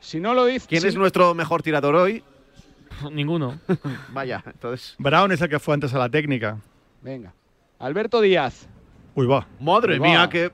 Si 0.00 0.20
no 0.20 0.34
lo 0.34 0.46
dice. 0.46 0.66
¿Quién 0.68 0.82
si- 0.82 0.88
es 0.88 0.96
nuestro 0.96 1.34
mejor 1.34 1.62
tirador 1.62 1.96
hoy? 1.96 2.22
Ninguno. 3.12 3.58
Vaya, 4.12 4.42
entonces. 4.46 4.94
Brown 4.98 5.32
es 5.32 5.40
el 5.40 5.48
que 5.48 5.58
fue 5.58 5.74
antes 5.74 5.92
a 5.92 5.98
la 5.98 6.08
técnica. 6.08 6.58
Venga. 7.02 7.34
Alberto 7.78 8.20
Díaz. 8.20 8.68
Uy, 9.14 9.26
va. 9.26 9.46
Madre 9.60 9.98
mía, 10.00 10.28
que. 10.30 10.50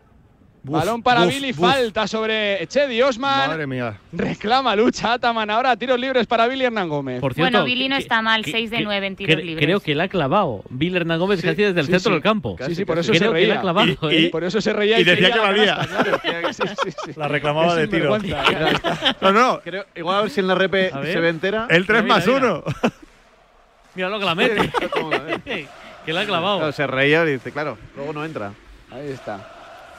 Buf, 0.64 0.78
Balón 0.78 1.02
para 1.02 1.24
buf, 1.24 1.34
Billy. 1.34 1.50
buf. 1.50 1.68
Falta 1.68 2.06
sobre 2.06 2.62
Echedi 2.62 3.02
Osman. 3.02 3.48
Madre 3.48 3.66
mía. 3.66 3.98
Reclama 4.12 4.76
lucha 4.76 5.14
Ataman. 5.14 5.50
Ahora 5.50 5.76
tiros 5.76 5.98
libres 5.98 6.24
para 6.28 6.46
Billy 6.46 6.64
Hernán 6.66 6.88
Gómez. 6.88 7.20
Por 7.20 7.34
cierto, 7.34 7.50
Bueno, 7.50 7.64
Billy 7.64 7.88
no 7.88 7.96
que- 7.96 8.02
está 8.02 8.22
mal, 8.22 8.44
que- 8.44 8.52
6 8.52 8.70
de 8.70 8.76
que- 8.76 8.84
9 8.84 9.06
en 9.08 9.16
tiros 9.16 9.36
cre- 9.36 9.42
libres. 9.44 9.64
Creo 9.66 9.80
que 9.80 9.96
la 9.96 10.04
ha 10.04 10.08
clavado. 10.08 10.62
Bill 10.70 10.94
Hernán 10.96 11.18
Gómez 11.18 11.40
Sí, 11.40 11.48
casi 11.48 11.62
desde 11.62 11.80
el 11.80 11.86
sí, 11.86 11.92
centro 11.92 12.10
sí. 12.10 12.14
del 12.14 12.22
campo. 12.22 12.56
sí, 12.64 12.76
sí, 12.76 12.84
por 12.84 12.96
eso 12.96 13.10
Creo 13.10 13.18
se 13.18 13.24
que 13.24 13.28
la 13.28 13.32
reía. 13.32 13.54
ha 13.58 13.60
clavado, 13.60 14.12
Y- 14.12 14.26
¿eh? 14.26 14.28
Por 14.30 14.44
eso 14.44 14.60
se 14.60 14.72
reía 14.72 15.00
Y 15.00 15.04
decía 15.04 15.14
seguía 15.16 15.30
que 15.32 15.36
la 15.38 15.42
valía. 15.42 15.74
canasta, 15.74 16.18
claro. 16.20 16.52
Sí, 16.52 16.62
sí, 16.84 16.90
sí. 17.06 17.12
La 17.16 17.26
reclamaba 17.26 17.68
Es 17.72 17.76
de 17.76 17.88
tiro. 17.88 18.14
está. 18.14 19.16
No, 19.20 19.32
no. 19.32 19.60
Creo, 19.64 19.84
igual 19.96 20.16
a 20.18 20.20
ver 20.22 20.30
si 20.30 20.38
en 20.38 20.46
la 20.46 20.54
repe 20.54 20.92
se 21.10 21.18
ve 21.18 21.28
entera. 21.28 21.66
El 21.70 21.86
3 21.88 22.04
Mira, 22.04 22.14
más 22.14 22.26
mira. 22.28 22.38
1. 22.38 22.64
Mira 23.96 24.08
lo 24.10 24.18
que 24.20 24.24
la 24.24 24.34
mete. 24.36 24.70
que 26.06 26.12
la 26.12 26.20
ha 26.20 26.24
clavado. 26.24 26.70
Se 26.70 26.86
reía 26.86 27.24
y 27.24 27.32
dice, 27.32 27.50
claro, 27.50 27.76
luego 27.96 28.12
no 28.12 28.24
entra. 28.24 28.52
Ahí 28.92 29.08
está. 29.10 29.48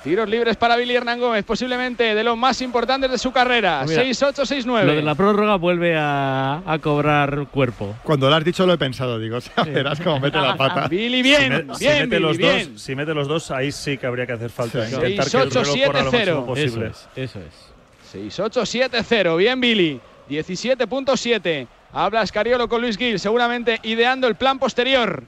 Tiros 0.04 0.28
libres 0.28 0.58
para 0.58 0.76
Billy 0.76 0.96
Hernán 0.96 1.18
Gómez, 1.20 1.46
posiblemente 1.46 2.14
de 2.14 2.24
los 2.26 2.38
más 2.38 2.62
importantes 2.62 3.10
de 3.10 3.18
su 3.18 3.32
carrera. 3.32 3.84
Pues 3.86 3.98
mira, 3.98 4.04
6-8, 4.10 4.34
6-9. 4.66 4.84
Lo 4.84 4.94
de 4.96 5.02
la 5.02 5.16
prórroga 5.16 5.56
vuelve 5.56 5.96
a, 5.98 6.62
a 6.66 6.80
cobrar 6.80 7.48
cuerpo. 7.50 7.96
Cuando 8.04 8.30
lo 8.30 8.36
has 8.36 8.44
dicho 8.44 8.66
lo 8.66 8.74
he 8.74 8.78
pensado. 8.78 9.18
Digo, 9.18 9.38
o 9.38 9.42
sea, 9.42 9.64
verás 9.64 10.02
cómo 10.02 10.20
mete 10.20 10.38
la 10.40 10.58
pata. 10.58 10.88
Billy, 10.90 11.18
Si, 11.18 11.24
bien, 11.24 11.70
si 11.74 11.86
bien, 11.86 11.94
mete 12.02 12.08
Billy, 12.18 12.20
los 12.20 12.38
bien. 12.38 12.74
dos, 12.74 12.82
si 12.82 12.96
mete 12.96 13.14
los 13.14 13.28
dos, 13.30 13.50
ahí 13.52 13.72
sí 13.72 13.98
que 13.98 14.06
habría 14.06 14.26
que 14.28 14.34
hacer 14.34 14.50
falta. 14.50 14.86
Sí. 14.86 14.94
Intentar 14.96 15.30
que 15.32 15.38
el 15.38 15.52
6-8, 15.52 15.54
reloj 15.54 15.86
corra 15.86 16.04
lo 16.04 16.12
7-0. 16.12 16.12
máximo 16.12 16.38
Eso 16.40 16.46
posible. 16.46 16.88
es, 16.88 17.08
eso 17.16 17.40
es. 17.40 18.38
6-8-7-0. 18.40 19.38
Bien, 19.38 19.62
Billy. 19.62 20.02
17.7. 20.30 21.68
Habla 21.94 22.24
Escariolo 22.24 22.68
con 22.68 22.82
Luis 22.82 22.98
Gil, 22.98 23.20
seguramente 23.20 23.80
ideando 23.84 24.28
el 24.28 24.36
plan 24.36 24.60
posterior. 24.60 25.24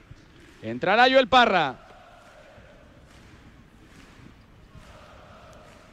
Entrará 0.62 1.04
Joel 1.10 1.28
Parra. 1.28 1.85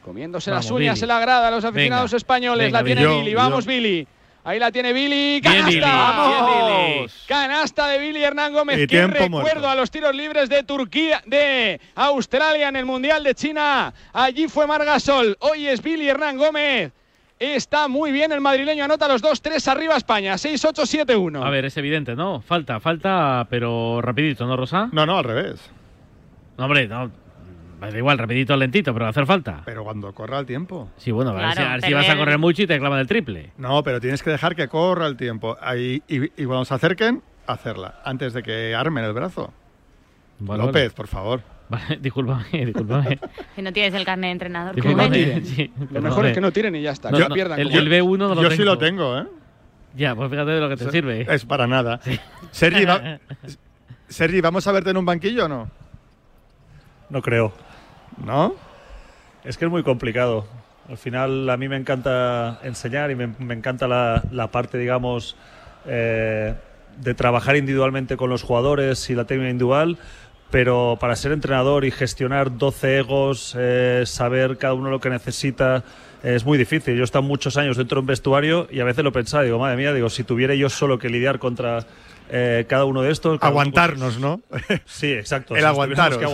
Comiéndose 0.03 0.51
Vamos, 0.51 0.65
las 0.65 0.71
uñas 0.71 0.95
Billy. 0.95 1.03
en 1.03 1.07
la 1.07 1.19
grada 1.19 1.47
a 1.47 1.51
los 1.51 1.63
aficionados 1.63 2.11
Venga. 2.11 2.17
españoles. 2.17 2.65
Venga, 2.67 2.79
la 2.79 2.85
tiene 2.85 3.07
Billy. 3.07 3.33
Vamos, 3.33 3.65
yo- 3.65 3.69
Billy. 3.71 4.07
Ahí 4.45 4.59
la 4.59 4.71
tiene 4.73 4.91
Billy. 4.91 5.39
Bien, 5.39 5.41
¡Canasta! 5.41 5.69
Billy. 5.69 5.79
¡Vamos! 5.81 6.95
Billy. 6.97 7.09
Canasta 7.27 7.87
de 7.87 7.99
Billy 7.99 8.21
Hernán 8.23 8.51
Gómez. 8.53 8.75
Y 8.77 8.81
Qué 8.81 8.87
tiempo 8.87 9.13
recuerdo 9.17 9.39
muerto. 9.41 9.69
a 9.69 9.75
los 9.75 9.89
tiros 9.89 10.13
libres 10.13 10.49
de 10.49 10.63
Turquía, 10.63 11.23
de 11.25 11.79
Australia 11.95 12.67
en 12.67 12.75
el 12.75 12.85
Mundial 12.85 13.23
de 13.23 13.33
China. 13.35 13.93
Allí 14.11 14.49
fue 14.49 14.67
Margasol. 14.67 15.37
Hoy 15.39 15.67
es 15.67 15.81
Billy 15.81 16.09
Hernán 16.09 16.37
Gómez. 16.37 16.91
Está 17.39 17.87
muy 17.87 18.11
bien 18.11 18.33
el 18.33 18.41
madrileño. 18.41 18.83
Anota 18.83 19.07
los 19.07 19.21
dos, 19.21 19.41
tres 19.41 19.65
arriba 19.69 19.95
España. 19.95 20.33
6-8-7-1. 20.37 21.41
A 21.45 21.49
ver, 21.49 21.63
es 21.65 21.77
evidente, 21.77 22.15
¿no? 22.15 22.41
Falta, 22.41 22.81
falta, 22.81 23.47
pero 23.49 24.01
rapidito, 24.01 24.45
¿no, 24.45 24.57
Rosa? 24.57 24.89
No, 24.91 25.05
no, 25.05 25.17
al 25.19 25.23
revés. 25.23 25.59
No, 26.57 26.65
hombre, 26.65 26.87
no. 26.87 27.09
Da 27.91 27.97
igual, 27.97 28.17
rapidito, 28.17 28.55
lentito, 28.55 28.93
pero 28.93 29.07
hacer 29.07 29.25
falta. 29.25 29.61
Pero 29.65 29.83
cuando 29.83 30.13
corra 30.13 30.39
el 30.39 30.45
tiempo. 30.45 30.89
Sí, 30.97 31.11
bueno, 31.11 31.31
a 31.31 31.33
ver 31.33 31.53
si- 31.53 31.61
a 31.61 31.77
ver 31.87 31.93
vas 31.95 32.09
a 32.09 32.17
correr 32.17 32.37
mucho 32.37 32.61
y 32.63 32.67
te 32.67 32.77
clavan 32.79 32.99
el 32.99 33.07
triple. 33.07 33.51
No, 33.57 33.83
pero 33.83 33.99
tienes 33.99 34.21
que 34.23 34.29
dejar 34.29 34.55
que 34.55 34.67
corra 34.67 35.07
el 35.07 35.17
tiempo. 35.17 35.57
Ahí, 35.61 36.01
y, 36.07 36.23
y 36.41 36.45
cuando 36.45 36.65
se 36.65 36.73
acerquen, 36.73 37.21
hacerla. 37.47 37.99
Antes 38.05 38.33
de 38.33 38.43
que 38.43 38.73
armen 38.75 39.03
el 39.03 39.13
brazo. 39.13 39.53
López, 40.39 40.93
por 40.93 41.07
favor. 41.07 41.41
Vale, 41.69 41.97
discúlpame, 42.01 42.65
discúlpame. 42.65 43.19
Si 43.55 43.61
no 43.61 43.71
tienes 43.71 43.93
el 43.93 44.03
carnet 44.05 44.27
de 44.27 44.31
entrenador. 44.31 44.75
él. 45.15 45.45
Sí, 45.45 45.71
Lo 45.91 46.01
mejor 46.01 46.25
es 46.25 46.33
que 46.33 46.41
no 46.41 46.51
tiren 46.51 46.75
y 46.75 46.81
ya 46.81 46.91
está. 46.91 47.09
No, 47.11 47.17
que 47.17 47.23
no 47.23 47.29
no, 47.29 47.35
pierdan. 47.35 47.59
el, 47.59 47.67
como- 47.67 47.79
el 47.79 47.89
B1 47.89 48.17
no 48.17 48.27
lo 48.29 48.35
Yo 48.35 48.49
tengo. 48.49 48.55
sí 48.55 48.63
lo 48.63 48.77
tengo, 48.77 49.17
¿eh? 49.19 49.25
Ya, 49.95 50.15
pues 50.15 50.29
fíjate 50.31 50.51
de 50.51 50.59
lo 50.59 50.69
que 50.69 50.75
te 50.77 50.89
sirve. 50.89 51.25
Es 51.33 51.45
para 51.45 51.67
nada. 51.67 51.99
Sergi, 52.51 52.83
va- 52.85 53.19
Sergi, 54.07 54.41
¿vamos 54.41 54.65
a 54.67 54.71
verte 54.71 54.89
en 54.89 54.97
un 54.97 55.05
banquillo 55.05 55.45
o 55.45 55.47
no? 55.47 55.69
No 57.09 57.21
creo. 57.21 57.53
¿No? 58.17 58.55
Es 59.43 59.57
que 59.57 59.65
es 59.65 59.71
muy 59.71 59.83
complicado. 59.83 60.45
Al 60.89 60.97
final 60.97 61.49
a 61.49 61.57
mí 61.57 61.67
me 61.69 61.77
encanta 61.77 62.59
enseñar 62.63 63.11
y 63.11 63.15
me, 63.15 63.27
me 63.39 63.53
encanta 63.53 63.87
la, 63.87 64.23
la 64.31 64.51
parte, 64.51 64.77
digamos, 64.77 65.35
eh, 65.85 66.53
de 66.97 67.13
trabajar 67.13 67.55
individualmente 67.55 68.17
con 68.17 68.29
los 68.29 68.43
jugadores 68.43 69.09
y 69.09 69.15
la 69.15 69.25
técnica 69.25 69.49
individual, 69.49 69.97
pero 70.51 70.97
para 70.99 71.15
ser 71.15 71.31
entrenador 71.31 71.85
y 71.85 71.91
gestionar 71.91 72.57
12 72.57 72.99
egos, 72.99 73.55
eh, 73.57 74.03
saber 74.05 74.57
cada 74.57 74.75
uno 74.75 74.89
lo 74.89 74.99
que 74.99 75.09
necesita, 75.09 75.83
eh, 76.23 76.35
es 76.35 76.45
muy 76.45 76.57
difícil. 76.57 76.95
Yo 76.95 77.01
he 77.01 77.03
estado 77.05 77.23
muchos 77.23 77.57
años 77.57 77.77
dentro 77.77 77.95
de 77.95 77.99
un 78.01 78.05
vestuario 78.05 78.67
y 78.69 78.79
a 78.79 78.83
veces 78.83 79.03
lo 79.03 79.11
pensaba, 79.11 79.43
digo, 79.43 79.57
madre 79.57 79.77
mía, 79.77 79.93
digo, 79.93 80.09
si 80.09 80.23
tuviera 80.23 80.53
yo 80.53 80.69
solo 80.69 80.99
que 80.99 81.09
lidiar 81.09 81.39
contra 81.39 81.85
eh, 82.29 82.65
cada 82.69 82.85
uno 82.85 83.01
de 83.01 83.11
estos... 83.11 83.39
cada 83.39 83.51
uno, 83.51 83.61
Aguantarnos, 83.61 84.19
¿no? 84.19 84.41
Sí, 84.85 85.11
exacto. 85.11 85.55
El 85.55 85.61
si 85.61 85.67
aguantaros. 85.67 86.19
que 86.19 86.25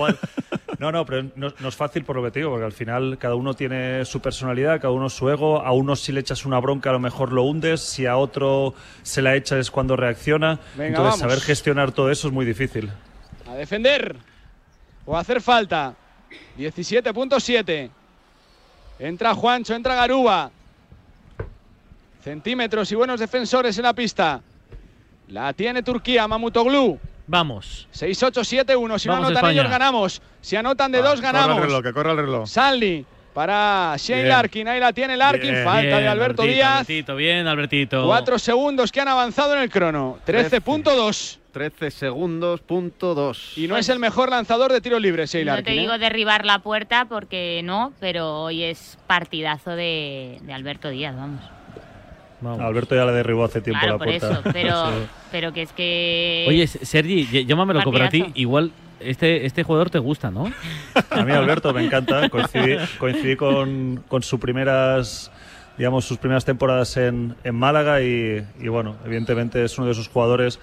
No, 0.80 0.94
no, 0.94 1.06
pero 1.06 1.24
no, 1.36 1.54
no 1.60 1.68
es 1.68 1.76
fácil 1.76 2.06
por 2.06 2.15
lo 2.15 2.24
que 2.24 2.32
te 2.32 2.39
digo, 2.39 2.52
porque 2.52 2.65
al 2.65 2.72
final 2.72 3.18
cada 3.20 3.36
uno 3.36 3.54
tiene 3.54 4.06
su 4.06 4.22
personalidad, 4.22 4.80
cada 4.80 4.94
uno 4.94 5.10
su 5.10 5.30
ego. 5.30 5.62
A 5.62 5.74
uno 5.74 5.96
si 5.98 6.13
le 6.13 6.22
echas 6.22 6.46
una 6.46 6.58
bronca 6.60 6.89
a 6.89 6.94
lo 6.94 7.00
mejor 7.00 7.34
lo 7.34 7.44
hundes, 7.44 7.82
si 7.82 8.06
a 8.06 8.15
otro 8.15 8.74
se 9.04 9.22
la 9.22 9.36
echas 9.36 9.60
es 9.60 9.72
cuando 9.72 9.98
reacciona. 9.98 10.58
Venga, 10.76 10.88
Entonces 10.88 11.04
vamos. 11.04 11.20
saber 11.20 11.42
gestionar 11.42 11.92
todo 11.92 12.10
eso 12.10 12.30
es 12.30 12.34
muy 12.34 12.46
difícil. 12.46 12.89
A 13.46 13.56
defender. 13.56 14.15
O 15.06 15.18
a 15.18 15.20
hacer 15.20 15.42
falta. 15.42 15.96
17.7. 16.58 17.89
Entra 19.00 19.34
Juancho, 19.36 19.74
entra 19.76 19.96
Garuba. 19.96 20.50
Centímetros 22.24 22.92
y 22.92 22.96
buenos 22.96 23.20
defensores 23.20 23.78
en 23.78 23.84
la 23.84 23.94
pista. 23.94 24.42
La 25.28 25.52
tiene 25.54 25.84
Turquía, 25.84 26.28
Mamutoglu. 26.28 27.00
Vamos. 27.32 27.88
6-8-7-1. 27.94 28.98
Si 28.98 29.08
no 29.08 29.13
Vamos, 29.13 29.28
anotan 29.28 29.32
España. 29.36 29.52
ellos, 29.62 29.70
ganamos. 29.72 30.22
Si 30.42 30.56
anotan 30.56 30.92
de 30.92 30.98
dos, 31.04 31.22
Corra 31.22 31.30
el 31.30 31.36
reloj, 31.36 31.58
ganamos. 31.58 31.84
que 31.84 31.94
corra 31.94 32.12
el 32.13 32.18
reloj. 32.18 32.48
Salni 32.50 33.06
para 33.36 33.94
Shane 33.98 34.24
Bien. 34.24 34.30
Larkin. 34.30 34.68
Ahí 34.68 34.80
la 34.80 34.92
tiene 34.94 35.15
Larkin. 35.15 35.52
Bien, 35.52 35.63
Falta 35.63 35.82
de 35.82 35.88
Bien, 35.88 36.08
Alberto 36.08 36.42
Albertito, 36.42 36.56
Díaz. 36.56 36.74
Albertito, 36.78 37.15
bien, 37.15 37.48
Albertito. 37.48 38.06
Cuatro 38.08 38.39
segundos 38.39 38.92
que 38.92 39.00
han 39.00 39.08
avanzado 39.10 39.54
en 39.56 39.62
el 39.62 39.70
crono. 39.70 40.18
13.2. 40.26 41.38
13 41.52 41.92
segundos, 41.92 42.62
punto 42.62 43.13
2. 43.15 43.58
Y 43.58 43.68
no 43.68 43.78
es 43.78 43.89
el 43.89 44.00
mejor 44.00 44.30
lanzador 44.30 44.72
de 44.72 44.82
tiro 44.82 45.00
libre, 45.00 45.26
Shane 45.28 45.46
No 45.46 45.52
Larkin. 45.54 45.65
te 45.65 45.78
¿eh? 45.78 45.82
digo 45.82 45.98
derribar 46.00 46.46
la 46.46 46.60
puerta 46.60 47.06
porque 47.10 47.62
no, 47.63 47.94
pero 48.00 48.42
hoy 48.44 48.63
es 48.63 48.98
partidazo 49.08 49.72
de, 49.72 50.39
de 50.42 50.54
Alberto 50.54 50.89
Díaz, 50.89 51.15
vamos. 51.15 51.42
Vamos. 52.41 52.60
Alberto 52.62 52.95
ya 52.95 53.06
le 53.06 53.12
derribó 53.12 53.43
hace 53.45 53.62
tiempo 53.62 53.80
Claro, 53.82 53.95
la 53.95 53.97
por 53.97 54.08
puerta. 54.08 54.32
eso, 54.32 54.41
pero, 54.54 54.86
Sí. 54.89 54.95
pero 55.32 55.54
que 55.54 55.62
es 55.63 55.71
que... 55.73 56.45
Oye, 56.47 56.67
Sergi, 56.67 57.25
ll- 57.28 57.45
llámamelo 57.45 57.80
loco, 57.80 57.91
pero 57.91 58.06
a 58.06 58.10
ti 58.10 58.25
igual 58.36 58.71
este, 58.99 59.45
este 59.45 59.63
jugador 59.63 59.89
te 59.89 59.99
gusta, 59.99 60.32
¿no? 60.32 60.52
A 61.10 61.23
mí 61.23 61.32
Alberto 61.32 61.73
me 61.73 61.84
encanta. 61.86 62.30
Coincidí, 62.30 62.75
coincidí 62.97 63.36
con, 63.36 64.04
con 64.08 64.23
sus 64.23 64.39
primeras 64.39 65.32
digamos 65.78 66.04
sus 66.04 66.17
primeras 66.17 66.43
temporadas 66.43 66.97
en, 66.97 67.36
en 67.45 67.56
Málaga 67.56 68.02
y, 68.02 68.45
y, 68.60 68.67
bueno, 68.67 68.97
evidentemente 69.06 69.63
es 69.63 69.78
uno 69.78 69.86
de 69.88 69.93
esos 69.93 70.10
jugadores 70.10 70.60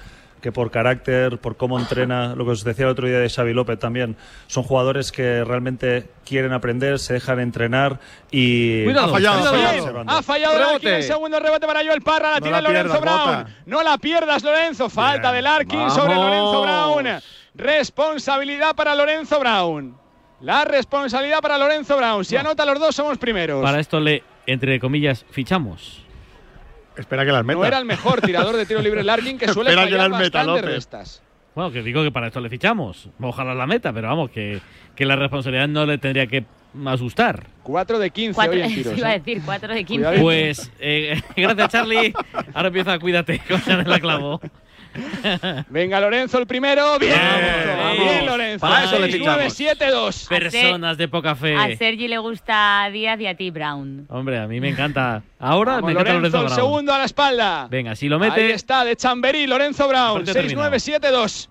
que 0.46 0.52
por 0.52 0.70
carácter, 0.70 1.38
por 1.38 1.56
cómo 1.56 1.76
entrena, 1.76 2.37
lo 2.37 2.44
que 2.44 2.52
os 2.52 2.62
decía 2.62 2.85
el 2.85 2.92
otro 2.92 3.09
día 3.09 3.18
de 3.18 3.28
Xavi 3.28 3.52
López 3.52 3.80
también, 3.80 4.16
son 4.46 4.62
jugadores 4.62 5.11
que 5.11 5.42
realmente 5.42 6.09
quieren 6.24 6.52
aprender, 6.52 7.00
se 7.00 7.14
dejan 7.14 7.40
entrenar 7.40 7.98
y... 8.30 8.85
Cuidado, 8.85 9.09
Ha 9.09 9.11
fallado, 9.11 9.38
cuidado. 9.40 9.56
ha 9.56 9.72
fallado. 9.72 10.04
ha 10.06 10.22
fallado. 10.22 10.59
Larkin, 10.61 10.88
el 10.90 11.02
segundo 11.02 11.40
rebote 11.40 11.66
para 11.66 11.85
Joel 11.85 12.00
Parra, 12.00 12.30
la 12.30 12.37
No 12.37 12.42
tiene 12.42 12.62
la 12.62 12.68
Lorenzo 12.68 12.92
pierdas, 12.92 13.00
Brown. 13.24 13.38
Bota. 13.42 13.56
No 13.66 13.82
la 13.82 13.98
pierdas, 13.98 14.42
Lorenzo. 14.44 14.88
Falta 14.88 15.32
Bien. 15.32 15.35
de 15.35 15.42
Larkin 15.42 15.90
sobre 15.90 16.14
Vamos. 16.14 16.24
Lorenzo 16.26 16.62
Brown. 16.62 17.20
Responsabilidad 17.56 18.76
para 18.76 18.94
Lorenzo 18.94 19.40
Brown. 19.40 19.96
La 20.42 20.64
responsabilidad 20.64 21.40
para 21.40 21.59
Lorenzo 21.59 21.96
Brown. 21.96 22.24
Si 22.24 22.37
anota 22.37 22.64
los 22.64 22.78
dos, 22.78 22.94
somos 22.94 23.18
primeros. 23.18 23.64
Para 23.64 23.80
esto 23.80 23.98
le, 23.98 24.22
entre 24.46 24.78
comillas, 24.78 25.26
fichamos. 25.28 26.05
Espera 26.96 27.24
que 27.24 27.32
las 27.32 27.44
meta. 27.44 27.59
no 27.59 27.64
era 27.64 27.78
el 27.78 27.85
mejor 27.85 28.20
tirador 28.20 28.56
de 28.56 28.66
tiro 28.66 28.80
libre 28.80 29.02
Larkin, 29.04 29.38
que 29.38 29.48
suele 29.52 29.70
Espera 29.70 29.87
que 29.87 29.92
fallar 29.94 30.11
las 30.11 30.20
meta, 30.20 30.38
bastantes 30.38 30.62
López. 30.62 30.74
restas. 30.76 31.22
Bueno, 31.54 31.70
que 31.70 31.82
digo 31.82 32.02
que 32.02 32.11
para 32.12 32.26
esto 32.26 32.40
le 32.40 32.50
fichamos. 32.50 33.09
Ojalá 33.20 33.54
la 33.54 33.66
meta, 33.66 33.92
pero 33.92 34.09
vamos, 34.09 34.30
que, 34.30 34.61
que 34.94 35.06
la 35.06 35.16
responsabilidad 35.16 35.68
no 35.68 35.87
le 35.87 35.96
tendría 35.98 36.26
que 36.26 36.44
asustar. 36.87 37.46
4 37.62 37.98
de 37.98 38.11
15 38.11 38.35
Cuatro, 38.35 38.54
hoy 38.54 38.61
en 38.61 38.74
tiros. 38.74 38.98
iba 38.98 39.09
a 39.09 39.14
¿eh? 39.14 39.18
decir 39.20 39.42
4 39.44 39.72
de 39.74 39.85
15. 39.85 39.94
Cuidado. 40.04 40.22
Pues, 40.22 40.70
eh, 40.80 41.20
gracias 41.37 41.68
Charlie. 41.72 42.12
Ahora 42.52 42.68
empieza 42.68 42.98
Cuídate 42.98 43.40
con 43.48 43.88
la 43.88 44.00
clavo. 44.00 44.40
Venga, 45.68 46.00
Lorenzo 46.00 46.38
el 46.38 46.46
primero. 46.46 46.98
Bien, 46.98 47.14
Vamos, 47.16 47.96
bien, 47.98 48.06
vamos. 48.16 48.26
Lorenzo. 48.26 48.66
Para 48.66 48.85
eso 48.85 48.98
le 48.98 49.18
9 49.18 49.18
fichamos. 49.18 49.52
7 49.52 49.90
2 49.90 50.26
Personas 50.28 50.98
de 50.98 51.09
poca 51.09 51.35
fe. 51.35 51.54
A 51.56 51.76
Sergi 51.76 52.09
le 52.09 52.18
gusta 52.18 52.88
Díaz 52.92 53.20
y 53.20 53.26
a 53.26 53.35
ti 53.37 53.50
Brown. 53.50 54.06
Hombre, 54.09 54.38
a 54.38 54.46
mí 54.46 54.61
me 54.61 54.68
encanta. 54.70 55.22
Ahora 55.38 55.74
Vamos, 55.76 55.87
me 55.87 55.92
encanta 55.92 56.12
Lorenzo, 56.14 56.37
Lorenzo 56.38 56.38
el 56.38 56.44
Brown. 56.46 56.56
segundo 56.56 56.92
a 56.94 56.98
la 56.98 57.04
espalda. 57.04 57.68
Venga, 57.70 57.94
si 57.96 58.09
lo 58.09 58.16
Ahí 58.16 58.30
mete, 58.30 58.52
está, 58.52 58.85
de 58.85 58.96
Chamberí, 58.96 59.46
Lorenzo 59.46 59.88
Brown. 59.88 60.24
Partido 60.24 60.42
6-9-7-2. 60.70 61.48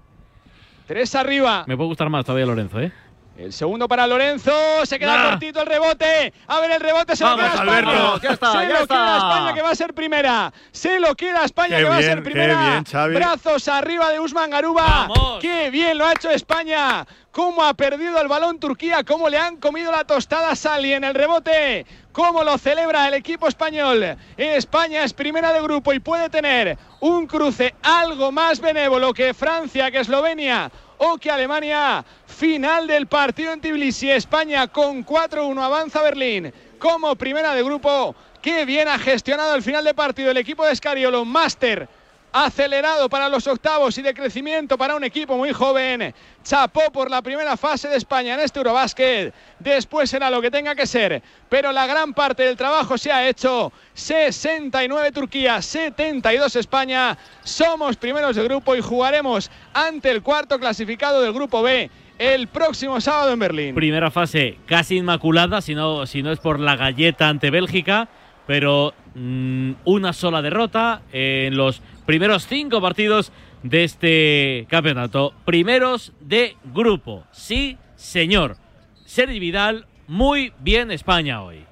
Tres 0.88 1.15
arriba. 1.15 1.63
me 1.67 1.75
puede 1.75 1.88
gustar 1.88 2.10
más 2.10 2.25
todavía 2.25 2.45
Lorenzo, 2.45 2.79
¿eh? 2.79 2.91
El 3.38 3.52
segundo 3.52 3.88
para 3.89 4.08
Lorenzo. 4.08 4.52
Se 4.86 4.98
queda 4.98 5.21
Ah. 5.28 5.30
cortito 5.32 5.60
el 5.62 5.65
rebote. 5.67 6.34
A 6.48 6.60
ver 6.62 6.71
el 6.71 6.80
rebote. 6.80 7.15
Se 7.17 7.24
Vamos, 7.26 7.41
lo 7.41 7.43
queda 7.52 7.54
España. 7.63 7.78
Alberto, 7.89 8.21
ya 8.21 8.32
está, 8.32 8.52
se 8.52 8.58
ya 8.60 8.63
lo 8.74 8.80
está. 8.80 8.95
queda 8.95 9.17
España 9.17 9.54
que 9.54 9.62
va 9.62 9.69
a 9.71 9.76
ser 9.76 9.93
primera. 9.93 10.54
Se 10.71 11.00
lo 11.02 11.15
queda 11.15 11.43
España 11.43 11.78
Qué 11.78 11.84
que 11.84 11.89
va 11.89 11.98
a 11.98 12.02
ser 12.02 12.24
primera. 12.24 12.84
bien. 12.93 13.13
Brazos 13.13 13.67
arriba 13.67 14.10
de 14.12 14.19
Usman 14.21 14.50
Garuba. 14.50 15.08
Vamos. 15.10 15.39
Qué 15.41 15.69
bien 15.69 15.98
lo 15.98 16.06
ha 16.06 16.13
hecho 16.13 16.30
España. 16.30 17.06
Cómo 17.32 17.62
ha 17.65 17.74
perdido 17.74 18.21
el 18.21 18.30
balón 18.30 18.58
Turquía. 18.60 19.04
Cómo 19.04 19.28
le 19.28 19.38
han 19.38 19.58
comido 19.58 19.91
la 19.91 20.06
tostada 20.06 20.56
Sali 20.56 20.93
en 20.93 21.04
el 21.04 21.13
rebote. 21.13 21.86
Cómo 22.13 22.45
lo 22.45 22.58
celebra 22.58 23.10
el 23.10 23.15
equipo 23.15 23.50
español. 23.50 24.15
España 24.38 25.04
es 25.04 25.12
primera 25.12 25.52
de 25.52 25.62
grupo 25.62 25.91
y 25.91 26.00
puede 26.00 26.30
tener 26.30 26.78
un 27.02 27.28
cruce 27.28 27.76
algo 27.84 28.32
más 28.32 28.62
benévolo 28.62 29.13
que 29.13 29.34
Francia, 29.34 29.91
que 29.91 30.00
Eslovenia 30.00 30.71
o 30.97 31.17
que 31.17 31.31
Alemania. 31.31 32.03
Final 32.25 32.88
del 32.88 33.08
partido 33.08 33.53
en 33.53 33.62
Tbilisi. 33.62 34.12
España 34.12 34.67
con 34.67 35.05
4-1 35.05 35.62
avanza 35.62 36.01
Berlín 36.01 36.53
como 36.79 37.15
primera 37.15 37.53
de 37.53 37.63
grupo. 37.63 38.15
Qué 38.41 38.65
bien 38.65 38.88
ha 38.88 38.99
gestionado 38.99 39.55
el 39.55 39.63
final 39.63 39.84
de 39.84 39.93
partido 39.93 40.31
el 40.31 40.38
equipo 40.38 40.65
de 40.65 40.75
Scariolo. 40.75 41.25
Máster 41.25 41.88
acelerado 42.36 43.08
para 43.08 43.30
los 43.30 43.48
octavos 43.48 43.98
y 43.98 44.02
de 44.02 44.13
crecimiento 44.13 44.78
para 44.78 44.98
un 44.98 45.06
equipo 45.06 45.38
muy 45.38 45.54
joven. 45.54 46.13
Chapó 46.43 46.91
por 46.91 47.10
la 47.10 47.21
primera 47.21 47.56
fase 47.56 47.88
de 47.88 47.95
España 47.95 48.34
en 48.34 48.41
este 48.41 48.60
Eurobásquet. 48.60 49.34
Después 49.58 50.10
será 50.10 50.30
lo 50.30 50.41
que 50.41 50.52
tenga 50.52 50.76
que 50.76 50.86
ser. 50.86 51.24
Pero 51.48 51.71
la 51.71 51.88
gran 51.88 52.13
parte 52.13 52.43
del 52.43 52.58
trabajo 52.58 52.98
se 52.98 53.10
ha 53.10 53.26
hecho. 53.26 53.71
69 53.93 55.13
Turquía, 55.13 55.62
72 55.62 56.58
España. 56.58 57.17
Somos 57.41 57.95
primeros 57.95 58.36
de 58.36 58.43
grupo 58.43 58.76
y 58.76 58.82
jugaremos 58.82 59.50
ante 59.74 60.12
el 60.12 60.21
cuarto 60.21 60.60
clasificado 60.60 61.21
del 61.21 61.32
grupo 61.32 61.63
B 61.63 61.89
el 62.17 62.50
próximo 62.50 63.00
sábado 63.00 63.32
en 63.32 63.39
Berlín. 63.39 63.76
Primera 63.76 64.12
fase 64.12 64.58
casi 64.65 64.98
inmaculada, 64.98 65.62
si 65.62 65.74
no, 65.74 66.06
si 66.06 66.21
no 66.21 66.34
es 66.34 66.39
por 66.39 66.60
la 66.60 66.76
galleta 66.76 67.30
ante 67.30 67.50
Bélgica, 67.50 68.10
pero 68.45 68.93
mm, 69.15 69.71
una 69.86 70.13
sola 70.13 70.41
derrota 70.41 71.02
en 71.12 71.56
los 71.56 71.82
primeros 72.05 72.47
cinco 72.47 72.81
partidos 72.81 73.31
de 73.63 73.83
este 73.83 74.67
campeonato. 74.69 75.33
Primeros 75.45 76.13
de 76.19 76.55
grupo. 76.73 77.23
Sí, 77.31 77.77
señor. 77.95 78.57
Sergi 79.05 79.39
Vidal, 79.39 79.87
muy 80.07 80.53
bien 80.59 80.91
España 80.91 81.43
hoy. 81.43 81.65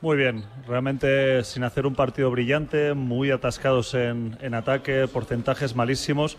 Muy 0.00 0.16
bien, 0.16 0.44
realmente 0.66 1.44
sin 1.44 1.62
hacer 1.62 1.86
un 1.86 1.94
partido 1.94 2.30
brillante, 2.30 2.94
muy 2.94 3.30
atascados 3.30 3.92
en, 3.92 4.54
ataque, 4.54 5.06
porcentajes 5.08 5.76
malísimos, 5.76 6.38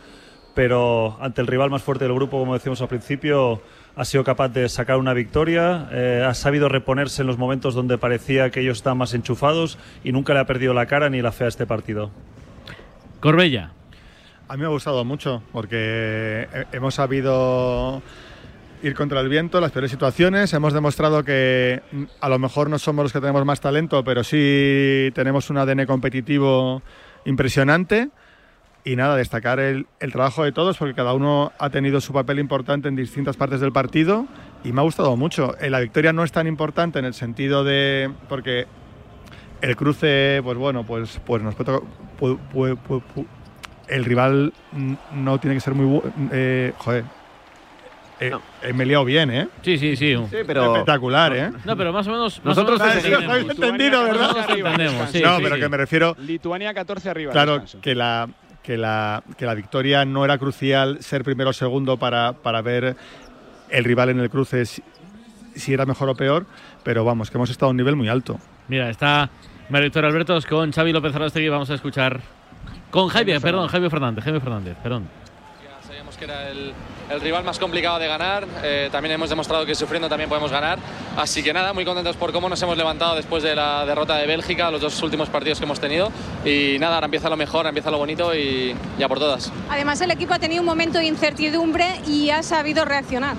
pero 0.56 1.16
ante 1.22 1.42
el 1.42 1.48
rival 1.48 1.70
más 1.70 1.84
fuerte 1.84 2.06
del 2.06 2.16
grupo, 2.16 2.40
como 2.40 2.56
decíamos 2.56 2.82
al 2.82 2.88
principio, 2.88 3.62
ha 3.96 4.04
sido 4.04 4.24
capaz 4.24 4.50
de 4.50 4.68
sacar 4.68 4.98
una 4.98 5.14
victoria, 5.14 5.88
eh, 5.92 6.26
ha 6.28 6.34
sabido 6.34 6.70
reponerse 6.70 7.22
en 7.22 7.28
los 7.28 7.38
momentos 7.38 7.76
donde 7.76 8.00
parecía 8.00 8.50
que 8.50 8.62
ellos 8.62 8.80
estaban 8.80 8.98
más 8.98 9.14
enchufados 9.14 9.78
y 10.04 10.12
nunca 10.12 10.34
le 10.34 10.40
ha 10.40 10.46
perdido 10.46 10.74
la 10.74 10.88
cara 10.88 11.12
ni 11.12 11.22
la 11.22 11.32
fe 11.32 11.44
a 11.44 11.48
este 11.48 11.68
partido. 11.68 12.10
Corbella. 13.22 13.72
A 14.48 14.56
mí 14.56 14.62
me 14.62 14.66
ha 14.66 14.70
gustado 14.70 15.06
mucho 15.06 15.42
porque 15.54 16.48
he- 16.54 16.76
hemos 16.76 16.96
sabido 16.96 18.02
ir 18.84 18.96
contra 18.96 19.22
el 19.22 19.30
viento, 19.30 19.62
las 19.62 19.72
peores 19.72 19.92
situaciones. 19.92 20.52
Hemos 20.54 20.74
demostrado 20.74 21.24
que 21.24 21.82
a 22.20 22.28
lo 22.30 22.40
mejor 22.40 22.70
no 22.70 22.80
somos 22.80 23.04
los 23.04 23.14
que 23.14 23.20
tenemos 23.22 23.46
más 23.46 23.62
talento, 23.62 24.04
pero 24.04 24.24
sí 24.24 25.12
tenemos 25.14 25.50
un 25.50 25.58
ADN 25.58 25.86
competitivo 25.86 26.82
impresionante. 27.26 28.10
Y 28.84 28.96
nada, 28.96 29.16
destacar 29.16 29.60
el, 29.60 29.86
el 30.00 30.12
trabajo 30.12 30.44
de 30.44 30.52
todos 30.52 30.76
porque 30.80 30.96
cada 30.96 31.14
uno 31.14 31.52
ha 31.60 31.70
tenido 31.70 32.02
su 32.02 32.12
papel 32.14 32.40
importante 32.40 32.88
en 32.88 32.96
distintas 32.96 33.38
partes 33.38 33.60
del 33.62 33.72
partido 33.72 34.26
y 34.64 34.72
me 34.74 34.82
ha 34.82 34.84
gustado 34.84 35.16
mucho. 35.16 35.56
Eh, 35.62 35.70
La 35.70 35.80
victoria 35.80 36.12
no 36.14 36.24
es 36.24 36.32
tan 36.32 36.48
importante 36.48 36.98
en 36.98 37.06
el 37.06 37.14
sentido 37.14 37.64
de... 37.64 38.12
porque 38.28 38.66
el 39.62 39.76
cruce, 39.76 40.42
pues 40.44 40.58
bueno, 40.58 40.84
pues, 40.84 41.22
pues 41.28 41.44
nos 41.44 41.54
puede, 41.54 41.80
el 43.88 44.06
rival 44.06 44.54
no 45.14 45.40
tiene 45.40 45.56
que 45.56 45.62
ser 45.62 45.74
muy 45.74 45.86
bu- 45.86 46.30
eh, 46.32 46.74
joder. 46.78 47.04
Eh, 48.20 48.30
No. 48.30 48.42
eh, 48.62 48.72
me 48.74 48.84
he 48.84 48.88
liado 48.88 49.04
bien, 49.04 49.32
¿eh? 49.32 49.48
Sí, 49.64 49.78
sí, 49.80 49.96
sí. 49.96 50.16
Sí, 50.30 50.38
pero 50.46 50.68
Espectacular, 50.74 51.36
¿eh? 51.36 51.52
No, 51.66 51.76
pero 51.76 51.92
más 51.92 52.06
o 52.08 52.12
menos. 52.12 52.38
más 52.38 52.56
Nosotros 52.56 52.80
o 52.80 52.84
menos 52.84 52.96
entendemos. 53.04 53.30
Habéis 53.36 53.50
entendido, 53.50 54.04
¿verdad? 54.04 54.22
Nosotros 54.22 54.46
entendemos, 54.58 55.10
sí, 55.10 55.22
no, 55.24 55.38
sí, 55.38 55.44
pero 55.44 55.56
sí. 55.56 55.62
que 55.62 55.70
me 55.70 55.78
refiero, 55.78 56.16
Lituania 56.20 56.74
14 56.74 57.10
arriba. 57.10 57.32
claro, 57.32 57.64
que 57.82 57.96
la, 57.96 58.30
que, 58.62 58.78
la, 58.78 59.24
que 59.38 59.46
la 59.48 59.56
victoria 59.56 60.06
no 60.06 60.24
era 60.24 60.38
crucial 60.38 61.02
ser 61.02 61.24
primero 61.24 61.50
o 61.50 61.54
segundo 61.54 61.98
para, 61.98 62.34
para 62.34 62.62
ver 62.62 62.96
el 63.72 63.84
rival 63.84 64.10
en 64.10 64.20
el 64.20 64.30
cruce 64.30 64.66
si, 64.68 64.84
si 65.56 65.74
era 65.74 65.88
mejor 65.88 66.08
o 66.10 66.16
peor, 66.16 66.46
pero 66.84 67.04
vamos, 67.04 67.32
que 67.32 67.38
hemos 67.38 67.50
estado 67.50 67.68
a 67.68 67.72
un 67.72 67.78
nivel 67.78 67.96
muy 67.96 68.08
alto. 68.08 68.40
Mira, 68.68 68.90
está 68.92 69.32
María 69.72 69.86
Victoria 69.86 70.10
Albertos 70.10 70.46
con 70.46 70.72
Xavi 70.74 70.92
López 70.92 71.16
Arostegui. 71.16 71.48
Vamos 71.48 71.70
a 71.70 71.76
escuchar 71.76 72.20
con 72.90 73.08
Jaime, 73.08 73.40
perdón, 73.40 73.70
Jaime 73.70 73.90
Fernández, 73.90 74.22
Jaime 74.22 74.42
Fernández, 74.42 74.76
perdón. 74.84 75.08
Ya 75.64 75.88
Sabíamos 75.88 76.18
que 76.18 76.26
era 76.26 76.50
el, 76.50 76.74
el 77.10 77.22
rival 77.22 77.46
más 77.46 77.58
complicado 77.58 77.98
de 77.98 78.08
ganar. 78.08 78.46
eh, 78.64 78.90
también 78.92 79.14
hemos 79.16 79.30
demostrado 79.30 79.66
que 79.66 79.74
sufriendo 79.74 80.10
también 80.10 80.28
podemos 80.28 80.52
ganar. 80.52 80.78
Así 81.16 81.42
que 81.42 81.54
nada, 81.54 81.72
muy 81.72 81.86
contentos 81.86 82.18
por 82.18 82.34
cómo 82.34 82.50
nos 82.50 82.62
hemos 82.62 82.78
levantado 82.78 83.16
después 83.16 83.44
de 83.44 83.56
la 83.56 83.86
derrota 83.86 84.18
de 84.18 84.28
Bélgica, 84.28 84.70
los 84.72 84.82
dos 84.82 85.02
últimos 85.04 85.30
partidos 85.30 85.58
que 85.60 85.64
hemos 85.64 85.80
tenido. 85.80 86.12
Y 86.44 86.76
nada, 86.78 86.96
ahora 86.96 87.06
empieza 87.06 87.30
lo 87.30 87.38
mejor, 87.38 87.66
empieza 87.66 87.90
lo 87.92 87.98
bonito 87.98 88.36
y 88.36 88.76
ya 89.00 89.08
por 89.08 89.20
todas. 89.20 89.54
Además, 89.70 90.02
el 90.02 90.12
equipo 90.12 90.34
ha 90.34 90.40
tenido 90.40 90.62
un 90.62 90.68
momento 90.68 90.98
de 91.00 91.06
incertidumbre 91.06 92.02
y 92.06 92.30
ha 92.30 92.44
sabido 92.44 92.84
reaccionar. 92.84 93.38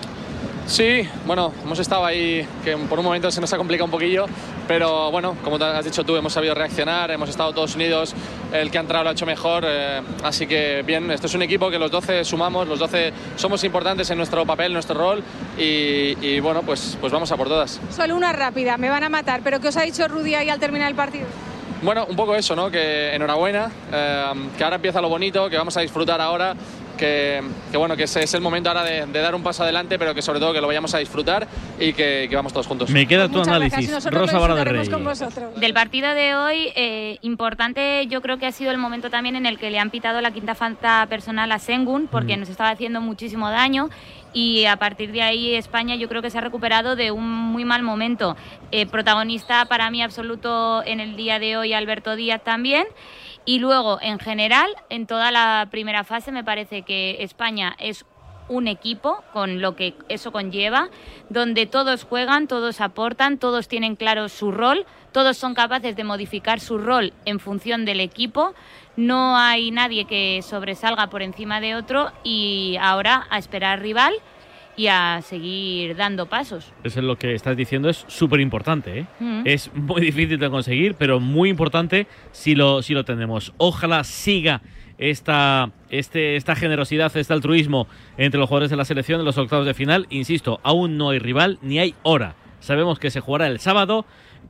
Sí, 0.67 1.07
bueno, 1.27 1.53
hemos 1.63 1.79
estado 1.81 2.05
ahí, 2.07 2.47
que 2.65 2.77
por 2.77 2.99
un 2.99 3.05
momento 3.05 3.31
se 3.31 3.41
nos 3.41 3.53
ha 3.53 3.59
complicado 3.59 3.87
un 3.87 3.91
poquillo, 3.91 4.27
pero 4.67 5.11
bueno, 5.11 5.37
como 5.43 5.59
te 5.59 5.65
has 5.65 5.85
dicho 5.85 6.05
tú, 6.05 6.17
hemos 6.17 6.33
sabido 6.33 6.55
reaccionar, 6.55 7.11
hemos 7.11 7.29
estado 7.29 7.53
todos 7.53 7.75
unidos, 7.75 8.15
el 8.53 8.71
que 8.71 8.79
ha 8.79 8.81
entrado 8.81 9.05
lo 9.05 9.11
ha 9.11 9.13
hecho 9.13 9.27
mejor, 9.27 9.65
eh, 9.67 10.01
así 10.23 10.47
que 10.47 10.83
bien, 10.87 11.11
esto 11.11 11.27
es 11.27 11.35
un 11.35 11.43
equipo 11.43 11.69
que 11.69 11.79
los 11.79 11.91
12 11.91 12.25
sumamos, 12.25 12.69
los 12.69 12.79
12 12.79 13.13
somos 13.37 13.63
importantes 13.65 14.09
en 14.11 14.17
nuestro 14.19 14.47
papel, 14.47 14.67
en 14.67 14.75
nuestro 14.75 14.97
rol 14.97 15.23
y, 15.59 16.17
y 16.25 16.41
bueno, 16.41 16.63
pues, 16.63 16.97
pues 17.01 17.13
vamos 17.13 17.31
a 17.33 17.37
por 17.37 17.49
todas. 17.49 17.81
Solo 17.91 18.17
una 18.17 18.33
rápida, 18.33 18.79
me 18.79 18.89
van 18.89 19.05
a 19.05 19.09
matar, 19.09 19.41
pero 19.43 19.61
¿qué 19.61 19.69
os 19.69 19.77
ha 19.77 19.83
dicho 19.83 20.07
Rudy 20.09 20.37
ahí 20.37 20.49
al 20.49 20.61
terminar 20.61 20.89
el 20.89 20.97
partido? 20.97 21.27
Bueno, 21.83 22.07
un 22.09 22.15
poco 22.15 22.37
eso, 22.37 22.55
¿no? 22.55 22.71
Que 22.71 23.13
enhorabuena, 23.13 23.69
eh, 23.93 24.25
que 24.57 24.63
ahora 24.63 24.77
empieza 24.77 25.01
lo 25.01 25.09
bonito, 25.09 25.51
que 25.51 25.59
vamos 25.59 25.77
a 25.77 25.81
disfrutar 25.81 26.21
ahora, 26.21 26.55
que, 27.03 27.43
que 27.73 27.77
bueno, 27.77 27.97
que 27.97 28.05
ese 28.05 28.23
es 28.23 28.33
el 28.35 28.41
momento 28.41 28.69
ahora 28.69 28.85
de, 28.85 29.07
de 29.07 29.21
dar 29.21 29.35
un 29.35 29.43
paso 29.43 29.65
adelante, 29.65 29.99
pero 29.99 30.15
que 30.15 30.23
sobre 30.23 30.39
todo 30.39 30.53
que 30.53 30.61
lo 30.61 30.69
vayamos 30.69 30.95
a 30.95 30.99
disfrutar 30.99 31.49
y 31.81 31.93
que, 31.95 32.29
que 32.31 32.37
vamos 32.37 32.53
todos 32.53 32.69
juntos. 32.69 32.91
Me 32.91 33.09
queda 33.09 33.27
tu 33.27 33.39
Muchas 33.39 33.59
gracias, 33.59 33.73
análisis, 33.73 34.13
Rosa 34.13 34.39
Vara 34.39 34.55
de 34.55 34.65
disfrutaremos 34.65 35.19
Rey. 35.19 35.61
Del 35.61 35.75
partido 35.75 36.15
de 36.15 36.37
hoy, 36.37 36.73
eh, 36.77 37.19
importante 37.23 38.07
yo 38.07 38.23
creo 38.23 38.39
que 38.39 38.47
ha 38.47 38.53
sido 38.53 38.71
el 38.71 38.79
momento 38.79 39.11
también 39.11 39.35
en 39.35 39.47
el 39.47 39.59
que 39.59 39.71
le 39.71 39.81
han 39.81 39.91
pitado 39.91 40.21
la 40.21 40.31
quinta 40.31 40.55
falta 40.55 41.05
personal 41.11 41.51
a 41.51 41.59
Sengun, 41.59 42.07
porque 42.07 42.37
nos 42.37 42.49
estaba 42.49 42.71
haciendo 42.71 43.01
muchísimo 43.01 43.51
daño 43.51 43.91
y 44.33 44.65
a 44.67 44.77
partir 44.77 45.13
de 45.13 45.23
ahí 45.23 45.55
España 45.55 45.95
yo 45.97 46.09
creo 46.09 46.23
que 46.23 46.31
se 46.31 46.39
ha 46.39 46.41
recuperado 46.41 46.97
de 46.97 47.11
un 47.11 47.29
muy 47.29 47.65
mal 47.65 47.83
momento. 47.83 48.37
Eh, 48.71 48.87
protagonista 48.87 49.65
para 49.67 49.91
mí 49.91 50.03
absoluto 50.03 50.83
en 50.85 51.01
el 51.01 51.17
día 51.17 51.39
de 51.39 51.57
hoy 51.57 51.73
Alberto 51.73 52.17
Díaz 52.17 52.43
también. 52.43 52.87
Y 53.45 53.59
luego, 53.59 53.99
en 54.01 54.21
general, 54.21 54.71
en 54.89 55.07
toda 55.07 55.33
la 55.33 55.67
primera 55.71 56.05
fase 56.05 56.31
me 56.31 56.45
parece 56.45 56.83
que 56.83 57.17
España 57.21 57.75
es 57.79 58.05
un 58.49 58.69
equipo 58.69 59.23
con 59.33 59.61
lo 59.61 59.77
que 59.77 59.95
eso 60.09 60.33
conlleva, 60.33 60.89
donde 61.29 61.67
todos 61.67 62.05
juegan, 62.05 62.49
todos 62.49 62.81
aportan, 62.81 63.39
todos 63.39 63.69
tienen 63.69 63.97
claro 63.97 64.29
su 64.29 64.53
rol, 64.53 64.87
todos 65.13 65.37
son 65.37 65.55
capaces 65.55 65.97
de 65.97 66.05
modificar 66.05 66.61
su 66.61 66.79
rol 66.79 67.13
en 67.25 67.41
función 67.41 67.85
del 67.85 68.01
equipo, 68.01 68.55
no 68.97 69.37
hay 69.37 69.71
nadie 69.71 70.05
que 70.05 70.43
sobresalga 70.43 71.09
por 71.09 71.23
encima 71.23 71.61
de 71.61 71.75
otro 71.75 72.13
y 72.25 72.77
ahora 72.81 73.27
a 73.31 73.39
esperar 73.39 73.81
rival 73.81 74.15
y 74.77 74.87
a 74.87 75.21
seguir 75.23 75.97
dando 75.97 76.27
pasos. 76.27 76.73
Eso 76.83 77.01
es 77.01 77.05
lo 77.05 77.17
que 77.17 77.35
estás 77.35 77.57
diciendo, 77.57 77.89
es 77.89 78.05
súper 78.09 78.41
importante. 78.41 79.01
¿eh? 79.01 79.07
Mm. 79.21 79.43
Es 79.45 79.73
muy 79.75 80.01
difícil 80.01 80.39
de 80.39 80.51
conseguir, 80.51 80.95
pero 80.95 81.21
muy 81.21 81.51
importante 81.51 82.07
si 82.33 82.55
lo, 82.55 82.83
si 82.83 82.95
lo 82.95 83.05
tenemos. 83.05 83.53
Ojalá 83.59 84.03
siga 84.05 84.63
esta, 84.99 85.71
este, 85.91 86.37
esta 86.37 86.55
generosidad, 86.55 87.17
este 87.17 87.33
altruismo 87.33 87.87
entre 88.17 88.39
los 88.41 88.49
jugadores 88.49 88.71
de 88.71 88.77
la 88.77 88.85
selección 88.85 89.21
en 89.21 89.27
los 89.27 89.39
octavos 89.39 89.67
de 89.67 89.75
final. 89.75 90.07
Insisto, 90.11 90.61
aún 90.63 90.97
no 90.97 91.11
hay 91.11 91.19
rival 91.19 91.59
ni 91.63 91.79
hay 91.79 91.95
hora. 92.03 92.35
Sabemos 92.61 92.99
que 92.99 93.11
se 93.11 93.21
jugará 93.21 93.47
el 93.49 93.59
sábado 93.59 94.05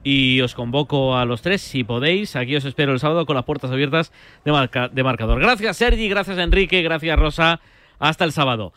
y 0.05 0.41
os 0.41 0.55
convoco 0.55 1.17
a 1.17 1.25
los 1.25 1.43
tres, 1.43 1.63
si 1.63 1.85
podéis. 1.85 2.37
Aquí 2.37 2.57
os 2.57 2.65
espero 2.65 2.93
el 2.93 2.99
sábado 3.01 3.25
con 3.25 3.37
las 3.37 3.45
puertas 3.45 3.71
abiertas 3.71 4.13
de, 4.45 4.53
marca- 4.53 4.89
de 4.89 5.03
marcador. 5.03 5.41
Gracias, 5.41 5.77
Sergi. 5.77 6.09
Gracias, 6.09 6.37
Enrique. 6.39 6.83
Gracias, 6.83 7.19
Rosa. 7.19 7.61
Hasta 7.99 8.25
el 8.25 8.33
sábado. 8.33 8.73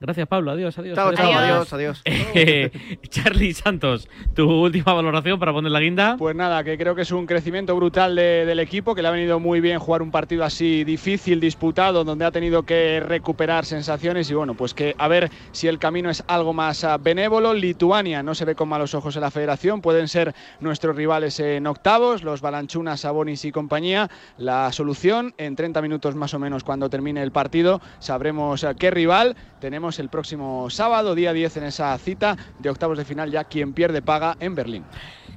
Gracias, 0.00 0.28
Pablo. 0.28 0.52
Adiós, 0.52 0.78
adiós. 0.78 0.94
Chao, 0.94 1.12
chao, 1.12 1.26
Adiós. 1.26 1.72
adiós, 1.72 1.72
adiós. 1.72 2.02
Eh, 2.06 2.70
Charlie 3.10 3.52
Santos, 3.52 4.08
tu 4.32 4.48
última 4.48 4.92
valoración 4.92 5.40
para 5.40 5.52
poner 5.52 5.72
la 5.72 5.80
guinda. 5.80 6.14
Pues 6.16 6.36
nada, 6.36 6.62
que 6.62 6.78
creo 6.78 6.94
que 6.94 7.02
es 7.02 7.10
un 7.10 7.26
crecimiento 7.26 7.74
brutal 7.74 8.14
de- 8.14 8.46
del 8.46 8.60
equipo, 8.60 8.94
que 8.94 9.02
le 9.02 9.08
ha 9.08 9.10
venido 9.10 9.40
muy 9.40 9.60
bien 9.60 9.80
jugar 9.80 10.02
un 10.02 10.12
partido 10.12 10.44
así 10.44 10.84
difícil, 10.84 11.40
disputado, 11.40 12.04
donde 12.04 12.24
ha 12.24 12.30
tenido 12.30 12.62
que 12.62 13.00
recuperar 13.00 13.64
sensaciones 13.64 14.30
y 14.30 14.34
bueno, 14.34 14.54
pues 14.54 14.72
que 14.72 14.94
a 14.98 15.08
ver 15.08 15.30
si 15.50 15.66
el 15.66 15.80
camino 15.80 16.10
es 16.10 16.22
algo 16.28 16.52
más 16.52 16.84
ah, 16.84 16.96
benévolo. 16.98 17.52
Lituania 17.52 18.22
no 18.22 18.36
se 18.36 18.44
ve 18.44 18.54
con 18.54 18.68
malos 18.68 18.94
ojos 18.94 19.16
en 19.16 19.22
la 19.22 19.32
federación, 19.32 19.80
pueden 19.80 20.06
ser 20.06 20.32
nuestros 20.60 20.94
rivales 20.94 21.40
en 21.40 21.66
octavos, 21.66 22.22
los 22.22 22.40
Balanchunas, 22.40 23.00
Sabonis 23.00 23.44
y 23.44 23.50
compañía. 23.50 24.08
La 24.36 24.70
solución 24.70 25.34
en 25.38 25.56
30 25.56 25.82
minutos 25.82 26.14
más 26.14 26.34
o 26.34 26.38
menos 26.38 26.62
cuando 26.62 26.88
termine 26.88 27.20
el 27.20 27.32
partido 27.32 27.80
sabremos 27.98 28.62
ah, 28.62 28.74
qué 28.74 28.92
rival 28.92 29.34
tenemos 29.58 29.87
el 29.98 30.10
próximo 30.10 30.68
sábado, 30.68 31.14
día 31.14 31.32
10 31.32 31.56
en 31.56 31.64
esa 31.64 31.96
cita 31.96 32.36
de 32.58 32.68
octavos 32.68 32.98
de 32.98 33.06
final 33.06 33.30
ya 33.30 33.44
quien 33.44 33.72
pierde 33.72 34.02
paga 34.02 34.36
en 34.40 34.54
Berlín. 34.54 34.84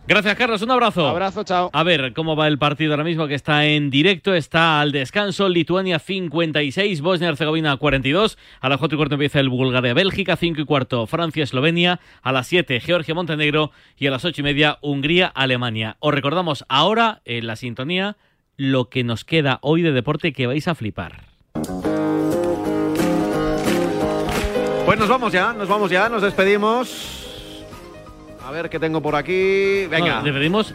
Gracias, 0.08 0.36
Carlos. 0.36 0.62
Un 0.62 0.72
abrazo. 0.72 1.08
Abrazo, 1.08 1.44
chao. 1.44 1.70
A 1.72 1.84
ver 1.84 2.14
cómo 2.14 2.36
va 2.36 2.48
el 2.48 2.58
partido 2.58 2.92
ahora 2.92 3.04
mismo 3.04 3.28
que 3.28 3.36
está 3.36 3.66
en 3.66 3.90
directo. 3.90 4.34
Está 4.34 4.82
al 4.82 4.92
descanso. 4.92 5.48
Lituania 5.48 6.00
56, 6.00 7.02
Bosnia-Herzegovina 7.02 7.78
42. 7.78 8.38
A 8.60 8.68
las 8.68 8.80
4 8.80 8.96
y 8.96 8.98
cuarto 8.98 9.16
empieza 9.16 9.40
el 9.40 9.50
Bulgaria-Bélgica. 9.50 10.36
5 10.36 10.60
y 10.60 10.66
cuarto 10.66 11.08
Francia-Eslovenia. 11.08 12.02
A 12.24 12.32
las 12.32 12.48
7 12.48 12.80
Georgia-Montenegro. 12.82 13.72
Y 13.96 14.08
a 14.08 14.12
las 14.12 14.26
8 14.26 14.42
y 14.42 14.44
media 14.44 14.80
Hungría-Alemania. 14.82 15.98
Os 16.00 16.14
recordamos 16.14 16.66
ahora 16.68 17.22
en 17.24 17.48
la 17.48 17.56
sintonía 17.56 18.18
lo 18.58 18.90
que 18.90 19.04
nos 19.04 19.24
queda 19.24 19.60
hoy 19.62 19.82
de 19.82 19.92
deporte 19.92 20.34
que 20.34 20.48
vais 20.48 20.68
a 20.68 20.76
flipar. 20.76 21.31
Pues 24.91 24.99
nos 24.99 25.08
vamos 25.08 25.32
ya, 25.32 25.54
nos 25.54 25.69
vamos 25.69 25.89
ya, 25.89 26.10
nos 26.10 26.21
despedimos. 26.21 27.25
A 28.45 28.51
ver 28.51 28.69
qué 28.69 28.77
tengo 28.77 29.01
por 29.01 29.15
aquí. 29.15 29.86
Venga, 29.89 30.15
Nos 30.15 30.25
despedimos 30.25 30.73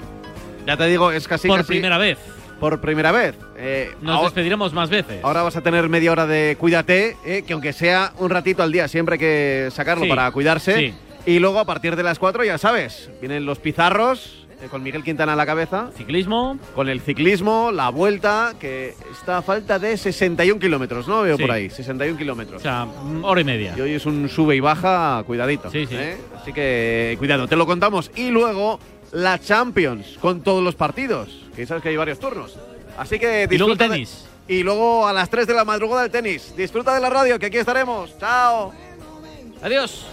ya 0.66 0.74
te 0.74 0.86
digo, 0.86 1.12
es 1.12 1.28
casi 1.28 1.48
por 1.48 1.58
casi 1.58 1.68
primera 1.74 1.98
vez. 1.98 2.16
por 2.58 2.80
primera 2.80 3.12
vez. 3.12 3.34
Eh, 3.58 3.92
Nos 4.00 4.16
ahora, 4.16 4.28
despediremos 4.28 4.72
más 4.72 4.88
veces. 4.88 5.22
ahora 5.22 5.42
vas 5.42 5.56
a 5.56 5.60
tener 5.60 5.86
media 5.90 6.12
hora 6.12 6.26
de 6.26 6.56
cuídate, 6.58 7.18
eh, 7.26 7.44
que 7.46 7.52
aunque 7.52 7.74
sea 7.74 8.14
un 8.16 8.30
ratito 8.30 8.62
al 8.62 8.72
día, 8.72 8.88
siempre 8.88 9.16
hay 9.16 9.18
que 9.18 9.68
sacarlo 9.70 10.04
Sí, 10.04 10.08
para 10.08 10.30
cuidarse. 10.30 10.78
sí. 10.78 10.94
Y 11.26 11.38
luego 11.38 11.58
a 11.58 11.66
partir 11.66 11.94
de 11.94 12.02
las 12.02 12.18
4, 12.18 12.42
ya 12.42 12.56
sabes, 12.56 13.10
vienen 13.20 13.44
los 13.44 13.58
pizarros, 13.58 14.45
con 14.70 14.82
Miguel 14.82 15.04
Quintana 15.04 15.34
a 15.34 15.36
la 15.36 15.46
cabeza, 15.46 15.90
Ciclismo. 15.96 16.58
con 16.74 16.88
el 16.88 17.00
ciclismo, 17.00 17.70
la 17.72 17.90
vuelta, 17.90 18.54
que 18.58 18.94
está 19.12 19.38
a 19.38 19.42
falta 19.42 19.78
de 19.78 19.96
61 19.96 20.58
kilómetros, 20.60 21.06
¿no? 21.06 21.22
Veo 21.22 21.36
Sí. 21.36 21.42
por 21.42 21.52
ahí, 21.52 21.70
61 21.70 22.18
kilómetros. 22.18 22.60
O 22.60 22.62
sea, 22.62 22.84
mm, 22.86 23.24
hora 23.24 23.40
y 23.40 23.44
media. 23.44 23.74
Y 23.76 23.80
hoy 23.80 23.92
es 23.92 24.06
un 24.06 24.28
sube 24.28 24.56
y 24.56 24.60
baja, 24.60 25.22
cuidadito. 25.26 25.70
Sí, 25.70 25.86
sí. 25.86 25.94
¿eh? 25.96 26.16
Así 26.40 26.52
que 26.52 27.14
cuidado, 27.18 27.46
te 27.46 27.54
lo 27.56 27.66
contamos. 27.66 28.10
Y 28.16 28.30
luego 28.30 28.80
la 29.12 29.38
Champions 29.38 30.16
con 30.20 30.40
todos 30.42 30.62
los 30.64 30.74
partidos, 30.74 31.28
que 31.54 31.64
sabes 31.66 31.82
que 31.82 31.90
hay 31.90 31.96
varios 31.96 32.18
turnos. 32.18 32.58
Así 32.98 33.18
que 33.18 33.46
Y 33.50 33.58
luego 33.58 33.72
el 33.72 33.78
disfruta 33.78 33.84
de- 33.84 33.90
tenis. 33.90 34.24
y 34.48 34.62
luego 34.62 35.06
a 35.06 35.12
las 35.12 35.28
3 35.30 35.46
de 35.46 35.54
la 35.54 35.64
madrugada 35.64 36.04
el 36.06 36.10
tenis. 36.10 36.54
Disfruta 36.56 36.94
de 36.94 37.00
la 37.00 37.10
radio, 37.10 37.38
que 37.38 37.46
aquí 37.46 37.58
estaremos. 37.58 38.18
Chao. 38.18 38.72
Adiós. 39.62 40.06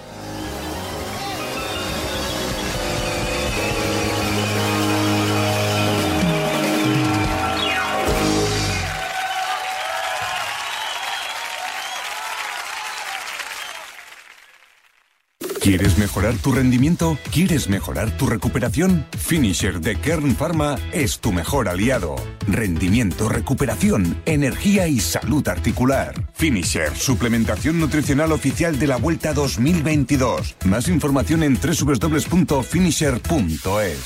¿Quieres 15.63 15.97
mejorar 15.97 16.35
tu 16.35 16.51
rendimiento? 16.51 17.17
¿Quieres 17.31 17.67
mejorar 17.69 18.11
tu 18.17 18.27
recuperación? 18.27 19.05
Finisher 19.17 19.79
de 19.79 19.95
Kern 19.95 20.35
Pharma 20.35 20.75
es 20.91 21.19
tu 21.19 21.31
mejor 21.31 21.69
aliado. 21.69 22.15
Rendimiento, 22.49 23.29
recuperación, 23.29 24.21
energía 24.25 24.89
y 24.89 24.99
salud 24.99 25.47
articular. 25.47 26.27
Finisher, 26.33 26.93
suplementación 26.93 27.79
nutricional 27.79 28.33
oficial 28.33 28.77
de 28.77 28.87
la 28.87 28.97
Vuelta 28.97 29.33
2022. 29.33 30.57
Más 30.65 30.89
información 30.89 31.43
en 31.43 31.57
www.finisher.es. 31.57 34.03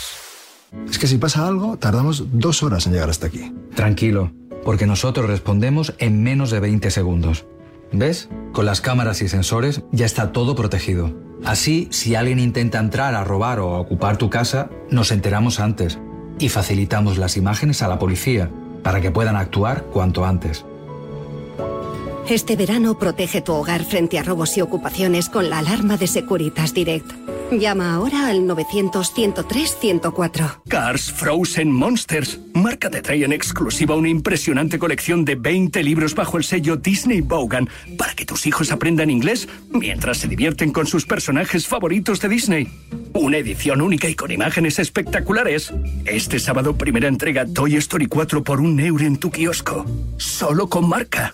Es 0.88 1.00
que 1.00 1.08
si 1.08 1.18
pasa 1.18 1.48
algo, 1.48 1.78
tardamos 1.78 2.26
dos 2.34 2.62
horas 2.62 2.86
en 2.86 2.94
llegar 2.94 3.10
hasta 3.10 3.26
aquí. 3.26 3.52
Tranquilo, 3.74 4.32
porque 4.64 4.86
nosotros 4.86 5.28
respondemos 5.28 5.96
en 5.98 6.22
menos 6.22 6.52
de 6.52 6.60
20 6.60 6.92
segundos. 6.92 7.48
¿Ves? 7.92 8.30
Con 8.54 8.68
las 8.68 8.80
cámaras 8.80 9.24
y 9.24 9.28
sensores 9.28 9.82
ya 9.92 10.06
está 10.06 10.32
todo 10.32 10.56
protegido. 10.56 11.26
Así, 11.46 11.88
si 11.92 12.16
alguien 12.16 12.40
intenta 12.40 12.80
entrar 12.80 13.16
a 13.16 13.24
robar 13.24 13.60
o 13.60 13.76
a 13.76 13.80
ocupar 13.80 14.18
tu 14.18 14.30
casa, 14.30 14.70
nos 14.90 15.12
enteramos 15.12 15.60
antes 15.60 16.00
y 16.40 16.50
facilitamos 16.50 17.18
las 17.18 17.38
imágenes 17.38 17.82
a 17.82 17.88
la 17.88 18.00
policía 18.00 18.50
para 18.84 19.02
que 19.02 19.12
puedan 19.12 19.36
actuar 19.36 19.84
cuanto 19.86 20.26
antes. 20.26 20.66
Este 22.30 22.58
verano 22.58 23.00
protege 23.00 23.42
tu 23.42 23.54
hogar 23.54 23.86
frente 23.86 24.20
a 24.20 24.24
robos 24.24 24.58
y 24.58 24.62
ocupaciones 24.62 25.30
con 25.30 25.50
la 25.50 25.60
alarma 25.60 25.96
de 25.96 26.08
Securitas 26.08 26.74
Direct. 26.74 27.10
Llama 27.54 27.94
ahora 27.94 28.28
al 28.28 28.42
900-103-104. 28.42 30.64
Cars 30.68 31.10
Frozen 31.14 31.72
Monsters. 31.72 32.42
Marca 32.54 32.90
te 32.90 33.02
trae 33.02 33.24
en 33.24 33.32
exclusiva 33.32 33.96
una 33.96 34.10
impresionante 34.10 34.78
colección 34.78 35.24
de 35.24 35.36
20 35.36 35.82
libros 35.84 36.16
bajo 36.16 36.38
el 36.38 36.44
sello 36.44 36.76
Disney 36.76 37.22
Bogan 37.22 37.70
para 37.98 38.14
que 38.14 38.26
tus 38.26 38.46
hijos 38.46 38.74
aprendan 38.74 39.10
inglés 39.10 39.48
mientras 39.70 40.18
se 40.18 40.28
divierten 40.28 40.74
con 40.74 40.86
sus 40.86 41.06
personajes 41.06 41.66
favoritos 41.66 42.20
de 42.20 42.28
Disney. 42.28 42.68
Una 43.14 43.38
edición 43.38 43.80
única 43.80 44.10
y 44.10 44.16
con 44.16 44.32
imágenes 44.32 44.80
espectaculares. 44.80 45.74
Este 46.04 46.40
sábado 46.40 46.78
primera 46.78 47.08
entrega 47.08 47.46
Toy 47.46 47.78
Story 47.78 48.08
4 48.08 48.44
por 48.44 48.60
un 48.60 48.82
euro 48.82 49.06
en 49.06 49.16
tu 49.16 49.32
kiosco. 49.32 49.86
Solo 50.18 50.68
con 50.68 50.90
marca. 50.90 51.34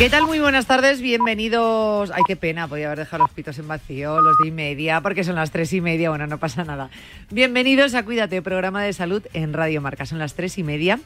¿Qué 0.00 0.08
tal? 0.08 0.24
Muy 0.24 0.38
buenas 0.38 0.64
tardes, 0.64 1.02
bienvenidos. 1.02 2.10
Ay, 2.10 2.22
qué 2.26 2.34
pena, 2.34 2.66
podía 2.66 2.86
haber 2.86 3.00
dejado 3.00 3.24
los 3.24 3.32
pitos 3.32 3.58
en 3.58 3.68
vacío, 3.68 4.22
los 4.22 4.38
de 4.38 4.48
y 4.48 4.50
media, 4.50 5.02
porque 5.02 5.24
son 5.24 5.34
las 5.34 5.50
tres 5.50 5.74
y 5.74 5.82
media, 5.82 6.08
bueno, 6.08 6.26
no 6.26 6.38
pasa 6.38 6.64
nada. 6.64 6.88
Bienvenidos 7.28 7.92
a 7.92 8.02
Cuídate, 8.02 8.40
programa 8.40 8.82
de 8.82 8.94
salud 8.94 9.22
en 9.34 9.52
Radio 9.52 9.82
Marca. 9.82 10.06
Son 10.06 10.18
las 10.18 10.32
tres 10.32 10.56
y 10.56 10.62
media, 10.62 10.98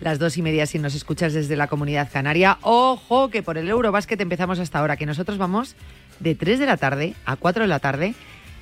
las 0.00 0.20
dos 0.20 0.36
y 0.36 0.42
media 0.42 0.64
si 0.66 0.78
nos 0.78 0.94
escuchas 0.94 1.32
desde 1.32 1.56
la 1.56 1.66
comunidad 1.66 2.08
canaria. 2.12 2.58
Ojo, 2.60 3.30
que 3.30 3.42
por 3.42 3.58
el 3.58 3.68
Eurobásquet 3.68 4.20
empezamos 4.20 4.60
hasta 4.60 4.78
ahora, 4.78 4.96
que 4.96 5.06
nosotros 5.06 5.38
vamos 5.38 5.74
de 6.20 6.36
3 6.36 6.60
de 6.60 6.66
la 6.66 6.76
tarde 6.76 7.14
a 7.24 7.34
4 7.34 7.64
de 7.64 7.68
la 7.68 7.80
tarde, 7.80 8.14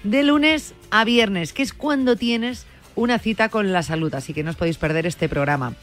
de 0.03 0.23
lunes 0.23 0.73
a 0.91 1.05
viernes, 1.05 1.53
que 1.53 1.63
es 1.63 1.75
cuando 1.75 2.17
tienes 2.17 2.65
una 2.97 3.19
cita 3.19 3.51
con 3.51 3.71
la 3.73 3.83
salud, 3.83 4.15
así 4.15 4.33
que 4.33 4.45
no 4.45 4.51
os 4.51 4.57
podéis 4.57 4.79
perder 4.79 5.07
este 5.07 5.29
programa. 5.29 5.75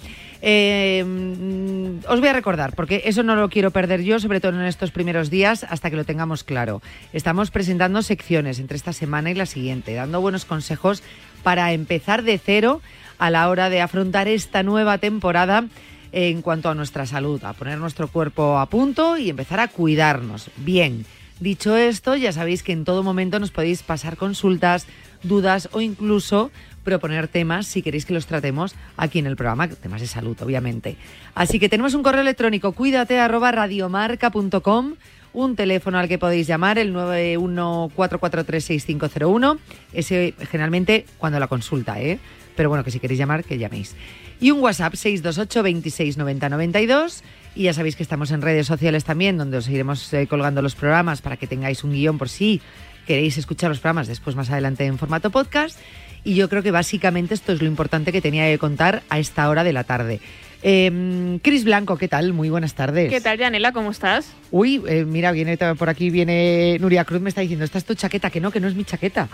Eh, 0.41 1.03
mm, 1.05 2.09
os 2.09 2.19
voy 2.19 2.29
a 2.29 2.33
recordar, 2.33 2.75
porque 2.75 3.03
eso 3.05 3.23
no 3.23 3.35
lo 3.35 3.49
quiero 3.49 3.71
perder 3.71 4.01
yo, 4.01 4.19
sobre 4.19 4.39
todo 4.39 4.59
en 4.59 4.65
estos 4.65 4.91
primeros 4.91 5.29
días, 5.29 5.65
hasta 5.69 5.89
que 5.89 5.95
lo 5.95 6.03
tengamos 6.03 6.43
claro. 6.43 6.81
Estamos 7.13 7.51
presentando 7.51 8.01
secciones 8.01 8.59
entre 8.59 8.77
esta 8.77 8.93
semana 8.93 9.31
y 9.31 9.35
la 9.35 9.45
siguiente, 9.45 9.93
dando 9.93 10.21
buenos 10.21 10.45
consejos 10.45 11.03
para 11.43 11.73
empezar 11.73 12.23
de 12.23 12.37
cero 12.37 12.81
a 13.19 13.29
la 13.29 13.49
hora 13.49 13.69
de 13.69 13.81
afrontar 13.81 14.27
esta 14.27 14.63
nueva 14.63 14.97
temporada 14.97 15.65
en 16.11 16.41
cuanto 16.41 16.69
a 16.69 16.75
nuestra 16.75 17.05
salud, 17.05 17.43
a 17.43 17.53
poner 17.53 17.77
nuestro 17.77 18.07
cuerpo 18.07 18.57
a 18.57 18.65
punto 18.65 19.17
y 19.17 19.29
empezar 19.29 19.59
a 19.59 19.67
cuidarnos. 19.67 20.49
Bien, 20.57 21.05
dicho 21.39 21.77
esto, 21.77 22.15
ya 22.15 22.31
sabéis 22.31 22.63
que 22.63 22.73
en 22.73 22.83
todo 22.83 23.03
momento 23.03 23.39
nos 23.39 23.51
podéis 23.51 23.83
pasar 23.83 24.17
consultas, 24.17 24.87
dudas 25.23 25.69
o 25.71 25.81
incluso 25.81 26.51
proponer 26.83 27.27
temas 27.27 27.67
si 27.67 27.81
queréis 27.81 28.05
que 28.05 28.13
los 28.13 28.25
tratemos 28.25 28.75
aquí 28.97 29.19
en 29.19 29.27
el 29.27 29.35
programa, 29.35 29.67
temas 29.67 30.01
de 30.01 30.07
salud, 30.07 30.37
obviamente. 30.41 30.95
Así 31.35 31.59
que 31.59 31.69
tenemos 31.69 31.93
un 31.93 32.03
correo 32.03 32.21
electrónico, 32.21 32.71
cuídate 32.73 33.19
arroba 33.19 33.51
radiomarca.com, 33.51 34.95
un 35.33 35.55
teléfono 35.55 35.97
al 35.97 36.07
que 36.07 36.17
podéis 36.17 36.47
llamar, 36.47 36.77
el 36.77 36.93
914436501, 36.93 39.59
ese 39.93 40.33
generalmente 40.49 41.05
cuando 41.17 41.39
la 41.39 41.47
consulta, 41.47 42.01
¿eh? 42.01 42.19
Pero 42.55 42.69
bueno, 42.69 42.83
que 42.83 42.91
si 42.91 42.99
queréis 42.99 43.17
llamar, 43.17 43.43
que 43.43 43.57
llaméis. 43.57 43.95
Y 44.41 44.51
un 44.51 44.59
WhatsApp 44.59 44.95
628 44.95 45.63
26 45.63 46.17
90 46.17 46.49
92. 46.49 47.23
Y 47.55 47.63
ya 47.63 47.73
sabéis 47.73 47.95
que 47.95 48.03
estamos 48.03 48.31
en 48.31 48.41
redes 48.41 48.67
sociales 48.67 49.03
también, 49.03 49.37
donde 49.37 49.57
os 49.57 49.69
iremos 49.69 50.11
eh, 50.13 50.27
colgando 50.27 50.61
los 50.61 50.75
programas 50.75 51.21
para 51.21 51.37
que 51.37 51.47
tengáis 51.47 51.83
un 51.83 51.91
guion 51.91 52.17
por 52.17 52.29
si 52.29 52.61
queréis 53.05 53.37
escuchar 53.37 53.69
los 53.69 53.79
programas 53.79 54.07
después 54.07 54.35
más 54.35 54.49
adelante 54.49 54.85
en 54.85 54.97
formato 54.97 55.31
podcast. 55.31 55.77
Y 56.23 56.35
yo 56.35 56.49
creo 56.49 56.61
que 56.61 56.71
básicamente 56.71 57.33
esto 57.33 57.51
es 57.51 57.61
lo 57.61 57.67
importante 57.67 58.11
que 58.11 58.21
tenía 58.21 58.45
que 58.45 58.57
contar 58.57 59.03
a 59.09 59.19
esta 59.19 59.49
hora 59.49 59.63
de 59.63 59.73
la 59.73 59.83
tarde. 59.83 60.19
Eh, 60.63 61.39
Cris 61.41 61.63
Blanco, 61.63 61.97
¿qué 61.97 62.07
tal? 62.07 62.33
Muy 62.33 62.51
buenas 62.51 62.75
tardes. 62.75 63.09
¿Qué 63.09 63.19
tal, 63.19 63.39
Janela? 63.39 63.71
¿Cómo 63.71 63.89
estás? 63.89 64.31
Uy, 64.51 64.81
eh, 64.87 65.05
mira, 65.05 65.31
viene 65.31 65.57
por 65.57 65.89
aquí, 65.89 66.11
viene 66.11 66.77
Nuria 66.79 67.03
Cruz, 67.03 67.19
me 67.19 67.29
está 67.29 67.41
diciendo, 67.41 67.65
esta 67.65 67.79
es 67.79 67.85
tu 67.85 67.95
chaqueta, 67.95 68.29
que 68.29 68.39
no, 68.39 68.51
que 68.51 68.59
no 68.59 68.67
es 68.67 68.75
mi 68.75 68.83
chaqueta. 68.83 69.27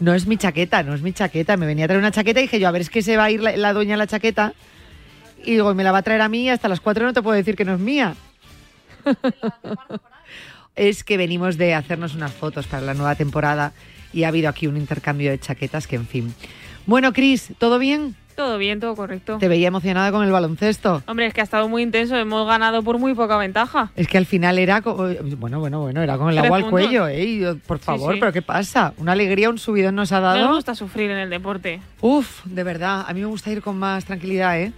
No 0.00 0.14
es 0.14 0.26
mi 0.26 0.36
chaqueta, 0.36 0.82
no 0.82 0.94
es 0.94 1.02
mi 1.02 1.12
chaqueta. 1.12 1.56
Me 1.56 1.66
venía 1.66 1.84
a 1.84 1.88
traer 1.88 2.00
una 2.00 2.10
chaqueta 2.10 2.40
y 2.40 2.44
dije 2.44 2.58
yo, 2.58 2.66
a 2.66 2.72
ver, 2.72 2.82
es 2.82 2.90
que 2.90 3.02
se 3.02 3.16
va 3.16 3.24
a 3.24 3.30
ir 3.30 3.40
la, 3.40 3.56
la 3.56 3.72
doña 3.72 3.96
la 3.96 4.08
chaqueta. 4.08 4.54
Y 5.44 5.52
digo, 5.52 5.72
me 5.74 5.84
la 5.84 5.92
va 5.92 5.98
a 5.98 6.02
traer 6.02 6.22
a 6.22 6.28
mí 6.28 6.44
y 6.44 6.48
hasta 6.48 6.68
las 6.68 6.80
cuatro 6.80 7.06
no 7.06 7.12
te 7.12 7.22
puedo 7.22 7.36
decir 7.36 7.54
que 7.54 7.64
no 7.64 7.74
es 7.74 7.80
mía. 7.80 8.16
es 10.74 11.04
que 11.04 11.16
venimos 11.16 11.56
de 11.56 11.74
hacernos 11.74 12.14
unas 12.14 12.32
fotos 12.32 12.66
para 12.66 12.82
la 12.82 12.94
nueva 12.94 13.14
temporada 13.14 13.72
y 14.14 14.24
ha 14.24 14.28
habido 14.28 14.48
aquí 14.48 14.66
un 14.66 14.76
intercambio 14.76 15.30
de 15.30 15.38
chaquetas 15.38 15.86
que, 15.86 15.96
en 15.96 16.06
fin. 16.06 16.34
Bueno, 16.86 17.12
Cris, 17.12 17.52
¿todo 17.58 17.78
bien? 17.78 18.14
Todo 18.36 18.58
bien, 18.58 18.80
todo 18.80 18.96
correcto. 18.96 19.38
Te 19.38 19.46
veía 19.46 19.68
emocionada 19.68 20.10
con 20.10 20.24
el 20.24 20.32
baloncesto. 20.32 21.02
Hombre, 21.06 21.26
es 21.26 21.32
que 21.34 21.40
ha 21.40 21.44
estado 21.44 21.68
muy 21.68 21.82
intenso, 21.82 22.16
hemos 22.16 22.46
ganado 22.48 22.82
por 22.82 22.98
muy 22.98 23.14
poca 23.14 23.36
ventaja. 23.36 23.92
Es 23.94 24.08
que 24.08 24.18
al 24.18 24.26
final 24.26 24.58
era, 24.58 24.82
co- 24.82 25.08
bueno, 25.38 25.60
bueno, 25.60 25.80
bueno, 25.82 26.02
era 26.02 26.18
con 26.18 26.30
el 26.30 26.38
agua 26.38 26.56
al 26.56 26.68
cuello, 26.68 27.06
¿eh? 27.06 27.38
Yo, 27.38 27.56
por 27.58 27.78
favor, 27.78 28.14
sí. 28.14 28.20
pero 28.20 28.32
¿qué 28.32 28.42
pasa? 28.42 28.92
Una 28.98 29.12
alegría, 29.12 29.48
un 29.50 29.58
subidón 29.58 29.94
nos 29.94 30.10
ha 30.10 30.16
No 30.18 30.22
dado. 30.26 30.48
me 30.48 30.54
gusta 30.56 30.74
sufrir 30.74 31.12
en 31.12 31.18
el 31.18 31.30
deporte. 31.30 31.80
Uf, 32.00 32.44
de 32.44 32.64
verdad, 32.64 33.04
a 33.06 33.12
mí 33.14 33.20
me 33.20 33.26
gusta 33.26 33.52
ir 33.52 33.62
con 33.62 33.78
más 33.78 34.04
tranquilidad, 34.04 34.60
¿eh? 34.60 34.72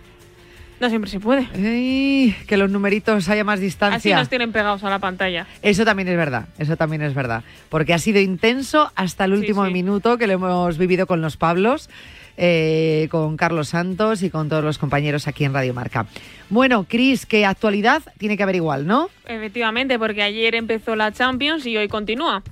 No 0.81 0.89
siempre 0.91 1.11
se 1.11 1.21
puede. 1.21 1.49
Ay, 1.55 2.37
que 2.47 2.57
los 2.57 2.71
numeritos 2.71 3.29
haya 3.29 3.45
más 3.45 3.59
Así 3.59 3.65
distancia. 3.65 4.17
nos 4.19 4.29
tienen 4.29 4.53
pegados 4.53 4.85
a 4.85 4.91
la 4.91 4.99
pantalla. 4.99 5.47
Eso 5.63 5.85
también 5.85 6.09
es 6.09 6.17
verdad, 6.17 6.47
eso 6.59 6.77
también 6.77 7.03
es 7.03 7.15
verdad. 7.15 7.45
Porque 7.71 7.95
ha 7.95 7.99
sido 7.99 8.21
intenso 8.21 8.93
hasta 8.95 9.25
el 9.25 9.33
último 9.33 9.65
minuto 9.65 10.19
que 10.19 10.27
lo 10.27 10.35
hemos 10.35 10.77
vivido 10.77 11.07
con 11.07 11.23
los 11.23 11.37
Pablos, 11.39 11.89
eh, 12.37 13.09
con 13.11 13.37
Carlos 13.37 13.69
Santos 13.69 14.23
y 14.23 14.31
con 14.31 14.49
todos 14.49 14.65
los 14.65 14.79
compañeros 14.79 15.27
aquí 15.27 15.45
en 15.45 15.55
Radio 15.55 15.75
Marca. 15.75 16.07
Bueno, 16.49 16.87
Cris, 16.89 17.27
que 17.27 17.45
actualidad 17.45 18.03
tiene 18.19 18.37
que 18.37 18.43
haber 18.43 18.57
igual, 18.57 18.87
¿no? 18.87 19.09
Efectivamente, 19.27 19.99
porque 19.99 20.23
ayer 20.23 20.55
empezó 20.55 20.95
la 20.95 21.13
Champions 21.13 21.67
y 21.67 21.77
hoy 21.77 21.89
continúa. 21.89 22.43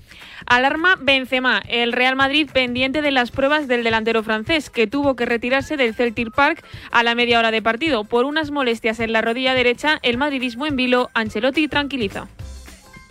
Alarma 0.47 0.97
Benzema, 1.01 1.63
el 1.69 1.93
Real 1.93 2.17
Madrid 2.17 2.49
pendiente 2.53 3.03
de 3.03 3.11
las 3.11 3.31
pruebas 3.31 3.69
del 3.69 3.85
delantero 3.85 4.23
francés, 4.23 4.69
que 4.69 4.87
tuvo 4.87 5.17
que 5.17 5.27
retirarse 5.27 5.77
del 5.77 5.95
Celtic 5.95 6.33
Park 6.33 6.65
a 6.91 7.03
la 7.03 7.15
media 7.15 7.39
hora 7.39 7.51
de 7.51 7.63
partido. 7.63 8.05
Por 8.05 8.25
unas 8.25 8.51
molestias 8.51 9.01
en 9.01 9.13
la 9.13 9.23
rodilla 9.23 9.55
derecha, 9.55 9.99
el 10.03 10.19
madridismo 10.19 10.67
en 10.67 10.77
vilo, 10.77 11.11
Ancelotti 11.15 11.69
tranquiliza. 11.69 12.29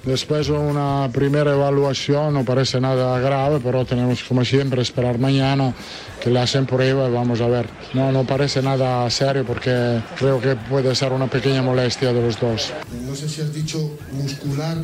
Después 0.04 0.48
de 0.48 0.54
una 0.54 1.10
primera 1.14 1.54
evaluación 1.54 2.34
no 2.34 2.44
parece 2.44 2.82
nada 2.82 3.18
grave, 3.20 3.62
pero 3.64 3.86
tenemos 3.86 4.22
como 4.24 4.44
siempre 4.44 4.82
esperar 4.82 5.18
mañana 5.18 5.74
que 6.22 6.30
le 6.30 6.40
hacen 6.42 6.66
prueba 6.66 7.08
y 7.08 7.12
vamos 7.12 7.40
a 7.40 7.48
ver. 7.48 7.70
No, 7.94 8.12
no 8.12 8.26
parece 8.26 8.62
nada 8.62 9.10
serio 9.10 9.46
porque 9.46 10.02
creo 10.18 10.42
que 10.42 10.58
puede 10.58 10.94
ser 10.94 11.14
una 11.14 11.28
pequeña 11.28 11.62
molestia 11.62 12.12
de 12.12 12.22
los 12.22 12.38
dos. 12.38 12.74
No 13.08 13.16
sé 13.16 13.30
si 13.30 13.42
has 13.42 13.54
dicho 13.54 13.98
muscular 14.12 14.78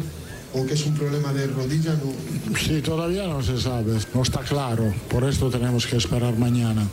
o 0.54 0.66
que 0.66 0.74
es 0.74 0.86
un 0.86 0.96
problema 0.96 1.34
de 1.34 1.48
rodilla. 1.48 1.92
No. 1.94 2.58
Sí, 2.58 2.82
todavía 2.82 3.28
no 3.28 3.44
se 3.44 3.60
sabe, 3.60 3.98
no 4.14 4.22
está 4.22 4.40
claro, 4.40 4.94
por 5.10 5.26
esto 5.26 5.50
tenemos 5.50 5.86
que 5.86 5.98
esperar 5.98 6.38
mañana. 6.38 6.88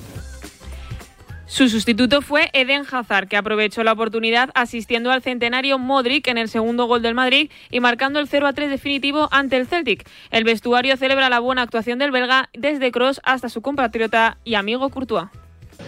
Su 1.48 1.68
sustituto 1.68 2.22
fue 2.22 2.50
Eden 2.54 2.82
Hazard, 2.90 3.28
que 3.28 3.36
aprovechó 3.36 3.84
la 3.84 3.92
oportunidad 3.92 4.50
asistiendo 4.56 5.12
al 5.12 5.22
centenario 5.22 5.78
Modric 5.78 6.26
en 6.26 6.38
el 6.38 6.48
segundo 6.48 6.86
gol 6.86 7.02
del 7.02 7.14
Madrid 7.14 7.52
y 7.70 7.78
marcando 7.78 8.18
el 8.18 8.26
0 8.26 8.48
a 8.48 8.52
3 8.52 8.68
definitivo 8.68 9.28
ante 9.30 9.56
el 9.56 9.68
Celtic. 9.68 10.08
El 10.32 10.42
vestuario 10.42 10.96
celebra 10.96 11.30
la 11.30 11.38
buena 11.38 11.62
actuación 11.62 12.00
del 12.00 12.10
belga 12.10 12.50
desde 12.52 12.90
Cross 12.90 13.20
hasta 13.22 13.48
su 13.48 13.62
compatriota 13.62 14.38
y 14.44 14.54
amigo 14.54 14.90
Courtois. 14.90 15.28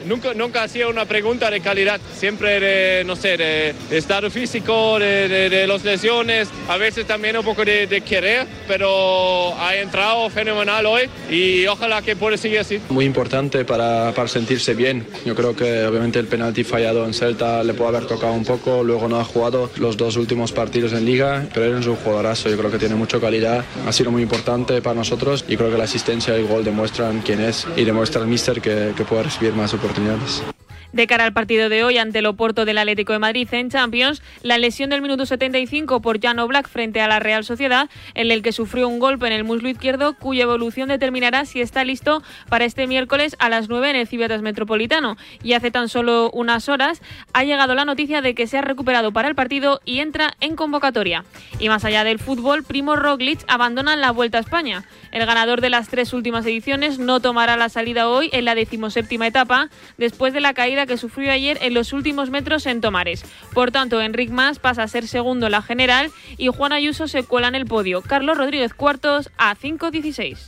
Nunca, 0.06 0.34
nunca 0.34 0.62
hacía 0.62 0.88
una 0.88 1.04
pregunta 1.04 1.50
de 1.50 1.60
calidad, 1.60 2.00
siempre 2.16 2.60
de, 2.60 3.04
no 3.04 3.16
sé, 3.16 3.36
de, 3.36 3.74
de 3.90 3.98
estado 3.98 4.30
físico, 4.30 4.98
de, 4.98 5.28
de, 5.28 5.50
de 5.50 5.66
las 5.66 5.84
lesiones, 5.84 6.48
a 6.68 6.76
veces 6.76 7.06
también 7.06 7.36
un 7.36 7.44
poco 7.44 7.64
de, 7.64 8.02
querer, 8.06 8.46
pero 8.68 9.54
ha 9.58 9.74
entrado 9.74 10.30
fenomenal 10.30 10.86
hoy 10.86 11.10
y 11.28 11.66
ojalá 11.66 12.00
que 12.00 12.14
pueda 12.14 12.36
seguir 12.36 12.60
así. 12.60 12.80
Muy 12.88 13.04
importante 13.04 13.64
para, 13.64 14.12
para 14.14 14.28
sentirse 14.28 14.74
bien. 14.74 15.06
Yo 15.24 15.34
creo 15.34 15.56
que 15.56 15.84
obviamente 15.84 16.18
el 16.18 16.26
penalti 16.26 16.62
fallado 16.64 17.04
en 17.04 17.12
Celta 17.12 17.64
le 17.64 17.74
puede 17.74 17.88
haber 17.96 18.06
tocado 18.06 18.32
un 18.32 18.44
poco, 18.44 18.84
luego 18.84 19.08
no 19.08 19.18
ha 19.18 19.24
jugado 19.24 19.70
los 19.76 19.96
dos 19.96 20.16
últimos 20.16 20.52
partidos 20.52 20.92
en 20.92 21.04
liga, 21.04 21.46
pero 21.52 21.66
él 21.66 21.78
es 21.80 21.86
un 21.86 21.96
jugadorazo, 21.96 22.48
yo 22.48 22.56
creo 22.56 22.70
que 22.70 22.78
tiene 22.78 22.94
mucha 22.94 23.18
calidad, 23.20 23.64
ha 23.86 23.92
sido 23.92 24.10
muy 24.10 24.22
importante 24.22 24.80
para 24.80 24.94
nosotros 24.94 25.44
y 25.48 25.56
creo 25.56 25.70
que 25.70 25.78
la 25.78 25.84
asistencia 25.84 26.36
y 26.36 26.42
el 26.42 26.46
gol 26.46 26.64
demuestran 26.64 27.20
quién 27.20 27.40
es 27.40 27.66
y 27.76 27.84
demuestra 27.84 28.22
al 28.22 28.28
míster 28.28 28.60
que, 28.60 28.92
que 28.96 29.04
puede 29.04 29.24
recibir 29.24 29.52
más 29.52 29.74
oportunidades. 29.74 29.87
oportunidades. 29.88 30.57
De 30.92 31.06
cara 31.06 31.24
al 31.24 31.34
partido 31.34 31.68
de 31.68 31.84
hoy 31.84 31.98
ante 31.98 32.20
el 32.20 32.26
Oporto 32.26 32.64
del 32.64 32.78
Atlético 32.78 33.12
de 33.12 33.18
Madrid 33.18 33.46
en 33.52 33.68
Champions, 33.68 34.22
la 34.42 34.56
lesión 34.56 34.88
del 34.88 35.02
minuto 35.02 35.26
75 35.26 36.00
por 36.00 36.18
Jan 36.18 36.38
Black 36.48 36.66
frente 36.66 37.02
a 37.02 37.08
la 37.08 37.20
Real 37.20 37.44
Sociedad, 37.44 37.90
en 38.14 38.30
el 38.30 38.42
que 38.42 38.52
sufrió 38.52 38.88
un 38.88 38.98
golpe 38.98 39.26
en 39.26 39.34
el 39.34 39.44
muslo 39.44 39.68
izquierdo, 39.68 40.14
cuya 40.14 40.44
evolución 40.44 40.88
determinará 40.88 41.44
si 41.44 41.60
está 41.60 41.84
listo 41.84 42.22
para 42.48 42.64
este 42.64 42.86
miércoles 42.86 43.36
a 43.38 43.50
las 43.50 43.68
9 43.68 43.90
en 43.90 43.96
el 43.96 44.08
Cibetas 44.08 44.40
Metropolitano. 44.40 45.18
Y 45.42 45.52
hace 45.52 45.70
tan 45.70 45.90
solo 45.90 46.30
unas 46.32 46.70
horas 46.70 47.02
ha 47.34 47.44
llegado 47.44 47.74
la 47.74 47.84
noticia 47.84 48.22
de 48.22 48.34
que 48.34 48.46
se 48.46 48.56
ha 48.56 48.62
recuperado 48.62 49.12
para 49.12 49.28
el 49.28 49.34
partido 49.34 49.82
y 49.84 49.98
entra 49.98 50.32
en 50.40 50.56
convocatoria. 50.56 51.24
Y 51.58 51.68
más 51.68 51.84
allá 51.84 52.02
del 52.02 52.18
fútbol, 52.18 52.64
Primo 52.64 52.96
Roglic 52.96 53.40
abandona 53.46 53.94
la 53.94 54.10
Vuelta 54.10 54.38
a 54.38 54.40
España. 54.40 54.84
El 55.12 55.26
ganador 55.26 55.60
de 55.60 55.68
las 55.68 55.88
tres 55.88 56.14
últimas 56.14 56.46
ediciones 56.46 56.98
no 56.98 57.20
tomará 57.20 57.58
la 57.58 57.68
salida 57.68 58.08
hoy 58.08 58.30
en 58.32 58.46
la 58.46 58.54
decimoséptima 58.54 59.26
etapa, 59.26 59.68
después 59.98 60.32
de 60.32 60.40
la 60.40 60.54
caída 60.54 60.77
que 60.86 60.96
sufrió 60.96 61.32
ayer 61.32 61.58
en 61.62 61.74
los 61.74 61.92
últimos 61.92 62.30
metros 62.30 62.66
en 62.66 62.80
Tomares. 62.80 63.24
Por 63.52 63.70
tanto, 63.70 64.00
Enric 64.00 64.30
Mas 64.30 64.58
pasa 64.58 64.82
a 64.82 64.88
ser 64.88 65.06
segundo 65.06 65.46
en 65.46 65.52
la 65.52 65.62
general 65.62 66.10
y 66.36 66.48
Juan 66.48 66.72
Ayuso 66.72 67.08
se 67.08 67.22
cuela 67.22 67.48
en 67.48 67.54
el 67.54 67.66
podio. 67.66 68.02
Carlos 68.02 68.38
Rodríguez 68.38 68.74
cuartos 68.74 69.30
a 69.38 69.54
5.16. 69.56 70.38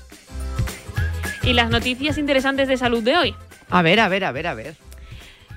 Y 1.42 1.52
las 1.54 1.70
noticias 1.70 2.18
interesantes 2.18 2.68
de 2.68 2.76
salud 2.76 3.02
de 3.02 3.16
hoy. 3.16 3.34
A 3.70 3.82
ver, 3.82 4.00
a 4.00 4.08
ver, 4.08 4.24
a 4.24 4.32
ver, 4.32 4.46
a 4.46 4.54
ver. 4.54 4.76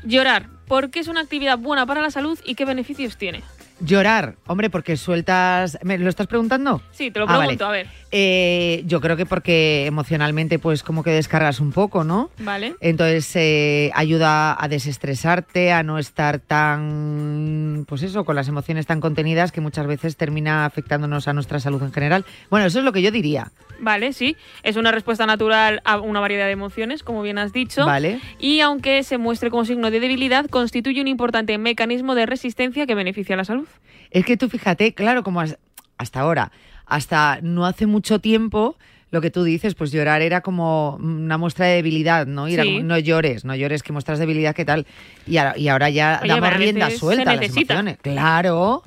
Llorar. 0.03 0.47
¿Por 0.67 0.91
qué 0.91 0.99
es 0.99 1.07
una 1.07 1.21
actividad 1.21 1.57
buena 1.57 1.85
para 1.85 2.01
la 2.01 2.09
salud 2.09 2.39
y 2.45 2.55
qué 2.55 2.65
beneficios 2.65 3.17
tiene? 3.17 3.43
Llorar, 3.85 4.35
hombre, 4.47 4.69
porque 4.69 4.95
sueltas... 4.95 5.77
¿Me 5.83 5.97
lo 5.97 6.09
estás 6.09 6.27
preguntando? 6.27 6.81
Sí, 6.91 7.11
te 7.11 7.19
lo 7.19 7.25
Ah, 7.25 7.33
vale. 7.37 7.41
pregunto, 7.57 7.65
a 7.65 7.71
ver. 7.71 7.87
Eh, 8.11 8.83
yo 8.85 9.01
creo 9.01 9.17
que 9.17 9.25
porque 9.25 9.85
emocionalmente 9.85 10.57
pues 10.59 10.83
como 10.83 11.03
que 11.03 11.09
descargas 11.11 11.59
un 11.59 11.71
poco, 11.71 12.03
¿no? 12.03 12.29
Vale. 12.39 12.75
Entonces 12.79 13.29
eh, 13.35 13.91
ayuda 13.93 14.55
a 14.57 14.67
desestresarte, 14.67 15.71
a 15.73 15.83
no 15.83 15.97
estar 15.99 16.39
tan, 16.39 17.85
pues 17.87 18.03
eso, 18.03 18.23
con 18.23 18.35
las 18.35 18.47
emociones 18.47 18.85
tan 18.85 19.01
contenidas 19.01 19.51
que 19.51 19.61
muchas 19.61 19.87
veces 19.87 20.15
termina 20.15 20.65
afectándonos 20.65 21.27
a 21.27 21.33
nuestra 21.33 21.59
salud 21.59 21.81
en 21.83 21.91
general. 21.91 22.23
Bueno, 22.49 22.65
eso 22.67 22.79
es 22.79 22.85
lo 22.85 22.93
que 22.93 23.01
yo 23.01 23.11
diría. 23.11 23.51
Vale, 23.79 24.13
sí. 24.13 24.35
Es 24.63 24.75
una 24.75 24.91
respuesta 24.91 25.25
natural 25.25 25.81
a 25.85 25.99
una 25.99 26.19
variedad 26.19 26.45
de 26.45 26.51
emociones, 26.51 27.03
como 27.03 27.21
bien 27.21 27.37
has 27.37 27.51
dicho. 27.53 27.85
Vale. 27.85 28.19
Y 28.39 28.59
aunque 28.61 29.03
se 29.03 29.17
muestre 29.17 29.49
como 29.49 29.65
signo 29.65 29.91
de 29.91 29.99
debilidad, 29.99 30.45
constituye 30.47 31.01
un 31.01 31.07
importante 31.07 31.57
mecanismo 31.57 32.15
de 32.15 32.25
resistencia 32.25 32.85
que 32.85 32.95
beneficia 32.95 33.35
a 33.35 33.37
la 33.37 33.45
salud. 33.45 33.67
Es 34.11 34.25
que 34.25 34.37
tú 34.37 34.49
fíjate, 34.49 34.93
claro, 34.93 35.23
como 35.23 35.41
has- 35.41 35.57
hasta 35.97 36.19
ahora, 36.21 36.51
hasta 36.85 37.39
no 37.41 37.65
hace 37.65 37.85
mucho 37.87 38.19
tiempo, 38.19 38.77
lo 39.11 39.21
que 39.21 39.29
tú 39.29 39.43
dices, 39.43 39.75
pues 39.75 39.91
llorar 39.91 40.21
era 40.23 40.41
como 40.41 40.95
una 40.95 41.37
muestra 41.37 41.67
de 41.67 41.75
debilidad, 41.75 42.25
¿no? 42.25 42.47
Y 42.47 42.55
era 42.55 42.63
Sí. 42.63 42.73
como, 42.73 42.83
no 42.83 42.97
llores, 42.97 43.45
no 43.45 43.55
llores, 43.55 43.83
que 43.83 43.93
muestras 43.93 44.17
debilidad, 44.19 44.55
¿qué 44.55 44.65
tal? 44.65 44.87
Y 45.27 45.37
ahora, 45.37 45.57
y 45.57 45.67
ahora 45.67 45.89
ya 45.89 46.19
Oye, 46.21 46.29
damos 46.29 46.49
a 46.49 46.53
rienda 46.53 46.89
suelta 46.89 47.29
a 47.31 47.35
las 47.35 47.45
emociones. 47.55 47.97
Claro, 48.01 48.83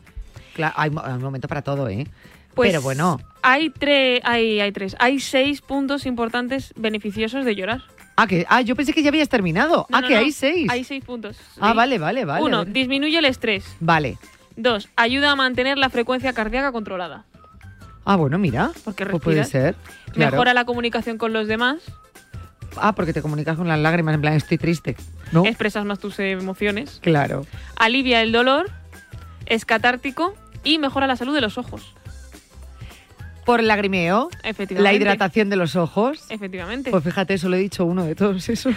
claro 0.55 0.74
hay, 0.76 0.91
mo- 0.91 1.03
hay 1.05 1.12
un 1.12 1.22
momento 1.22 1.47
para 1.47 1.62
todo, 1.62 1.89
¿eh? 1.89 2.07
Pues 2.57 2.70
Pero 2.70 2.80
bueno, 2.80 3.20
Hay, 3.42 3.68
tres, 3.68 4.22
hay, 4.24 4.61
hay 4.61 4.72
tres. 4.72 4.96
Hay 4.98 5.20
seis 5.20 5.61
puntos 5.61 6.07
importantes 6.07 6.72
beneficiosos 6.74 7.44
de 7.44 7.54
llorar. 7.54 7.82
ah, 8.16 8.26
que, 8.26 8.46
ah, 8.48 8.62
yo 8.62 8.74
pensé 8.74 8.94
que 8.94 9.02
ya 9.02 9.11
habías 9.11 9.28
terminado. 9.28 9.86
No, 9.90 9.98
ah, 9.98 10.00
no, 10.00 10.09
que 10.09 10.14
no. 10.14 10.20
hay 10.20 10.32
seis. 10.32 10.66
Hay 10.70 10.82
seis 10.82 11.04
puntos. 11.04 11.36
Ah, 11.61 11.72
sí. 11.72 11.76
vale, 11.76 11.98
vale, 11.98 12.24
vale. 12.24 12.42
Uno, 12.42 12.59
vale. 12.61 12.72
disminuye 12.72 13.18
el 13.18 13.26
estrés. 13.26 13.76
Vale. 13.78 14.16
Dos, 14.57 14.88
ayuda 14.96 15.32
a 15.32 15.36
mantener 15.36 15.76
la 15.76 15.90
frecuencia 15.90 16.32
cardíaca 16.32 16.72
controlada. 16.72 17.26
Ah, 18.07 18.16
bueno, 18.16 18.38
mira. 18.38 18.70
Porque 18.84 19.04
pues 19.04 19.22
puede 19.22 19.44
ser. 19.44 19.74
claro. 20.12 20.30
Mejora 20.30 20.54
la 20.54 20.64
comunicación 20.64 21.18
con 21.18 21.34
los 21.34 21.46
demás. 21.46 21.82
Ah, 22.76 22.94
porque 22.94 23.12
te 23.12 23.20
comunicas 23.20 23.59
con 23.59 23.68
las 23.68 23.78
lágrimas, 23.78 24.14
en 24.14 24.22
plan, 24.22 24.32
estoy 24.32 24.57
triste. 24.57 24.96
¿No? 25.30 25.44
Expresas 25.44 25.84
más 25.84 25.98
tus 25.98 26.18
emociones. 26.20 27.00
Claro. 27.02 27.44
Alivia 27.76 28.22
el 28.22 28.32
dolor. 28.32 28.70
Es 29.44 29.66
catártico. 29.66 30.34
Y 30.64 30.78
mejora 30.78 31.07
la 31.07 31.16
salud 31.16 31.34
de 31.34 31.42
los 31.42 31.59
ojos. 31.59 31.92
Por 33.47 33.61
el 33.61 33.68
lagrimeo, 33.68 34.28
Efectivamente. 34.42 34.82
la 34.82 34.92
hidratación 34.92 35.49
de 35.49 35.55
los 35.55 35.76
ojos. 35.76 36.26
Efectivamente. 36.30 36.90
Pues 36.90 37.05
fíjate, 37.05 37.38
solo 37.38 37.55
he 37.55 37.61
dicho 37.61 37.84
uno 37.84 38.05
de 38.05 38.16
todos 38.16 38.49
esos. 38.49 38.74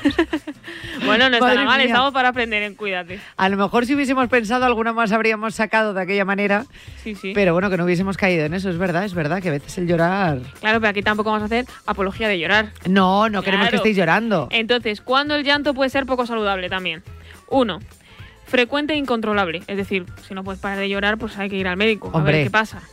bueno, 1.05 1.28
no 1.28 1.38
está 1.38 1.55
nada 1.55 1.65
mal. 1.65 1.80
mía. 1.80 1.88
Estamos 1.88 2.13
para 2.13 2.30
aprender 2.30 2.61
en 2.61 2.76
Cuídate. 2.76 3.20
A 3.36 3.49
lo 3.49 3.57
mejor 3.57 3.88
si 3.88 3.95
hubiésemos 3.95 4.28
pensado 4.30 4.65
alguna 4.65 4.93
más 4.93 5.11
habríamos 5.11 5.55
sacado 5.55 5.95
de 5.95 6.01
aquella 6.03 6.24
manera. 6.24 6.67
Sí, 7.03 7.15
sí. 7.15 7.32
Pero 7.34 7.53
bueno, 7.53 7.72
que 7.72 7.78
no 7.78 7.86
hubiésemos 7.86 8.15
caído 8.15 8.45
en 8.45 8.53
eso, 8.53 8.70
es 8.70 8.78
verdad, 8.78 9.05
es 9.05 9.15
verdad, 9.15 9.41
que 9.41 9.49
a 9.49 9.53
veces 9.53 9.76
el 9.80 9.88
llorar... 9.88 10.39
Claro, 10.59 10.80
pero 10.80 10.91
aquí 10.91 11.01
tampoco 11.01 11.32
vamos 11.32 11.41
a 11.41 11.45
hacer 11.47 11.65
apología 11.88 12.28
de 12.28 12.38
llorar. 12.38 12.70
No, 12.88 13.28
no 13.28 13.41
queremos 13.41 13.70
que 13.70 13.78
estéis 13.78 13.97
llorando. 13.97 14.49
Entonces, 14.51 15.01
¿cuándo 15.01 15.34
el 15.34 15.43
llanto 15.43 15.74
puede 15.74 15.89
ser 15.89 16.05
poco 16.05 16.28
saludable 16.28 16.70
también? 16.70 17.01
Uno, 17.49 17.80
frecuente 18.45 18.93
e 18.93 18.97
incontrolable. 18.97 19.63
Es 19.65 19.78
decir, 19.78 20.05
si 20.28 20.36
no 20.36 20.43
puedes 20.43 20.61
parar 20.61 20.78
de 20.78 20.89
llorar, 20.89 21.17
pues 21.17 21.38
hay 21.39 21.49
que 21.49 21.55
ir 21.55 21.67
al 21.67 21.78
médico 21.78 22.11
a 22.13 22.22
ver 22.22 22.43
qué 22.43 22.51
pasa. 22.51 22.84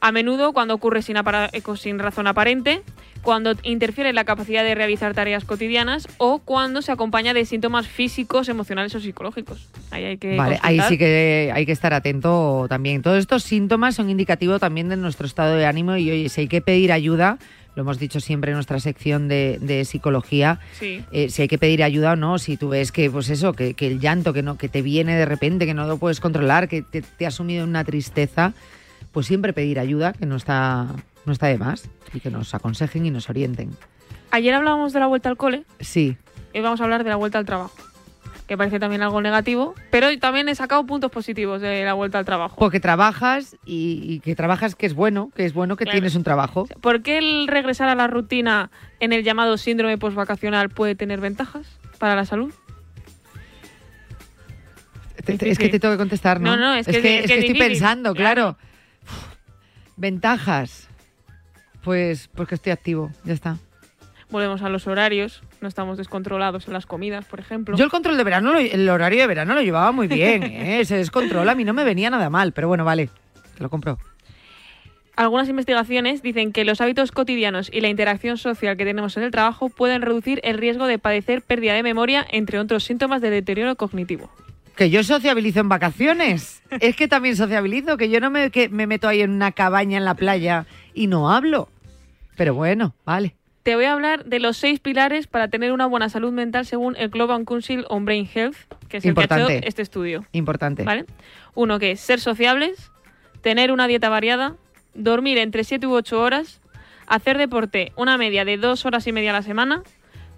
A 0.00 0.12
menudo, 0.12 0.52
cuando 0.52 0.74
ocurre 0.74 1.02
sin, 1.02 1.16
eh, 1.16 1.62
sin 1.76 1.98
razón 1.98 2.26
aparente, 2.28 2.82
cuando 3.22 3.52
interfiere 3.64 4.10
en 4.10 4.14
la 4.14 4.24
capacidad 4.24 4.62
de 4.62 4.74
realizar 4.76 5.12
tareas 5.12 5.44
cotidianas 5.44 6.06
o 6.18 6.38
cuando 6.38 6.82
se 6.82 6.92
acompaña 6.92 7.34
de 7.34 7.44
síntomas 7.44 7.88
físicos, 7.88 8.48
emocionales 8.48 8.94
o 8.94 9.00
psicológicos. 9.00 9.68
Ahí 9.90 10.04
hay 10.04 10.16
que 10.18 10.36
Vale, 10.36 10.54
ahí 10.62 10.76
consultar. 10.76 10.88
sí 10.88 10.98
que 10.98 11.52
hay 11.52 11.66
que 11.66 11.72
estar 11.72 11.92
atento 11.94 12.66
también. 12.68 13.02
Todos 13.02 13.18
estos 13.18 13.42
síntomas 13.42 13.96
son 13.96 14.08
indicativos 14.08 14.60
también 14.60 14.88
de 14.88 14.96
nuestro 14.96 15.26
estado 15.26 15.56
de 15.56 15.66
ánimo 15.66 15.96
y 15.96 16.10
oye, 16.10 16.28
si 16.28 16.42
hay 16.42 16.48
que 16.48 16.60
pedir 16.60 16.92
ayuda, 16.92 17.38
lo 17.74 17.82
hemos 17.82 17.98
dicho 17.98 18.20
siempre 18.20 18.52
en 18.52 18.54
nuestra 18.56 18.78
sección 18.78 19.26
de, 19.26 19.58
de 19.60 19.84
psicología, 19.84 20.60
Sí. 20.78 21.04
eh, 21.10 21.28
si 21.28 21.42
hay 21.42 21.48
que 21.48 21.58
pedir 21.58 21.82
ayuda 21.82 22.12
o 22.12 22.16
no, 22.16 22.38
si 22.38 22.56
tú 22.56 22.68
ves 22.68 22.92
que 22.92 23.10
pues 23.10 23.30
eso, 23.30 23.52
que, 23.52 23.74
que 23.74 23.88
el 23.88 23.98
llanto 24.00 24.32
que 24.32 24.42
no, 24.42 24.56
que 24.58 24.68
te 24.68 24.80
viene 24.80 25.16
de 25.16 25.24
repente, 25.26 25.66
que 25.66 25.74
no 25.74 25.86
lo 25.88 25.98
puedes 25.98 26.20
controlar, 26.20 26.68
que 26.68 26.82
te, 26.82 27.02
te 27.02 27.26
ha 27.26 27.30
sumido 27.32 27.64
en 27.64 27.70
una 27.70 27.84
tristeza, 27.84 28.52
pues 29.12 29.26
siempre 29.26 29.52
pedir 29.52 29.78
ayuda, 29.78 30.12
que 30.12 30.26
no 30.26 30.36
está, 30.36 30.86
no 31.26 31.32
está 31.32 31.46
de 31.46 31.58
más, 31.58 31.88
y 32.12 32.20
que 32.20 32.30
nos 32.30 32.54
aconsejen 32.54 33.06
y 33.06 33.10
nos 33.10 33.28
orienten. 33.30 33.70
Ayer 34.30 34.54
hablábamos 34.54 34.92
de 34.92 35.00
la 35.00 35.06
vuelta 35.06 35.28
al 35.28 35.36
cole 35.36 35.64
Sí, 35.80 36.16
y 36.52 36.60
vamos 36.60 36.80
a 36.80 36.84
hablar 36.84 37.04
de 37.04 37.10
la 37.10 37.16
vuelta 37.16 37.38
al 37.38 37.46
trabajo. 37.46 37.74
Que 38.46 38.56
parece 38.56 38.78
también 38.80 39.02
algo 39.02 39.20
negativo, 39.20 39.74
pero 39.90 40.06
también 40.18 40.48
he 40.48 40.54
sacado 40.54 40.84
puntos 40.86 41.10
positivos 41.10 41.60
de 41.60 41.84
la 41.84 41.92
vuelta 41.92 42.18
al 42.18 42.24
trabajo. 42.24 42.56
porque 42.58 42.80
trabajas 42.80 43.56
y, 43.66 44.00
y 44.06 44.20
que 44.20 44.34
trabajas 44.34 44.74
que 44.74 44.86
es 44.86 44.94
bueno, 44.94 45.30
que 45.36 45.44
es 45.44 45.52
bueno 45.52 45.76
que 45.76 45.84
Claro. 45.84 45.96
tienes 45.96 46.14
un 46.14 46.24
trabajo. 46.24 46.66
¿Por 46.80 47.02
qué 47.02 47.18
el 47.18 47.46
regresar 47.46 47.90
a 47.90 47.94
la 47.94 48.06
rutina 48.06 48.70
en 49.00 49.12
el 49.12 49.22
llamado 49.22 49.58
síndrome 49.58 49.98
postvacacional 49.98 50.70
puede 50.70 50.94
tener 50.94 51.20
ventajas 51.20 51.66
para 51.98 52.16
la 52.16 52.24
salud? 52.24 52.54
Te- 55.24 55.36
te- 55.36 55.50
es 55.50 55.58
que 55.58 55.68
te 55.68 55.78
tengo 55.78 55.92
que 55.94 55.98
contestar, 55.98 56.40
¿no? 56.40 56.56
No, 56.56 56.56
no, 56.56 56.74
es 56.74 56.86
que- 56.86 56.96
es 56.96 57.02
que, 57.02 57.18
es 57.18 57.24
es 57.24 57.30
que 57.30 57.34
que 57.34 57.38
es 57.40 57.44
estoy 57.50 57.58
pensando, 57.68 58.14
claro. 58.14 58.56
claro. 58.56 58.67
Ventajas. 59.98 60.88
Pues 61.82 62.28
porque 62.34 62.54
estoy 62.54 62.72
activo, 62.72 63.10
ya 63.24 63.34
está. 63.34 63.58
Volvemos 64.30 64.62
a 64.62 64.68
los 64.68 64.86
horarios, 64.86 65.42
no 65.60 65.68
estamos 65.68 65.98
descontrolados 65.98 66.66
en 66.66 66.74
las 66.74 66.86
comidas, 66.86 67.24
por 67.24 67.40
ejemplo. 67.40 67.76
Yo 67.76 67.84
el 67.84 67.90
control 67.90 68.16
de 68.16 68.24
verano, 68.24 68.56
el 68.56 68.88
horario 68.88 69.20
de 69.20 69.26
verano 69.26 69.54
lo 69.54 69.62
llevaba 69.62 69.90
muy 69.90 70.06
bien, 70.06 70.42
¿eh? 70.44 70.80
Ese 70.80 70.96
descontrol 70.96 71.48
a 71.48 71.54
mí 71.54 71.64
no 71.64 71.72
me 71.72 71.84
venía 71.84 72.10
nada 72.10 72.30
mal, 72.30 72.52
pero 72.52 72.68
bueno, 72.68 72.84
vale, 72.84 73.10
te 73.56 73.62
lo 73.62 73.70
compro. 73.70 73.98
Algunas 75.16 75.48
investigaciones 75.48 76.22
dicen 76.22 76.52
que 76.52 76.64
los 76.64 76.80
hábitos 76.80 77.10
cotidianos 77.10 77.70
y 77.72 77.80
la 77.80 77.88
interacción 77.88 78.38
social 78.38 78.76
que 78.76 78.84
tenemos 78.84 79.16
en 79.16 79.24
el 79.24 79.32
trabajo 79.32 79.68
pueden 79.68 80.02
reducir 80.02 80.40
el 80.44 80.58
riesgo 80.58 80.86
de 80.86 81.00
padecer 81.00 81.42
pérdida 81.42 81.74
de 81.74 81.82
memoria, 81.82 82.24
entre 82.30 82.60
otros 82.60 82.84
síntomas 82.84 83.20
de 83.20 83.30
deterioro 83.30 83.74
cognitivo. 83.74 84.30
Que 84.78 84.90
yo 84.90 85.02
sociabilizo 85.02 85.58
en 85.58 85.68
vacaciones. 85.68 86.62
es 86.70 86.94
que 86.94 87.08
también 87.08 87.34
sociabilizo, 87.34 87.96
que 87.96 88.10
yo 88.10 88.20
no 88.20 88.30
me, 88.30 88.52
que 88.52 88.68
me 88.68 88.86
meto 88.86 89.08
ahí 89.08 89.22
en 89.22 89.30
una 89.32 89.50
cabaña 89.50 89.98
en 89.98 90.04
la 90.04 90.14
playa 90.14 90.66
y 90.94 91.08
no 91.08 91.32
hablo. 91.32 91.68
Pero 92.36 92.54
bueno, 92.54 92.94
vale. 93.04 93.34
Te 93.64 93.74
voy 93.74 93.86
a 93.86 93.92
hablar 93.92 94.24
de 94.24 94.38
los 94.38 94.56
seis 94.56 94.78
pilares 94.78 95.26
para 95.26 95.48
tener 95.48 95.72
una 95.72 95.86
buena 95.86 96.08
salud 96.08 96.32
mental 96.32 96.64
según 96.64 96.94
el 96.96 97.08
Global 97.08 97.44
Council 97.44 97.86
on 97.88 98.04
Brain 98.04 98.30
Health, 98.32 98.54
que 98.88 98.98
es 98.98 99.04
el 99.04 99.14
que 99.14 99.20
ha 99.20 99.24
Importante. 99.24 99.56
hecho 99.56 99.68
este 99.68 99.82
estudio. 99.82 100.24
Importante. 100.30 100.84
¿Vale? 100.84 101.06
Uno 101.54 101.80
que 101.80 101.90
es 101.90 102.00
ser 102.00 102.20
sociables, 102.20 102.92
tener 103.42 103.72
una 103.72 103.88
dieta 103.88 104.08
variada, 104.08 104.54
dormir 104.94 105.38
entre 105.38 105.64
7 105.64 105.88
u 105.88 105.92
8 105.92 106.20
horas, 106.22 106.60
hacer 107.08 107.36
deporte 107.36 107.92
una 107.96 108.16
media 108.16 108.44
de 108.44 108.58
2 108.58 108.86
horas 108.86 109.08
y 109.08 109.12
media 109.12 109.30
a 109.30 109.34
la 109.34 109.42
semana, 109.42 109.82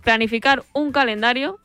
planificar 0.02 0.64
un 0.72 0.92
calendario 0.92 1.60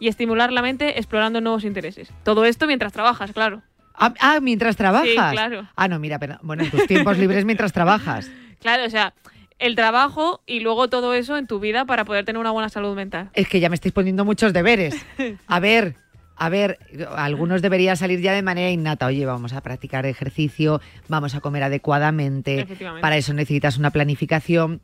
y 0.00 0.08
estimular 0.08 0.52
la 0.52 0.62
mente 0.62 0.98
explorando 0.98 1.40
nuevos 1.40 1.62
intereses. 1.62 2.12
Todo 2.24 2.44
esto 2.44 2.66
mientras 2.66 2.92
trabajas, 2.92 3.30
claro. 3.32 3.62
Ah, 3.94 4.14
ah, 4.18 4.40
mientras 4.40 4.76
trabajas. 4.76 5.08
Sí, 5.08 5.14
claro. 5.14 5.68
Ah, 5.76 5.86
no, 5.86 6.00
mira, 6.00 6.18
pero, 6.18 6.38
bueno, 6.42 6.64
en 6.64 6.70
tus 6.70 6.86
tiempos 6.86 7.18
libres 7.18 7.44
mientras 7.44 7.72
trabajas. 7.72 8.28
Claro, 8.60 8.84
o 8.84 8.90
sea, 8.90 9.14
el 9.58 9.74
trabajo 9.74 10.42
y 10.46 10.60
luego 10.60 10.88
todo 10.88 11.14
eso 11.14 11.38
en 11.38 11.46
tu 11.46 11.60
vida 11.60 11.86
para 11.86 12.04
poder 12.04 12.26
tener 12.26 12.38
una 12.38 12.50
buena 12.50 12.68
salud 12.68 12.94
mental. 12.94 13.30
Es 13.32 13.48
que 13.48 13.58
ya 13.58 13.70
me 13.70 13.74
estáis 13.74 13.94
poniendo 13.94 14.26
muchos 14.26 14.52
deberes. 14.52 14.94
A 15.46 15.60
ver, 15.60 15.96
a 16.36 16.48
ver, 16.48 16.78
algunos 17.16 17.60
debería 17.60 17.96
salir 17.96 18.22
ya 18.22 18.32
de 18.32 18.40
manera 18.40 18.70
innata. 18.70 19.04
Oye, 19.04 19.26
vamos 19.26 19.52
a 19.52 19.60
practicar 19.60 20.06
ejercicio, 20.06 20.80
vamos 21.06 21.34
a 21.34 21.40
comer 21.40 21.62
adecuadamente. 21.62 22.60
Efectivamente. 22.60 23.02
Para 23.02 23.18
eso 23.18 23.34
necesitas 23.34 23.76
una 23.76 23.90
planificación. 23.90 24.80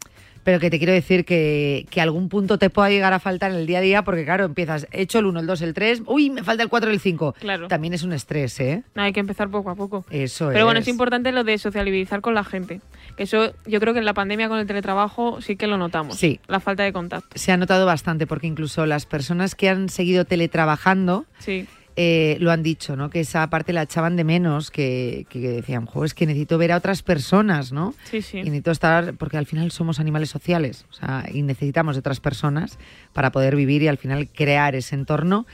Pero 0.47 0.61
que 0.61 0.71
te 0.71 0.79
quiero 0.79 0.93
decir 0.93 1.25
que, 1.25 1.87
que 1.91 2.01
algún 2.01 2.29
punto 2.29 2.57
te 2.57 2.71
pueda 2.71 2.89
llegar 2.89 3.13
a 3.13 3.19
faltar 3.19 3.51
en 3.51 3.57
el 3.57 3.67
día 3.67 3.79
a 3.79 3.81
día, 3.81 4.03
porque 4.05 4.25
claro, 4.25 4.45
empiezas, 4.45 4.87
he 4.93 5.03
hecho 5.03 5.19
el 5.19 5.27
1, 5.27 5.41
el 5.41 5.47
2, 5.49 5.61
el 5.63 5.75
3, 5.75 6.03
uy, 6.07 6.31
me 6.31 6.45
falta 6.45 6.63
el 6.63 6.69
4 6.69 6.89
y 6.89 6.95
el 6.95 7.01
5. 7.01 7.35
Claro. 7.41 7.67
También 7.67 7.95
es 7.95 8.05
un 8.05 8.13
estrés, 8.13 8.61
¿eh? 8.61 8.85
No, 8.95 9.03
hay 9.03 9.13
que 9.13 9.19
empezar 9.19 9.51
poco 9.51 9.71
a 9.71 9.75
poco. 9.75 10.07
Eso 10.09 10.51
Pero 10.53 10.65
bueno, 10.65 10.79
es. 10.79 10.85
es 10.85 10.89
importante 10.89 11.33
lo 11.33 11.43
de 11.43 11.59
socializar 11.59 12.21
con 12.21 12.35
la 12.35 12.45
gente. 12.45 12.81
Que 13.17 13.25
eso 13.25 13.55
yo 13.67 13.81
creo 13.81 13.93
que 13.93 13.99
en 13.99 14.05
la 14.05 14.15
pandemia 14.15 14.49
con 14.49 14.61
el 14.61 14.69
teletrabajo 14.69 15.41
sí 15.41 15.57
que 15.57 15.67
lo 15.67 15.79
notamos. 15.79 16.17
Sí. 16.17 16.39
La 16.47 16.61
falta 16.61 16.85
de 16.85 16.93
contacto. 16.93 17.29
Se 17.37 17.51
ha 17.51 17.57
notado 17.57 17.85
bastante, 17.85 18.29
porque 18.29 18.47
incluso 18.47 18.87
las 18.87 19.05
personas 19.05 19.57
que 19.57 19.69
han 19.69 19.89
seguido 19.89 20.25
teletrabajando, 20.27 21.27
Sí. 21.41 21.67
Eh, 21.97 22.37
lo 22.41 22.53
han 22.53 22.63
dicho, 22.63 22.95
¿no? 22.95 23.09
Que 23.09 23.21
esa 23.21 23.49
parte 23.49 23.73
la 23.73 23.83
echaban 23.83 24.17
de 24.17 24.25
menos, 24.25 24.71
que, 24.71 25.27
que 25.31 25.39
decían, 25.41 25.87
jo, 25.87 26.05
es 26.05 26.13
que 26.13 26.27
necesito 26.27 26.59
ver 26.59 26.73
a 26.73 26.77
otras 26.77 27.03
personas, 27.03 27.73
¿no? 27.73 27.95
Sí, 28.05 28.21
sí. 28.21 28.39
Y 28.39 28.45
necesito 28.45 28.71
estar, 28.71 29.15
porque 29.15 29.39
al 29.39 29.47
final 29.47 29.71
somos 29.71 29.99
animales 29.99 30.29
sociales, 30.29 30.85
o 30.91 30.93
sea, 30.93 31.25
y 31.33 31.43
necesitamos 31.43 31.97
de 31.97 32.01
otras 32.01 32.21
personas 32.21 32.79
para 33.13 33.33
poder 33.33 33.57
vivir 33.57 33.83
y 33.83 33.89
al 33.89 33.97
final 33.97 34.29
crear 34.29 34.75
ese 34.75 34.95
entorno 34.95 35.47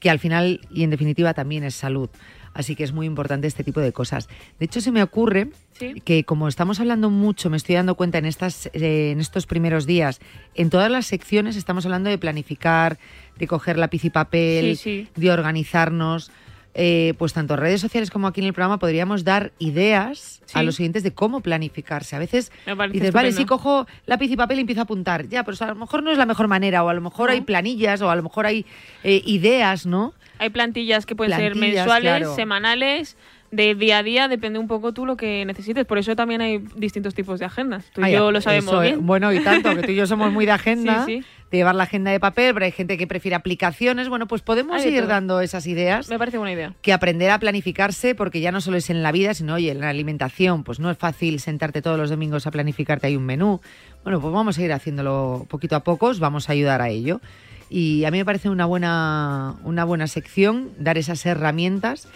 que 0.00 0.10
al 0.10 0.18
final 0.18 0.60
y 0.72 0.82
en 0.82 0.90
definitiva 0.90 1.32
también 1.34 1.62
es 1.62 1.74
salud. 1.76 2.10
Así 2.52 2.74
que 2.74 2.82
es 2.82 2.92
muy 2.92 3.06
importante 3.06 3.46
este 3.46 3.62
tipo 3.62 3.78
de 3.80 3.92
cosas. 3.92 4.28
De 4.58 4.64
hecho, 4.64 4.80
se 4.80 4.90
me 4.90 5.04
ocurre 5.04 5.50
Sí. 5.78 5.94
que 6.04 6.24
como 6.24 6.48
estamos 6.48 6.80
hablando 6.80 7.08
mucho, 7.08 7.48
me 7.48 7.56
estoy 7.56 7.76
dando 7.76 7.94
cuenta 7.94 8.18
en, 8.18 8.26
estas, 8.26 8.66
eh, 8.72 9.12
en 9.12 9.20
estos 9.20 9.46
primeros 9.46 9.86
días, 9.86 10.20
en 10.56 10.68
todas 10.68 10.90
las 10.90 11.06
secciones 11.06 11.54
estamos 11.54 11.84
hablando 11.86 12.10
de 12.10 12.18
planificar, 12.18 12.98
de 13.38 13.46
coger 13.46 13.78
lápiz 13.78 14.04
y 14.04 14.10
papel, 14.10 14.76
Sí, 14.76 15.04
sí. 15.04 15.08
de 15.14 15.30
organizarnos. 15.30 16.32
Eh, 16.74 17.14
pues 17.18 17.32
tanto 17.32 17.54
en 17.54 17.60
redes 17.60 17.80
sociales 17.80 18.10
como 18.10 18.28
aquí 18.28 18.40
en 18.40 18.46
el 18.46 18.52
programa 18.52 18.78
podríamos 18.78 19.24
dar 19.24 19.52
ideas 19.58 20.40
a 20.54 20.62
los 20.62 20.76
siguientes 20.76 21.02
de 21.02 21.12
cómo 21.12 21.40
planificarse. 21.40 22.14
A 22.14 22.18
veces 22.18 22.52
dices, 22.92 23.12
vale, 23.12 23.32
sí, 23.32 23.44
cojo 23.44 23.86
lápiz 24.06 24.30
y 24.30 24.36
papel 24.36 24.58
y 24.58 24.60
empiezo 24.60 24.80
a 24.80 24.84
apuntar. 24.84 25.28
Ya, 25.28 25.44
pero 25.44 25.56
a 25.60 25.68
lo 25.68 25.74
mejor 25.74 26.02
no 26.02 26.12
es 26.12 26.18
la 26.18 26.26
mejor 26.26 26.48
manera, 26.48 26.84
o 26.84 26.88
a 26.88 26.94
lo 26.94 27.00
mejor 27.00 27.30
hay 27.30 27.40
planillas, 27.40 28.02
o 28.02 28.10
a 28.10 28.16
lo 28.16 28.22
mejor 28.22 28.46
hay 28.46 28.66
eh, 29.02 29.22
ideas, 29.26 29.86
¿no? 29.86 30.14
Hay 30.38 30.50
plantillas 30.50 31.06
que 31.06 31.14
pueden 31.14 31.36
ser 31.36 31.54
mensuales, 31.54 32.02
claro. 32.02 32.34
semanales, 32.34 33.16
de 33.50 33.74
día 33.74 33.98
a 33.98 34.02
día, 34.02 34.28
depende 34.28 34.58
un 34.58 34.68
poco 34.68 34.92
tú 34.92 35.06
lo 35.06 35.16
que 35.16 35.44
necesites. 35.44 35.84
Por 35.84 35.98
eso 35.98 36.14
también 36.14 36.40
hay 36.40 36.58
distintos 36.76 37.14
tipos 37.14 37.40
de 37.40 37.46
agendas. 37.46 37.90
Tú 37.92 38.00
y 38.00 38.04
Ay, 38.04 38.12
yo 38.12 38.30
lo 38.30 38.40
sabemos 38.40 38.72
eso, 38.72 38.80
bien. 38.80 39.06
Bueno, 39.06 39.32
y 39.32 39.40
tanto, 39.42 39.74
que 39.74 39.82
tú 39.82 39.90
y 39.90 39.96
yo 39.96 40.06
somos 40.06 40.32
muy 40.32 40.46
de 40.46 40.52
agenda, 40.60 41.04
Sí, 41.04 41.20
sí. 41.20 41.24
de 41.50 41.56
llevar 41.58 41.74
la 41.74 41.82
agenda 41.82 42.12
de 42.12 42.20
papel, 42.20 42.54
pero 42.54 42.64
hay 42.66 42.70
gente 42.72 42.96
que 42.96 43.06
prefiere 43.08 43.34
aplicaciones. 43.34 44.08
Bueno, 44.08 44.26
pues 44.28 44.42
podemos 44.42 44.84
ir 44.86 44.98
todo. 44.98 45.08
dando 45.08 45.40
esas 45.40 45.66
ideas. 45.66 46.08
Me 46.08 46.18
parece 46.18 46.38
buena 46.38 46.52
idea. 46.52 46.74
que 46.80 46.92
aprender 46.92 47.30
a 47.30 47.38
planificarse, 47.40 48.14
porque 48.14 48.40
ya 48.40 48.52
no 48.52 48.60
solo 48.60 48.76
es 48.76 48.88
en 48.88 49.02
la 49.02 49.10
vida, 49.10 49.34
sino 49.34 49.54
oye, 49.54 49.72
en 49.72 49.80
la 49.80 49.88
alimentación, 49.88 50.62
pues 50.62 50.78
no 50.78 50.88
es 50.90 50.96
fácil 50.98 51.40
sentarte 51.40 51.82
todos 51.82 51.98
los 51.98 52.08
domingos 52.10 52.46
a 52.46 52.50
planificarte 52.52 53.08
ahí 53.08 53.16
un 53.16 53.24
menú. 53.26 53.60
Bueno, 54.04 54.20
pues 54.20 54.32
vamos 54.32 54.58
a 54.58 54.62
ir 54.62 54.72
haciéndolo 54.72 55.46
poquito 55.50 55.74
a 55.74 55.80
poco, 55.80 56.06
os 56.06 56.20
vamos 56.20 56.48
a 56.48 56.52
ayudar 56.52 56.82
a 56.82 56.88
ello. 56.88 57.20
Y 57.68 58.04
a 58.04 58.10
mí 58.10 58.18
me 58.18 58.24
parece 58.24 58.48
una 58.48 58.66
buena, 58.66 59.56
una 59.64 59.84
buena 59.84 60.06
sección 60.06 60.70
dar 60.78 60.98
esas 60.98 61.24
herramientas 61.26 62.08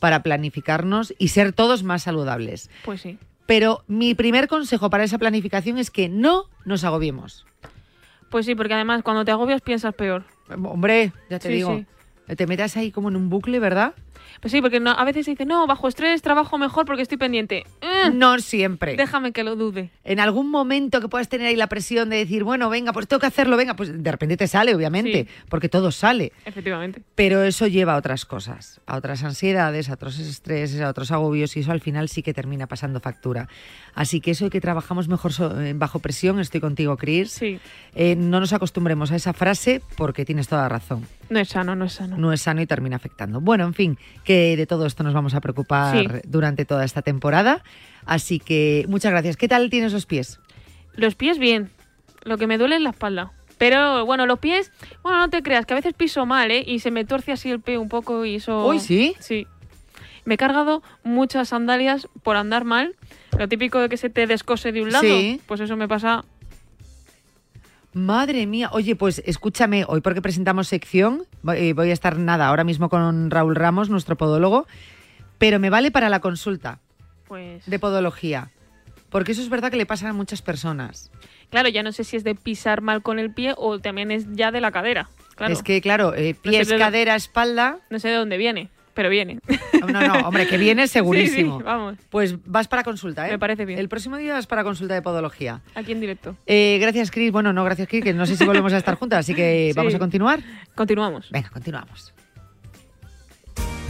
para 0.00 0.22
planificarnos 0.24 1.14
y 1.18 1.28
ser 1.28 1.52
todos 1.52 1.84
más 1.84 2.02
saludables. 2.02 2.70
Pues 2.84 3.02
sí. 3.02 3.18
Pero 3.46 3.84
mi 3.86 4.14
primer 4.14 4.48
consejo 4.48 4.90
para 4.90 5.04
esa 5.04 5.18
planificación 5.18 5.78
es 5.78 5.90
que 5.90 6.08
no 6.08 6.44
nos 6.64 6.84
agobiemos. 6.84 7.46
Pues 8.30 8.46
sí, 8.46 8.54
porque 8.54 8.74
además 8.74 9.02
cuando 9.02 9.24
te 9.24 9.30
agobias 9.30 9.60
piensas 9.60 9.94
peor. 9.94 10.24
Hombre, 10.64 11.12
ya 11.28 11.38
te 11.38 11.48
Sí, 11.48 11.54
digo, 11.54 11.84
te 12.36 12.46
metas 12.46 12.76
ahí 12.76 12.90
como 12.90 13.08
en 13.08 13.16
un 13.16 13.28
bucle, 13.28 13.58
¿verdad? 13.58 13.94
Pues 14.40 14.52
sí, 14.52 14.62
porque 14.62 14.80
no- 14.80 14.92
a 14.92 15.04
veces 15.04 15.26
se 15.26 15.32
dice, 15.32 15.44
no, 15.44 15.66
bajo 15.66 15.86
estrés 15.86 16.22
trabajo 16.22 16.56
mejor 16.56 16.86
porque 16.86 17.02
estoy 17.02 17.18
pendiente. 17.18 17.64
Eh, 17.82 18.10
No 18.12 18.38
siempre. 18.38 18.96
Déjame 18.96 19.32
que 19.32 19.44
lo 19.44 19.54
dude. 19.54 19.90
en 20.02 20.18
algún 20.18 20.50
momento 20.50 21.00
que 21.00 21.08
puedas 21.08 21.28
tener 21.28 21.46
ahí 21.48 21.56
la 21.56 21.68
presión 21.68 22.08
de 22.10 22.16
decir, 22.16 22.42
bueno, 22.42 22.68
venga, 22.70 22.92
pues 22.92 23.06
tengo 23.06 23.20
que 23.20 23.26
hacerlo, 23.26 23.56
venga, 23.56 23.74
pues 23.76 24.02
de 24.02 24.10
repente 24.10 24.36
te 24.36 24.48
sale, 24.48 24.74
obviamente, 24.74 25.26
porque 25.48 25.68
todo 25.68 25.92
sale. 25.92 26.32
Efectivamente. 26.46 27.02
Pero 27.14 27.42
eso 27.44 27.66
lleva 27.66 27.92
a 27.94 27.96
otras 27.96 28.24
cosas, 28.24 28.80
a 28.86 28.96
otras 28.96 29.22
ansiedades, 29.24 29.90
a 29.90 29.94
otros 29.94 30.18
estreses, 30.18 30.80
a 30.80 30.88
otros 30.88 31.10
agobios 31.12 31.56
y 31.56 31.60
eso 31.60 31.70
al 31.72 31.80
final 31.80 32.08
sí 32.08 32.22
que 32.22 32.32
termina 32.34 32.66
pasando 32.66 32.98
factura. 33.00 33.46
Así 33.94 34.20
que 34.20 34.30
eso 34.32 34.44
de 34.46 34.50
que 34.50 34.60
trabajamos 34.60 35.08
mejor 35.08 35.32
so- 35.32 35.60
eh, 35.60 35.72
bajo 35.74 35.98
presión, 35.98 36.40
estoy 36.40 36.60
contigo, 36.60 36.96
Chris. 36.96 37.30
Sí. 37.32 37.60
Eh, 37.94 38.16
no 38.16 38.40
nos 38.40 38.52
acostumbremos 38.52 39.12
a 39.12 39.16
esa 39.16 39.32
frase 39.34 39.82
porque 39.96 40.24
tienes 40.24 40.48
toda 40.48 40.62
la 40.62 40.68
razón. 40.70 41.06
No 41.30 41.38
es 41.38 41.48
sano, 41.48 41.74
no 41.76 41.84
es 41.86 41.92
sano. 41.92 42.16
No 42.18 42.32
es 42.32 42.42
sano 42.42 42.60
y 42.60 42.66
termina 42.66 42.96
afectando. 42.96 43.40
Bueno, 43.40 43.64
en 43.64 43.72
fin, 43.74 43.98
que 44.24 44.56
de 44.56 44.66
todo 44.66 44.84
esto 44.84 45.02
nos 45.04 45.14
vamos 45.14 45.34
a 45.34 45.40
preocupar 45.40 45.96
Sí. 45.96 46.06
durante 46.26 46.64
toda 46.64 46.84
esta 46.84 47.02
temporada. 47.02 47.62
Así 48.04 48.40
que 48.40 48.84
muchas 48.88 49.12
gracias. 49.12 49.36
¿Qué 49.36 49.46
tal 49.48 49.70
tienes 49.70 49.92
los 49.92 50.06
pies? 50.06 50.40
Los 50.94 51.14
pies 51.14 51.38
bien. 51.38 51.70
Lo 52.24 52.36
que 52.36 52.46
me 52.46 52.58
duele 52.58 52.76
es 52.76 52.82
la 52.82 52.90
espalda. 52.90 53.32
Pero 53.58 54.04
bueno, 54.06 54.26
los 54.26 54.38
pies, 54.38 54.72
bueno, 55.02 55.18
no 55.18 55.30
te 55.30 55.42
creas, 55.42 55.66
que 55.66 55.74
a 55.74 55.76
veces 55.76 55.94
piso 55.94 56.26
mal, 56.26 56.50
¿eh? 56.50 56.64
Y 56.66 56.80
se 56.80 56.90
me 56.90 57.04
torce 57.04 57.30
así 57.32 57.50
el 57.50 57.60
pie 57.60 57.78
un 57.78 57.88
poco 57.88 58.24
y 58.24 58.36
eso... 58.36 58.64
¿Hoy 58.64 58.80
sí? 58.80 59.14
Sí. 59.20 59.46
Me 60.24 60.34
he 60.34 60.36
cargado 60.38 60.82
muchas 61.04 61.50
sandalias 61.50 62.08
por 62.22 62.36
andar 62.36 62.64
mal. 62.64 62.96
Lo 63.38 63.48
típico 63.48 63.78
de 63.78 63.88
que 63.88 63.96
se 63.96 64.10
te 64.10 64.26
descose 64.26 64.72
de 64.72 64.82
un 64.82 64.90
lado. 64.90 65.04
Sí. 65.04 65.40
Pues 65.46 65.60
eso 65.60 65.76
me 65.76 65.86
pasa... 65.88 66.24
Madre 67.92 68.46
mía, 68.46 68.70
oye, 68.72 68.94
pues 68.94 69.20
escúchame, 69.26 69.84
hoy 69.86 70.00
porque 70.00 70.22
presentamos 70.22 70.68
sección, 70.68 71.24
voy 71.42 71.56
eh, 71.58 71.72
voy 71.72 71.90
a 71.90 71.92
estar 71.92 72.16
nada, 72.18 72.46
ahora 72.46 72.62
mismo 72.62 72.88
con 72.88 73.30
Raúl 73.30 73.56
Ramos, 73.56 73.90
nuestro 73.90 74.16
podólogo, 74.16 74.66
pero 75.38 75.58
me 75.58 75.70
vale 75.70 75.90
para 75.90 76.08
la 76.08 76.20
consulta 76.20 76.78
Pues... 77.26 77.66
de 77.66 77.78
podología, 77.80 78.52
porque 79.08 79.32
eso 79.32 79.42
es 79.42 79.48
verdad 79.48 79.72
que 79.72 79.76
le 79.76 79.86
pasa 79.86 80.08
a 80.08 80.12
muchas 80.12 80.40
personas. 80.40 81.10
Claro, 81.50 81.68
ya 81.68 81.82
no 81.82 81.90
sé 81.90 82.04
si 82.04 82.16
es 82.16 82.22
de 82.22 82.36
pisar 82.36 82.80
mal 82.80 83.02
con 83.02 83.18
el 83.18 83.34
pie 83.34 83.54
o 83.56 83.80
también 83.80 84.12
es 84.12 84.26
ya 84.34 84.52
de 84.52 84.60
la 84.60 84.70
cadera. 84.70 85.10
Claro. 85.34 85.52
Es 85.52 85.64
que, 85.64 85.80
claro, 85.80 86.14
eh, 86.14 86.36
No 86.44 86.52
sé 86.52 86.56
pies, 86.58 86.68
de- 86.68 86.78
cadera, 86.78 87.16
espalda, 87.16 87.78
No 87.90 87.98
sé 87.98 88.08
de 88.08 88.14
dónde 88.14 88.36
viene, 88.36 88.70
pero 88.94 89.08
viene. 89.08 89.38
no, 89.86 90.00
no, 90.00 90.28
hombre, 90.28 90.46
que 90.46 90.58
viene 90.58 90.86
segurísimo. 90.86 91.30
Sí, 91.58 91.62
sí, 91.62 91.64
vamos. 91.64 91.96
Pues 92.10 92.36
vas 92.44 92.68
para 92.68 92.82
consulta, 92.82 93.26
¿eh? 93.28 93.32
Me 93.32 93.38
parece 93.38 93.64
bien. 93.64 93.78
El 93.78 93.88
próximo 93.88 94.16
día 94.16 94.32
vas 94.34 94.46
para 94.46 94.62
consulta 94.64 94.94
de 94.94 95.02
podología. 95.02 95.60
Aquí 95.74 95.92
en 95.92 96.00
directo. 96.00 96.36
Eh, 96.46 96.78
gracias, 96.80 97.10
Cris. 97.10 97.32
Bueno, 97.32 97.52
no, 97.52 97.64
gracias, 97.64 97.88
Cris, 97.88 98.02
que 98.04 98.12
no 98.12 98.26
sé 98.26 98.36
si 98.36 98.44
volvemos 98.44 98.72
a 98.72 98.78
estar 98.78 98.94
juntas, 98.96 99.20
así 99.20 99.34
que 99.34 99.68
Sí. 99.72 99.76
vamos 99.76 99.94
a 99.94 99.98
continuar. 99.98 100.40
Continuamos. 100.74 101.30
Venga, 101.30 101.50
continuamos. 101.50 102.12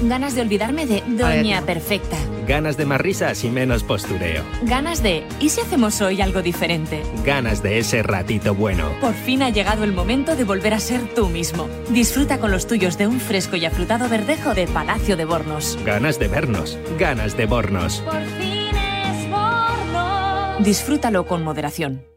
Ganas 0.03 0.35
de 0.35 0.41
olvidarme 0.41 0.87
de 0.87 1.03
Doña 1.07 1.61
Perfecta. 1.63 2.17
Ganas 2.47 2.77
de 2.77 2.87
más 2.87 3.01
risas 3.01 3.45
y 3.45 3.51
menos 3.51 3.85
postureo. 3.85 4.43
Ganas 4.63 5.03
de 5.03 5.25
¿y 5.41 5.51
si 5.51 5.61
hacemos 5.61 6.01
hoy 6.01 6.21
algo 6.21 6.43
diferente? 6.43 7.03
Ganas 7.25 7.63
de 7.63 7.79
ese 7.79 8.03
ratito 8.03 8.55
bueno. 8.55 8.91
Por 9.01 9.15
fin 9.15 9.43
ha 9.43 9.51
llegado 9.51 9.85
el 9.85 9.93
momento 9.93 10.37
de 10.37 10.45
volver 10.45 10.75
a 10.75 10.81
ser 10.81 11.03
tú 11.15 11.29
mismo. 11.29 11.69
Disfruta 11.91 12.39
con 12.39 12.51
los 12.51 12.67
tuyos 12.67 12.97
de 12.97 13.07
un 13.07 13.21
fresco 13.21 13.57
y 13.57 13.67
afrutado 13.67 14.09
verdejo 14.09 14.55
de 14.55 14.67
Palacio 14.67 15.17
de 15.17 15.27
Bornos. 15.27 15.79
Ganas 15.85 16.19
de 16.19 16.29
vernos. 16.29 16.79
Ganas 16.99 17.37
de 17.37 17.47
bornos. 17.47 18.01
Por 18.01 18.25
fin 18.41 18.75
es 18.77 19.31
Bornos. 19.31 20.65
Disfrútalo 20.65 21.27
con 21.27 21.45
moderación. 21.45 22.10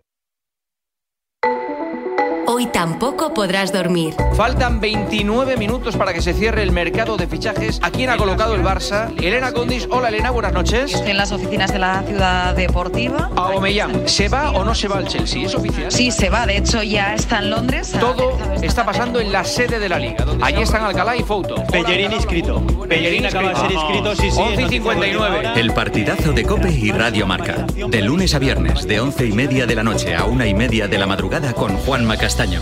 Hoy 2.63 2.69
tampoco 2.71 3.33
podrás 3.33 3.73
dormir. 3.73 4.15
Faltan 4.37 4.79
29 4.79 5.57
minutos 5.57 5.97
para 5.97 6.13
que 6.13 6.21
se 6.21 6.33
cierre 6.33 6.63
el 6.63 6.71
mercado 6.71 7.17
de 7.17 7.27
fichajes. 7.27 7.77
¿A 7.83 7.91
quién 7.91 8.09
ha 8.09 8.15
colocado 8.15 8.55
el 8.55 8.63
Barça? 8.63 9.13
Elena 9.21 9.51
Condis. 9.51 9.85
Hola 9.91 10.07
Elena, 10.07 10.31
buenas 10.31 10.53
noches. 10.53 10.93
Estoy 10.93 11.11
en 11.11 11.17
las 11.17 11.33
oficinas 11.33 11.73
de 11.73 11.79
la 11.79 12.03
ciudad 12.03 12.55
deportiva. 12.55 13.29
Aubameyang, 13.35 14.07
¿se 14.07 14.29
va 14.29 14.51
o 14.51 14.63
no 14.63 14.73
se 14.73 14.87
va 14.87 14.99
al 14.99 15.09
Chelsea? 15.09 15.45
¿Es 15.45 15.53
oficial? 15.53 15.91
Sí, 15.91 16.09
se 16.09 16.29
va. 16.29 16.45
De 16.45 16.55
hecho, 16.55 16.81
ya 16.81 17.15
está 17.15 17.39
en 17.39 17.49
Londres. 17.49 17.91
Todo 17.99 18.39
está 18.61 18.85
pasando 18.85 19.19
en 19.19 19.33
la 19.33 19.43
sede 19.43 19.77
de 19.77 19.89
la 19.89 19.99
liga. 19.99 20.25
Allí 20.41 20.61
están 20.61 20.85
Alcalá 20.85 21.17
y 21.17 21.23
Fouto. 21.23 21.55
Pellerín 21.69 22.13
inscrito. 22.13 22.65
Pellerín 22.87 23.25
acaba 23.25 23.49
de 23.49 23.55
ser 23.57 23.71
inscrito, 23.73 24.15
sí, 24.15 24.31
sí. 24.31 24.39
11 24.39 24.61
y 24.61 24.69
59. 24.69 25.51
El 25.57 25.73
partidazo 25.73 26.31
de 26.31 26.45
Cope 26.45 26.71
y 26.71 26.93
Radio 26.93 27.27
Marca. 27.27 27.65
De 27.89 28.01
lunes 28.01 28.33
a 28.35 28.39
viernes, 28.39 28.87
de 28.87 29.01
once 29.01 29.25
y 29.25 29.33
media 29.33 29.65
de 29.65 29.75
la 29.75 29.83
noche 29.83 30.15
a 30.15 30.23
una 30.23 30.47
y 30.47 30.53
media 30.53 30.87
de 30.87 30.97
la 30.97 31.05
madrugada 31.05 31.51
con 31.51 31.75
Juanma 31.75 32.15
Castaño. 32.15 32.52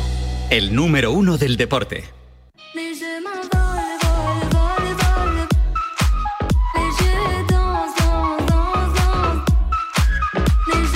El 0.49 0.75
número 0.75 1.11
uno 1.11 1.37
del 1.37 1.57
deporte. 1.57 2.03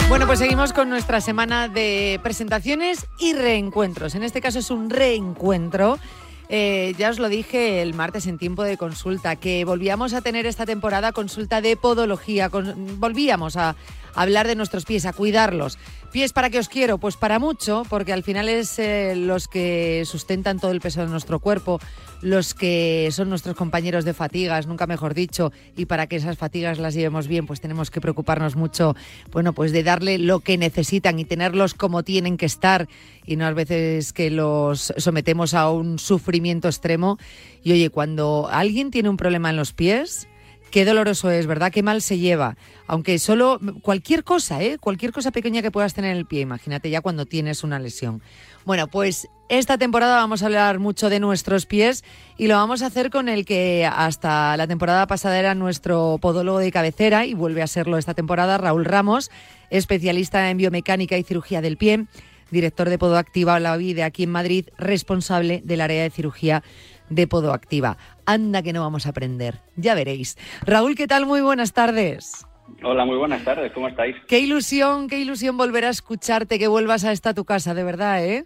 Bueno, 0.08 0.28
pues 0.28 0.40
seguimos 0.40 0.72
con 0.72 0.90
nuestra 0.90 1.20
semana 1.20 1.68
de 1.68 2.20
presentaciones 2.24 3.06
y 3.20 3.34
reencuentros. 3.34 4.16
En 4.16 4.24
este 4.24 4.40
caso 4.40 4.60
es 4.60 4.70
un 4.70 4.90
reencuentro. 4.90 5.98
Eh, 6.48 6.94
ya 6.98 7.10
os 7.10 7.18
lo 7.18 7.28
dije 7.28 7.82
el 7.82 7.94
martes 7.94 8.28
en 8.28 8.38
tiempo 8.38 8.64
de 8.64 8.78
consulta, 8.78 9.36
que 9.36 9.66
volvíamos 9.66 10.14
a 10.14 10.22
tener 10.22 10.46
esta 10.46 10.66
temporada 10.66 11.12
consulta 11.12 11.60
de 11.60 11.76
podología. 11.76 12.50
volvíamos 12.50 13.58
a 13.58 13.76
hablar 14.14 14.48
de 14.48 14.56
nuestros 14.56 14.86
pies, 14.86 15.06
a 15.06 15.14
cuidarlos. 15.14 15.78
¿Pies 16.16 16.32
para 16.32 16.50
qué 16.50 16.60
os 16.60 16.70
quiero? 16.70 16.98
Pues 16.98 17.18
para 17.18 17.40
mucho, 17.40 17.84
porque 17.90 18.14
al 18.14 18.24
final 18.24 18.48
es 18.48 18.80
eh, 18.80 19.16
los 19.18 19.50
que 19.50 20.04
sustentan 20.06 20.62
todo 20.62 20.72
el 20.72 20.80
peso 20.80 21.02
de 21.02 21.08
nuestro 21.08 21.40
cuerpo, 21.40 21.82
los 22.22 22.54
que 22.54 23.10
son 23.12 23.28
nuestros 23.28 23.58
compañeros 23.58 24.06
de 24.06 24.14
fatigas, 24.14 24.66
nunca 24.66 24.88
mejor 24.88 25.14
dicho, 25.14 25.52
y 25.76 25.88
para 25.88 26.08
que 26.08 26.16
esas 26.16 26.38
fatigas 26.38 26.80
las 26.80 26.94
llevemos 26.94 27.28
bien, 27.28 27.46
pues 27.46 27.60
tenemos 27.60 27.92
que 27.92 28.00
preocuparnos 28.00 28.56
mucho, 28.56 28.96
bueno, 29.34 29.52
pues 29.52 29.74
de 29.74 29.84
darle 29.84 30.18
lo 30.18 30.40
que 30.40 30.58
necesitan 30.58 31.20
y 31.20 31.26
tenerlos 31.26 31.74
como 31.74 32.02
tienen 32.04 32.38
que 32.38 32.46
estar, 32.46 32.88
y 33.26 33.36
no 33.36 33.46
a 33.46 33.52
veces 33.52 34.14
que 34.14 34.32
los 34.32 34.94
sometemos 34.96 35.54
a 35.54 35.70
un 35.70 36.00
sufrimiento 36.00 36.70
extremo. 36.70 37.18
Y 37.62 37.74
oye, 37.74 37.90
cuando 37.90 38.48
alguien 38.50 38.90
tiene 38.90 39.10
un 39.10 39.18
problema 39.18 39.50
en 39.50 39.58
los 39.58 39.74
pies, 39.74 40.30
Qué 40.76 40.84
doloroso 40.84 41.32
es, 41.32 41.48
¿verdad? 41.48 41.72
Qué 41.72 41.84
mal 41.84 42.02
se 42.02 42.18
lleva. 42.18 42.58
Aunque 42.86 43.18
solo 43.18 43.62
cualquier 43.82 44.26
cosa, 44.26 44.62
¿eh? 44.62 44.78
Cualquier 44.78 45.14
cosa 45.14 45.32
pequeña 45.32 45.62
que 45.62 45.72
puedas 45.72 45.94
tener 45.94 46.12
en 46.12 46.18
el 46.18 46.26
pie, 46.26 46.42
imagínate 46.42 46.90
ya 46.90 47.00
cuando 47.00 47.26
tienes 47.26 47.64
una 47.64 47.80
lesión. 47.80 48.22
Bueno, 48.66 48.88
pues 48.88 49.30
esta 49.48 49.78
temporada 49.78 50.18
vamos 50.18 50.44
a 50.44 50.48
hablar 50.48 50.80
mucho 50.80 51.10
de 51.10 51.22
nuestros 51.22 51.66
pies 51.66 52.04
y 52.38 52.48
lo 52.48 52.56
vamos 52.56 52.82
a 52.82 52.88
hacer 52.88 53.10
con 53.10 53.30
el 53.30 53.46
que 53.46 53.90
hasta 53.90 54.58
la 54.58 54.68
temporada 54.68 55.08
pasada 55.08 55.40
era 55.40 55.56
nuestro 55.56 56.18
podólogo 56.20 56.60
de 56.60 56.74
cabecera 56.74 57.26
y 57.26 57.36
vuelve 57.36 57.62
a 57.62 57.68
serlo 57.68 57.98
esta 57.98 58.14
temporada, 58.14 58.58
Raúl 58.58 58.84
Ramos, 58.84 59.32
especialista 59.70 60.50
en 60.50 60.58
biomecánica 60.58 61.18
y 61.18 61.24
cirugía 61.24 61.62
del 61.62 61.78
pie, 61.78 62.06
director 62.52 62.90
de 62.90 62.98
Podoactiva 62.98 63.62
La 63.62 63.78
Vida 63.78 64.04
aquí 64.04 64.24
en 64.24 64.32
Madrid, 64.32 64.68
responsable 64.78 65.62
del 65.64 65.80
área 65.80 66.04
de 66.04 66.10
cirugía 66.10 66.64
de 67.10 67.28
Podoactiva. 67.28 67.98
Anda 68.26 68.62
que 68.64 68.74
no 68.74 68.82
vamos 68.82 69.06
a 69.06 69.10
aprender, 69.10 69.56
ya 69.76 69.96
veréis. 69.96 70.38
Raúl, 70.66 70.96
¿qué 70.96 71.08
tal? 71.08 71.26
Muy 71.26 71.42
buenas 71.42 71.74
tardes. 71.74 72.46
Hola, 72.84 73.06
muy 73.06 73.18
buenas 73.18 73.44
tardes, 73.44 73.72
¿cómo 73.72 73.88
estáis? 73.88 74.16
Qué 74.28 74.40
ilusión, 74.40 75.08
qué 75.08 75.20
ilusión 75.20 75.56
volver 75.58 75.86
a 75.86 75.90
escucharte, 75.90 76.58
que 76.58 76.68
vuelvas 76.68 77.06
a 77.06 77.12
esta 77.12 77.34
tu 77.34 77.46
casa, 77.46 77.74
de 77.74 77.84
verdad, 77.84 78.26
¿eh? 78.26 78.46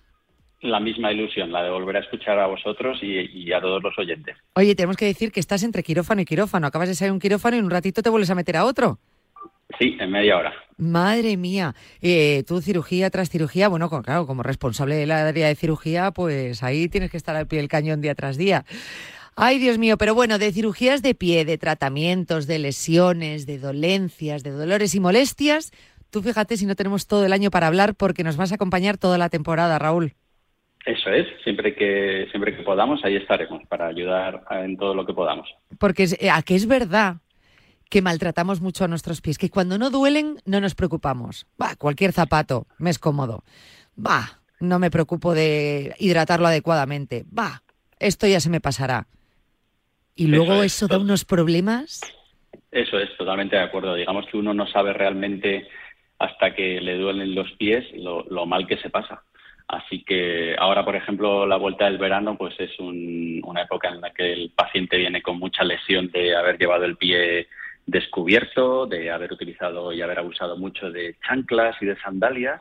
la 0.61 0.79
misma 0.79 1.11
ilusión, 1.11 1.51
la 1.51 1.63
de 1.63 1.69
volver 1.69 1.97
a 1.97 1.99
escuchar 1.99 2.37
a 2.39 2.47
vosotros 2.47 2.99
y, 3.01 3.15
y, 3.31 3.53
a 3.53 3.61
todos 3.61 3.81
los 3.81 3.97
oyentes. 3.97 4.35
Oye, 4.55 4.75
tenemos 4.75 4.97
que 4.97 5.05
decir 5.05 5.31
que 5.31 5.39
estás 5.39 5.63
entre 5.63 5.83
quirófano 5.83 6.21
y 6.21 6.25
quirófano. 6.25 6.67
Acabas 6.67 6.89
de 6.89 6.95
salir 6.95 7.13
un 7.13 7.19
quirófano 7.19 7.55
y 7.55 7.59
en 7.59 7.65
un 7.65 7.71
ratito 7.71 8.01
te 8.01 8.09
vuelves 8.09 8.29
a 8.29 8.35
meter 8.35 8.57
a 8.57 8.65
otro. 8.65 8.99
Sí, 9.77 9.95
en 9.99 10.11
media 10.11 10.37
hora. 10.37 10.53
Madre 10.77 11.37
mía, 11.37 11.75
eh, 12.01 12.43
tú 12.47 12.59
cirugía 12.59 13.09
tras 13.09 13.29
cirugía, 13.29 13.67
bueno, 13.67 13.89
claro, 13.89 14.25
como 14.25 14.41
responsable 14.41 14.95
del 14.95 15.11
área 15.11 15.47
de 15.47 15.55
cirugía, 15.55 16.11
pues 16.11 16.63
ahí 16.63 16.89
tienes 16.89 17.11
que 17.11 17.17
estar 17.17 17.35
al 17.35 17.47
pie 17.47 17.59
del 17.59 17.67
cañón 17.67 18.01
día 18.01 18.15
tras 18.15 18.35
día. 18.37 18.65
Ay, 19.41 19.57
Dios 19.57 19.77
mío, 19.77 19.97
pero 19.97 20.13
bueno, 20.13 20.37
de 20.37 20.51
cirugías 20.51 21.01
de 21.01 21.15
pie, 21.15 21.45
de 21.45 21.57
tratamientos, 21.57 22.45
de 22.45 22.59
lesiones, 22.59 23.45
de 23.45 23.57
dolencias, 23.57 24.43
de 24.43 24.51
dolores 24.51 24.95
y 24.95 24.99
molestias, 24.99 25.71
tú 26.09 26.21
fíjate 26.21 26.57
si 26.57 26.65
no 26.65 26.75
tenemos 26.75 27.07
todo 27.07 27.25
el 27.25 27.31
año 27.31 27.49
para 27.49 27.67
hablar 27.67 27.95
porque 27.95 28.25
nos 28.25 28.35
vas 28.35 28.51
a 28.51 28.55
acompañar 28.55 28.97
toda 28.97 29.17
la 29.17 29.29
temporada, 29.29 29.79
Raúl. 29.79 30.13
Eso 30.85 31.09
es, 31.09 31.25
siempre 31.45 31.73
que, 31.73 32.27
siempre 32.31 32.53
que 32.53 32.63
podamos, 32.63 32.99
ahí 33.05 33.15
estaremos 33.15 33.63
para 33.69 33.87
ayudar 33.87 34.43
en 34.51 34.75
todo 34.75 34.93
lo 34.93 35.05
que 35.05 35.13
podamos. 35.13 35.47
Porque 35.77 36.09
eh, 36.19 36.29
a 36.29 36.41
que 36.41 36.55
es 36.55 36.67
verdad 36.67 37.21
que 37.89 38.01
maltratamos 38.01 38.59
mucho 38.59 38.83
a 38.83 38.89
nuestros 38.89 39.21
pies, 39.21 39.37
que 39.37 39.49
cuando 39.49 39.77
no 39.77 39.89
duelen 39.89 40.35
no 40.43 40.59
nos 40.59 40.75
preocupamos. 40.75 41.47
Va, 41.61 41.77
cualquier 41.77 42.11
zapato 42.11 42.67
me 42.77 42.89
es 42.89 42.99
cómodo. 42.99 43.45
Va, 43.97 44.41
no 44.59 44.79
me 44.79 44.91
preocupo 44.91 45.33
de 45.33 45.95
hidratarlo 45.97 46.47
adecuadamente. 46.47 47.23
Va, 47.25 47.63
esto 47.99 48.27
ya 48.27 48.41
se 48.41 48.49
me 48.49 48.59
pasará. 48.59 49.07
Y 50.19 50.27
luego 50.27 50.61
eso, 50.63 50.89
da 50.89 50.97
unos 50.97 51.23
problemas. 51.23 52.01
Eso 52.71 52.99
es, 52.99 53.15
totalmente 53.15 53.55
de 53.55 53.61
acuerdo. 53.61 53.95
Digamos 53.95 54.25
que 54.27 54.35
uno 54.35 54.53
no 54.53 54.67
sabe 54.67 54.91
realmente 54.91 55.65
hasta 56.19 56.53
que 56.53 56.81
le 56.81 56.97
duelen 56.97 57.33
los 57.33 57.49
pies 57.53 57.85
lo, 57.93 58.25
lo 58.29 58.45
mal 58.45 58.67
que 58.67 58.75
se 58.79 58.89
pasa. 58.89 59.23
Así 59.69 60.03
que 60.03 60.57
ahora, 60.59 60.83
por 60.83 60.97
ejemplo, 60.97 61.45
la 61.45 61.55
vuelta 61.55 61.85
del 61.85 61.97
verano, 61.97 62.37
pues 62.37 62.53
es 62.59 62.77
una 62.79 63.61
época 63.61 63.87
en 63.87 64.01
la 64.01 64.09
que 64.09 64.33
el 64.33 64.51
paciente 64.53 64.97
viene 64.97 65.21
con 65.21 65.39
mucha 65.39 65.63
lesión 65.63 66.11
de 66.11 66.35
haber 66.35 66.57
llevado 66.57 66.83
el 66.83 66.97
pie 66.97 67.47
descubierto, 67.85 68.87
de 68.87 69.11
haber 69.11 69.31
utilizado 69.31 69.93
y 69.93 70.01
haber 70.01 70.19
abusado 70.19 70.57
mucho 70.57 70.91
de 70.91 71.15
chanclas 71.25 71.77
y 71.81 71.85
de 71.85 71.95
sandalias. 72.01 72.59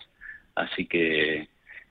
Así 0.54 0.86
que, 0.86 1.48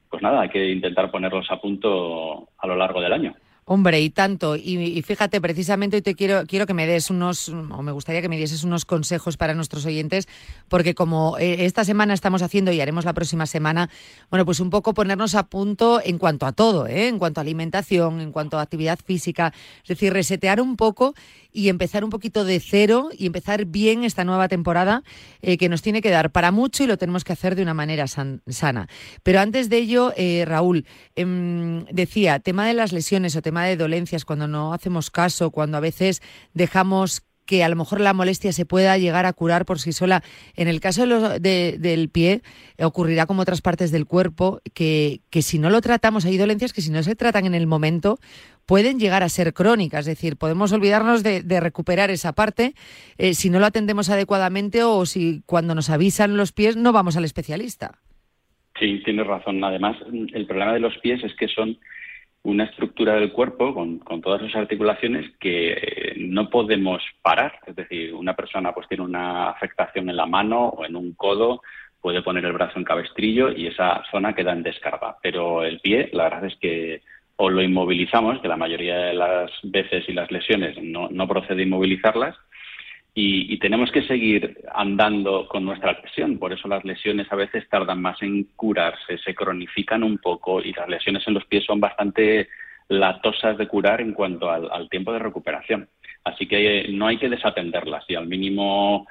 pues 0.10 0.24
nada, 0.24 0.44
hay 0.44 0.50
que 0.50 0.70
intentar 0.70 1.12
ponerlos 1.12 1.52
a 1.52 1.60
punto 1.60 2.48
a 2.58 2.68
lo 2.68 2.78
largo 2.78 3.02
del 3.02 3.12
año. 3.12 3.36
Hombre, 3.70 4.00
y 4.00 4.10
tanto. 4.10 4.56
Y, 4.56 5.02
fíjate, 5.02 5.42
precisamente 5.42 5.98
hoy 5.98 6.02
te 6.02 6.16
quiero, 6.16 6.46
quiero 6.48 6.66
que 6.66 6.74
me 6.74 6.88
des 6.88 7.10
unos, 7.10 7.50
o 7.50 7.84
me 7.84 7.92
gustaría 7.92 8.22
que 8.22 8.30
me 8.30 8.38
dieses 8.38 8.64
unos 8.64 8.86
consejos 8.86 9.36
para 9.36 9.54
nuestros 9.54 9.86
oyentes, 9.86 10.30
porque 10.70 10.96
como 10.96 11.38
eh, 11.38 11.66
esta 11.66 11.84
semana 11.84 12.14
estamos 12.14 12.42
haciendo 12.42 12.72
y 12.72 12.80
haremos 12.80 13.04
la 13.04 13.12
próxima 13.12 13.46
semana, 13.46 13.90
bueno, 14.30 14.46
pues 14.46 14.62
un 14.62 14.70
poco 14.70 14.94
ponernos 14.94 15.36
a 15.36 15.48
punto 15.48 16.00
en 16.02 16.18
cuanto 16.18 16.46
a 16.46 16.54
todo, 16.54 16.88
¿eh? 16.88 17.10
en 17.10 17.20
cuanto 17.20 17.42
a 17.42 17.44
alimentación, 17.44 18.22
en 18.22 18.32
cuanto 18.32 18.58
a 18.58 18.62
actividad 18.62 19.00
física, 19.06 19.52
es 19.82 19.90
decir, 19.90 20.14
resetear 20.14 20.62
un 20.62 20.78
poco 20.78 21.14
y 21.52 21.68
empezar 21.68 22.06
un 22.06 22.10
poquito 22.10 22.46
de 22.46 22.62
cero 22.62 23.10
y 23.18 23.26
empezar 23.26 23.66
bien 23.66 24.06
esta 24.06 24.24
nueva 24.24 24.48
temporada 24.48 25.04
eh, 25.42 25.58
que 25.58 25.68
nos 25.68 25.82
tiene 25.82 26.02
que 26.02 26.10
dar 26.10 26.32
para 26.32 26.52
mucho 26.52 26.86
y 26.86 26.88
lo 26.88 26.98
tenemos 26.98 27.26
que 27.26 27.34
hacer 27.34 27.56
de 27.56 27.64
una 27.64 27.74
manera 27.74 28.06
sana. 28.08 28.88
Pero 29.24 29.42
antes 29.42 29.68
de 29.70 29.78
ello, 29.78 30.14
Raúl, 30.46 30.86
em, 31.16 31.84
decía, 31.86 32.40
tema 32.40 32.66
de 32.66 32.74
las 32.74 32.94
lesiones 32.94 33.36
o 33.36 33.42
tema 33.42 33.57
de 33.66 33.78
dolencias, 33.78 34.26
cuando 34.26 34.48
no 34.48 34.74
hacemos 34.74 35.12
caso, 35.12 35.52
cuando 35.52 35.78
a 35.78 35.82
veces 35.82 36.22
dejamos 36.54 37.24
que 37.46 37.64
a 37.64 37.70
lo 37.70 37.76
mejor 37.78 38.02
la 38.02 38.14
molestia 38.14 38.52
se 38.52 38.66
pueda 38.66 38.98
llegar 38.98 39.26
a 39.26 39.34
curar 39.34 39.66
por 39.66 39.80
sí 39.80 39.94
sola. 39.94 40.22
En 40.56 40.68
el 40.68 40.82
caso 40.82 41.08
del 41.40 42.10
pie, 42.10 42.42
ocurrirá 42.78 43.26
como 43.26 43.42
otras 43.42 43.62
partes 43.62 43.90
del 43.92 44.06
cuerpo, 44.06 44.62
que, 44.74 45.22
que 45.30 45.42
si 45.42 45.58
no 45.58 45.70
lo 45.70 45.82
tratamos, 45.82 46.26
hay 46.26 46.38
dolencias 46.38 46.74
que 46.74 46.82
si 46.82 46.92
no 46.92 47.02
se 47.04 47.16
tratan 47.16 47.46
en 47.46 47.56
el 47.56 47.66
momento, 47.66 48.20
pueden 48.68 49.00
llegar 49.00 49.24
a 49.24 49.30
ser 49.30 49.54
crónicas. 49.54 50.02
Es 50.02 50.18
decir, 50.18 50.38
podemos 50.38 50.72
olvidarnos 50.74 51.24
de, 51.24 51.60
recuperar 51.60 52.12
esa 52.12 52.34
parte 52.34 52.74
eh, 53.18 53.34
si 53.34 53.50
no 53.50 53.60
lo 53.60 53.66
atendemos 53.66 54.12
adecuadamente 54.12 54.84
o 54.84 55.06
si 55.08 55.42
cuando 55.48 55.74
nos 55.74 55.90
avisan 55.90 56.38
los 56.38 56.52
pies 56.52 56.78
no 56.78 56.92
vamos 56.92 57.18
al 57.18 57.26
especialista. 57.26 57.98
Sí, 58.78 59.02
tienes 59.04 59.26
razón. 59.26 59.64
Además, 59.64 59.98
el 60.12 60.46
problema 60.46 60.74
de 60.74 60.82
los 60.82 60.96
pies 61.00 61.24
es 61.24 61.34
que 61.36 61.48
son 61.48 61.80
una 62.44 62.64
estructura 62.66 63.16
del 63.16 63.32
cuerpo 63.32 63.74
con, 63.74 64.00
todas 64.22 64.42
sus 64.42 64.56
articulaciones 64.56 65.36
que 65.40 65.74
eh, 65.74 66.14
no 66.18 66.50
podemos 66.50 67.02
parar. 67.22 67.60
Es 67.66 67.76
decir, 67.76 68.14
una 68.14 68.36
persona 68.36 68.74
pues 68.74 68.88
tiene 68.88 69.04
una 69.04 69.50
afectación 69.50 70.10
en 70.10 70.16
la 70.16 70.26
mano 70.26 70.68
o 70.68 70.86
en 70.86 70.96
un 70.96 71.14
codo, 71.14 71.62
puede 72.00 72.22
poner 72.22 72.46
el 72.46 72.54
brazo 72.54 72.80
en 72.80 72.86
cabestrillo 72.86 73.52
y 73.52 73.68
esa 73.68 74.02
zona 74.12 74.34
queda 74.34 74.54
en 74.54 74.64
descarga. 74.64 75.18
Pero 75.22 75.64
el 75.64 75.80
pie, 75.80 76.10
la 76.14 76.26
verdad 76.26 76.46
es 76.46 76.56
que 76.58 77.02
o 77.40 77.50
lo 77.50 77.62
inmovilizamos, 77.62 78.42
que 78.42 78.48
la 78.48 78.58
mayoría 78.58 78.98
de 78.98 79.14
las 79.14 79.52
veces 79.64 80.08
y 80.08 80.14
las 80.14 80.32
lesiones 80.32 80.76
no, 80.82 81.08
no 81.12 81.28
procede 81.28 81.64
inmovilizarlas, 81.64 82.36
y, 83.20 83.58
tenemos 83.58 83.92
que 83.92 84.04
seguir 84.04 84.60
andando 84.76 85.48
con 85.48 85.66
nuestra 85.66 86.00
lesión. 86.04 86.38
Por 86.38 86.54
eso 86.54 86.68
las 86.68 86.86
lesiones 86.86 87.26
a 87.32 87.36
veces 87.36 87.68
tardan 87.68 88.00
más 88.00 88.22
en 88.22 88.44
curarse, 88.56 89.18
se 89.18 89.34
cronifican 89.34 90.04
un 90.04 90.20
poco 90.20 90.62
y 90.62 90.72
las 90.74 90.88
lesiones 90.88 91.28
en 91.28 91.34
los 91.34 91.46
pies 91.46 91.66
son 91.66 91.80
bastante 91.80 92.48
latosas 92.90 93.58
de 93.58 93.68
curar 93.68 94.02
en 94.02 94.14
cuanto 94.14 94.52
al, 94.52 94.88
tiempo 94.90 95.12
de 95.14 95.18
recuperación. 95.18 95.90
Así 96.24 96.46
que 96.46 96.90
no 96.92 97.08
hay 97.08 97.18
que 97.18 97.28
desatenderlas 97.28 98.06
y 98.08 98.14
al 98.14 98.28
mínimo 98.28 99.08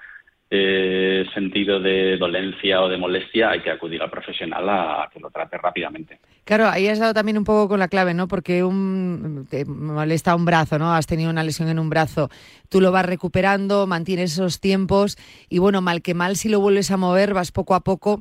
eh, 0.51 1.25
sentido 1.35 1.81
de 1.81 2.17
dolencia 2.17 2.81
o 2.83 2.89
de 2.89 2.97
molestia, 2.97 3.51
hay 3.51 3.61
que 3.61 3.71
acudir 3.71 4.01
al 4.03 4.11
profesional 4.11 4.69
a, 4.69 5.11
que 5.13 5.19
lo 5.19 5.31
trate 5.31 5.59
rápidamente. 5.59 6.21
Claro, 6.45 6.69
ahí 6.69 6.87
has 6.87 7.01
dado 7.01 7.13
también 7.13 7.39
un 7.39 7.45
poco 7.45 7.69
con 7.69 7.81
la 7.81 7.89
clave, 7.89 8.15
¿no? 8.15 8.29
Porque 8.29 8.63
un, 8.63 9.49
te 9.51 9.65
molesta 9.65 10.37
un 10.37 10.45
brazo, 10.45 10.79
¿no? 10.79 10.95
Has 10.95 11.07
tenido 11.07 11.31
una 11.31 11.43
lesión 11.43 11.69
en 11.69 11.81
un 11.81 11.91
brazo, 11.91 12.31
tú 12.69 12.81
lo 12.81 12.93
vas 12.93 13.05
recuperando, 13.05 13.89
mantienes 13.89 14.35
esos 14.35 14.61
tiempos 14.61 15.19
y 15.49 15.59
bueno, 15.59 15.81
mal 15.81 16.03
que 16.03 16.15
mal, 16.15 16.37
si 16.37 16.49
lo 16.49 16.61
vuelves 16.61 16.93
a 16.93 16.97
mover, 16.97 17.35
vas 17.35 17.51
poco 17.51 17.75
a 17.75 17.81
poco 17.81 18.21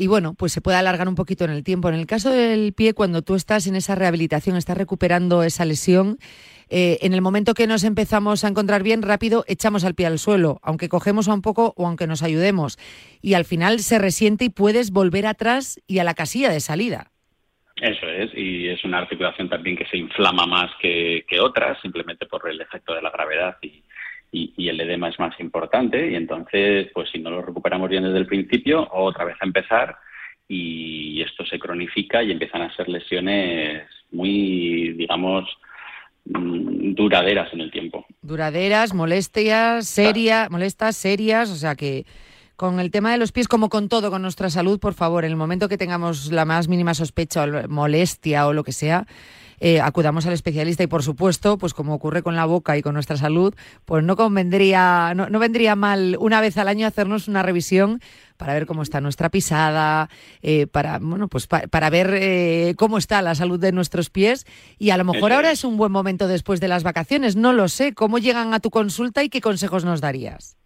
y 0.00 0.06
bueno, 0.06 0.34
pues 0.34 0.52
se 0.52 0.62
puede 0.62 0.78
alargar 0.78 1.08
un 1.08 1.14
poquito 1.14 1.44
en 1.44 1.50
el 1.50 1.62
tiempo. 1.62 1.90
En 1.90 1.94
el 1.94 2.06
caso 2.06 2.30
del 2.30 2.72
pie, 2.72 2.94
cuando 2.94 3.20
tú 3.20 3.34
estás 3.34 3.66
en 3.66 3.76
esa 3.76 3.94
rehabilitación, 3.94 4.56
estás 4.56 4.78
recuperando 4.78 5.42
esa 5.42 5.66
lesión, 5.66 6.16
eh, 6.70 6.96
en 7.02 7.12
el 7.12 7.20
momento 7.20 7.52
que 7.52 7.66
nos 7.66 7.84
empezamos 7.84 8.42
a 8.42 8.48
encontrar 8.48 8.82
bien, 8.82 9.02
rápido 9.02 9.44
echamos 9.46 9.84
al 9.84 9.94
pie 9.94 10.06
al 10.06 10.18
suelo, 10.18 10.58
aunque 10.62 10.88
cogemos 10.88 11.28
un 11.28 11.42
poco 11.42 11.74
o 11.76 11.86
aunque 11.86 12.06
nos 12.06 12.22
ayudemos. 12.22 12.78
Y 13.20 13.34
al 13.34 13.44
final 13.44 13.80
se 13.80 13.98
resiente 13.98 14.46
y 14.46 14.48
puedes 14.48 14.90
volver 14.90 15.26
atrás 15.26 15.78
y 15.86 15.98
a 15.98 16.04
la 16.04 16.14
casilla 16.14 16.48
de 16.48 16.60
salida. 16.60 17.10
Eso 17.76 18.06
es, 18.08 18.30
y 18.34 18.68
es 18.68 18.82
una 18.84 18.98
articulación 18.98 19.50
también 19.50 19.76
que 19.76 19.86
se 19.86 19.98
inflama 19.98 20.46
más 20.46 20.70
que, 20.80 21.24
otras, 21.40 21.78
simplemente 21.82 22.24
por 22.24 22.48
el 22.48 22.58
efecto 22.60 22.94
de 22.94 23.02
la 23.02 23.10
gravedad 23.10 23.58
y, 23.60 23.82
y, 24.32 24.68
el 24.68 24.80
edema 24.80 25.08
es 25.08 25.18
más 25.18 25.38
importante. 25.40 26.10
Y 26.10 26.14
entonces, 26.14 26.88
pues 26.94 27.10
si 27.10 27.18
no 27.18 27.30
lo 27.30 27.42
recuperamos 27.42 27.88
bien 27.88 28.04
desde 28.04 28.18
el 28.18 28.26
principio, 28.26 28.88
otra 28.92 29.24
vez 29.24 29.36
a 29.40 29.46
empezar 29.46 29.96
y 30.46 31.22
esto 31.22 31.44
se 31.44 31.58
cronifica 31.58 32.22
y 32.22 32.32
empiezan 32.32 32.62
a 32.62 32.74
ser 32.74 32.88
lesiones 32.88 33.84
muy, 34.10 34.92
digamos, 34.94 35.48
Mm, 36.26 36.94
duraderas 36.94 37.52
en 37.52 37.60
el 37.60 37.70
tiempo. 37.70 38.06
Duraderas, 38.22 38.94
molestias, 38.94 39.86
serias, 39.86 40.50
molestas, 40.50 40.96
serias, 40.96 41.50
o 41.50 41.56
sea 41.56 41.74
que 41.74 42.04
con 42.56 42.78
el 42.78 42.90
tema 42.90 43.10
de 43.10 43.18
los 43.18 43.32
pies, 43.32 43.48
como 43.48 43.70
con 43.70 43.88
todo, 43.88 44.10
con 44.10 44.20
nuestra 44.20 44.50
salud, 44.50 44.78
por 44.78 44.92
favor, 44.92 45.24
en 45.24 45.30
el 45.30 45.36
momento 45.36 45.68
que 45.68 45.78
tengamos 45.78 46.30
la 46.30 46.44
más 46.44 46.68
mínima 46.68 46.92
sospecha 46.92 47.44
o 47.44 47.68
molestia 47.68 48.46
o 48.46 48.52
lo 48.52 48.64
que 48.64 48.72
sea, 48.72 49.06
eh, 49.60 49.80
acudamos 49.80 50.26
al 50.26 50.32
especialista 50.32 50.82
y 50.82 50.86
por 50.86 51.02
supuesto, 51.02 51.58
pues 51.58 51.74
como 51.74 51.94
ocurre 51.94 52.22
con 52.22 52.34
la 52.34 52.46
boca 52.46 52.76
y 52.76 52.82
con 52.82 52.94
nuestra 52.94 53.16
salud, 53.16 53.54
pues 53.84 54.02
no 54.02 54.16
convendría, 54.16 55.12
no, 55.14 55.28
no 55.28 55.38
vendría 55.38 55.76
mal 55.76 56.16
una 56.18 56.40
vez 56.40 56.58
al 56.58 56.68
año 56.68 56.86
hacernos 56.86 57.28
una 57.28 57.42
revisión 57.42 58.00
para 58.40 58.54
ver 58.54 58.64
cómo 58.64 58.82
está 58.82 59.02
nuestra 59.02 59.28
pisada, 59.28 60.08
eh, 60.42 60.66
para 60.66 60.98
bueno, 60.98 61.28
pues 61.28 61.46
para 61.46 61.90
ver 61.90 62.10
eh, 62.14 62.74
cómo 62.78 62.96
está 62.96 63.20
la 63.20 63.34
salud 63.34 63.60
de 63.60 63.70
nuestros 63.70 64.08
pies 64.08 64.46
y 64.78 64.90
a 64.90 64.96
lo 64.96 65.04
mejor 65.04 65.32
ahora 65.32 65.50
es 65.50 65.62
un 65.62 65.76
buen 65.76 65.92
momento 65.92 66.26
después 66.26 66.58
de 66.58 66.68
las 66.68 66.82
vacaciones, 66.82 67.36
no 67.36 67.52
lo 67.52 67.68
sé. 67.68 67.92
¿Cómo 67.94 68.18
llegan 68.18 68.54
a 68.54 68.60
tu 68.60 68.70
consulta 68.70 69.22
y 69.22 69.28
qué 69.28 69.42
consejos 69.42 69.84
nos 69.84 70.00
darías? 70.00 70.56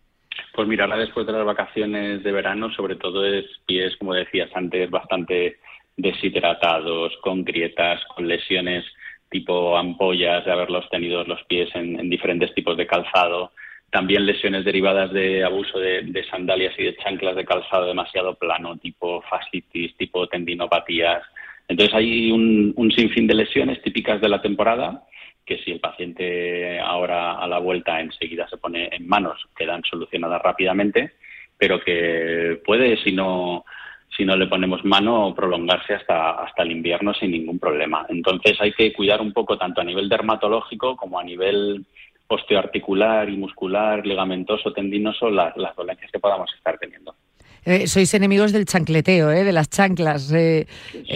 Pues 0.54 0.68
mira, 0.68 0.84
ahora 0.84 0.98
después 0.98 1.26
de 1.26 1.32
las 1.32 1.44
vacaciones 1.44 2.22
de 2.22 2.30
verano, 2.30 2.70
sobre 2.72 2.94
todo 2.94 3.26
es 3.26 3.44
pies, 3.66 3.96
como 3.98 4.14
decías 4.14 4.50
antes, 4.54 4.88
bastante 4.88 5.58
deshidratados, 5.96 7.16
con 7.22 7.44
grietas, 7.44 8.04
con 8.14 8.28
lesiones 8.28 8.84
tipo 9.30 9.76
ampollas 9.76 10.44
de 10.44 10.52
haberlos 10.52 10.88
tenido 10.90 11.24
los 11.24 11.42
pies 11.44 11.68
en 11.74 12.08
diferentes 12.08 12.54
tipos 12.54 12.76
de 12.76 12.86
calzado 12.86 13.50
también 13.94 14.26
lesiones 14.26 14.64
derivadas 14.64 15.12
de 15.12 15.44
abuso 15.44 15.78
de, 15.78 16.26
sandalias 16.28 16.74
y 16.76 16.82
de 16.82 16.96
chanclas 16.96 17.36
de 17.36 17.44
calzado 17.44 17.86
demasiado 17.86 18.34
plano, 18.34 18.76
tipo 18.76 19.22
fascitis, 19.22 19.96
tipo 19.96 20.26
tendinopatías. 20.26 21.22
Entonces 21.68 21.94
hay 21.94 22.32
un, 22.32 22.92
sinfín 22.92 23.28
de 23.28 23.36
lesiones 23.36 23.80
típicas 23.82 24.20
de 24.20 24.28
la 24.28 24.42
temporada 24.42 25.04
que 25.46 25.58
si 25.58 25.70
el 25.70 25.78
paciente 25.78 26.80
ahora 26.80 27.38
a 27.38 27.46
la 27.46 27.58
vuelta 27.60 28.00
enseguida 28.00 28.48
se 28.48 28.56
pone 28.56 28.88
en 28.90 29.06
manos 29.06 29.40
quedan 29.56 29.84
solucionadas 29.88 30.42
rápidamente, 30.42 31.12
pero 31.56 31.78
que 31.78 32.60
puede, 32.66 32.96
si 32.96 33.12
no 33.12 33.64
si 34.16 34.24
no 34.24 34.36
le 34.36 34.46
ponemos 34.46 34.84
mano 34.84 35.34
prolongarse 35.34 35.94
hasta, 35.94 36.30
hasta 36.42 36.62
el 36.62 36.72
invierno 36.72 37.12
sin 37.14 37.32
ningún 37.32 37.58
problema. 37.58 38.06
Entonces 38.08 38.60
hay 38.60 38.72
que 38.72 38.92
cuidar 38.92 39.20
un 39.20 39.32
poco 39.32 39.58
tanto 39.58 39.80
a 39.80 39.84
nivel 39.84 40.08
dermatológico 40.08 40.96
como 40.96 41.18
a 41.18 41.24
nivel 41.24 41.84
osteoarticular 42.28 43.28
y 43.28 43.36
muscular, 43.36 44.06
ligamentoso, 44.06 44.72
tendinoso, 44.72 45.30
las 45.30 45.76
dolencias 45.76 46.10
que 46.10 46.18
podamos 46.18 46.52
estar 46.54 46.78
teniendo. 46.78 47.14
Eh, 47.64 47.86
sois 47.86 48.12
enemigos 48.12 48.52
del 48.52 48.66
chancleteo, 48.66 49.30
¿eh? 49.30 49.42
de 49.42 49.52
las 49.52 49.70
chanclas. 49.70 50.32
Eh, 50.32 50.66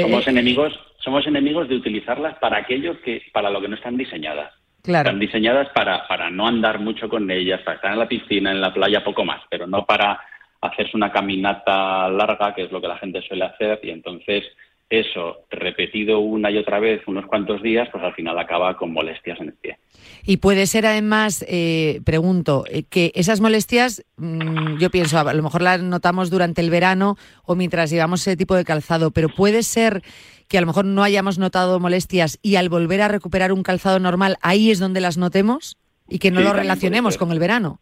somos 0.01 0.27
enemigos, 0.27 0.79
somos 0.99 1.27
enemigos 1.27 1.69
de 1.69 1.77
utilizarlas 1.77 2.39
para 2.39 2.59
aquello 2.59 3.01
que, 3.03 3.23
para 3.33 3.51
lo 3.51 3.61
que 3.61 3.69
no 3.69 3.77
están 3.77 3.97
diseñadas. 3.97 4.53
Claro. 4.83 5.09
Están 5.11 5.21
diseñadas 5.21 5.69
para, 5.75 6.07
para 6.09 6.31
no 6.31 6.47
andar 6.47 6.79
mucho 6.79 7.09
con 7.09 7.31
ellas, 7.31 7.61
para 7.63 7.77
estar 7.77 7.93
en 7.93 7.99
la 7.99 8.09
piscina, 8.09 8.51
en 8.51 8.61
la 8.61 8.73
playa, 8.73 9.05
poco 9.05 9.25
más, 9.25 9.43
pero 9.51 9.67
no 9.67 9.85
para 9.85 10.21
hacerse 10.61 10.97
una 10.97 11.13
caminata 11.13 12.09
larga, 12.09 12.55
que 12.55 12.65
es 12.65 12.73
lo 12.73 12.81
que 12.81 12.89
la 12.89 12.99
gente 12.99 13.23
suele 13.23 13.45
hacer, 13.45 13.81
y 13.83 13.91
entonces 13.91 14.45
eso 14.91 15.45
repetido 15.51 16.21
una 16.21 16.51
y 16.51 16.57
otra 16.57 16.81
vez 16.81 17.03
unos 17.07 17.27
cuantos 17.27 17.63
días, 17.63 17.89
pues 17.93 18.03
al 18.03 18.15
final 18.15 18.39
acaba 18.39 18.77
con 18.77 18.93
molestias 18.93 19.39
en 19.41 19.49
el 19.49 19.55
pie. 19.55 19.79
Y 20.25 20.39
puede 20.39 20.67
ser 20.67 20.87
además, 20.87 21.45
eh, 21.47 22.01
pregunto, 22.05 22.65
eh, 22.71 22.85
que 22.85 23.13
esas 23.15 23.41
molestias, 23.41 24.05
mm, 24.17 24.79
yo 24.79 24.91
pienso, 24.91 25.19
a 25.19 25.35
lo 25.35 25.43
mejor 25.43 25.61
las 25.61 25.83
notamos 25.83 26.31
durante 26.31 26.63
el 26.63 26.71
verano 26.71 27.17
o 27.45 27.55
mientras 27.55 27.91
llevamos 27.91 28.23
ese 28.23 28.37
tipo 28.37 28.55
de 28.55 28.65
calzado, 28.65 29.11
pero 29.11 29.29
puede 29.29 29.63
ser 29.63 30.03
que 30.49 30.57
a 30.57 30.63
lo 30.63 30.67
mejor 30.67 30.87
no 30.87 31.03
hayamos 31.03 31.39
notado 31.39 31.79
molestias 31.79 32.39
y 32.43 32.57
al 32.57 32.71
volver 32.71 33.03
a 33.03 33.09
recuperar 33.09 33.53
un 33.53 33.63
calzado 33.63 33.99
normal, 33.99 34.39
ahí 34.41 34.71
es 34.71 34.79
donde 34.79 35.01
las 35.01 35.19
notemos 35.19 35.77
y 36.09 36.19
que 36.19 36.31
no 36.31 36.41
lo 36.41 36.55
relacionemos 36.55 37.19
con 37.19 37.31
el 37.31 37.39
verano. 37.39 37.81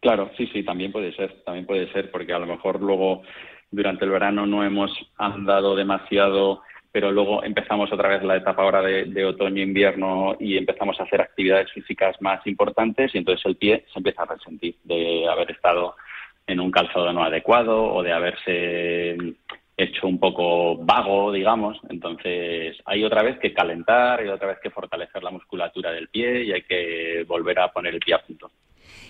Claro, 0.00 0.30
sí, 0.36 0.46
sí, 0.52 0.62
también 0.62 0.92
puede 0.92 1.12
ser, 1.14 1.42
también 1.44 1.66
puede 1.66 1.90
ser, 1.92 2.10
porque 2.10 2.32
a 2.32 2.38
lo 2.38 2.46
mejor 2.46 2.80
luego 2.80 3.22
durante 3.70 4.04
el 4.04 4.10
verano 4.10 4.46
no 4.46 4.64
hemos 4.64 4.92
andado 5.16 5.74
demasiado, 5.74 6.62
pero 6.92 7.10
luego 7.10 7.42
empezamos 7.42 7.92
otra 7.92 8.08
vez 8.08 8.22
la 8.22 8.36
etapa 8.36 8.62
ahora 8.62 8.82
de, 8.82 9.24
otoño-invierno 9.24 10.36
y 10.38 10.56
empezamos 10.56 10.98
a 10.98 11.02
hacer 11.04 11.20
actividades 11.20 11.72
físicas 11.72 12.16
más 12.20 12.46
importantes 12.46 13.14
y 13.14 13.18
entonces 13.18 13.44
el 13.46 13.56
pie 13.56 13.84
se 13.92 13.98
empieza 13.98 14.22
a 14.22 14.34
resentir 14.34 14.76
de 14.84 15.28
haber 15.28 15.50
estado 15.50 15.96
en 16.46 16.60
un 16.60 16.70
calzado 16.70 17.12
no 17.12 17.24
adecuado 17.24 17.92
o 17.92 18.02
de 18.02 18.12
haberse 18.12 19.16
hecho 19.76 20.06
un 20.06 20.18
poco 20.18 20.76
vago, 20.76 21.32
digamos. 21.32 21.78
Entonces 21.90 22.78
hay 22.84 23.04
otra 23.04 23.22
vez 23.22 23.38
que 23.40 23.52
calentar, 23.52 24.20
hay 24.20 24.28
otra 24.28 24.48
vez 24.48 24.58
que 24.62 24.70
fortalecer 24.70 25.22
la 25.22 25.30
musculatura 25.30 25.90
del 25.90 26.08
pie 26.08 26.44
y 26.44 26.52
hay 26.52 26.62
que 26.62 27.24
volver 27.26 27.58
a 27.58 27.72
poner 27.72 27.94
el 27.94 28.00
pie 28.00 28.14
a 28.14 28.22
punto. 28.22 28.50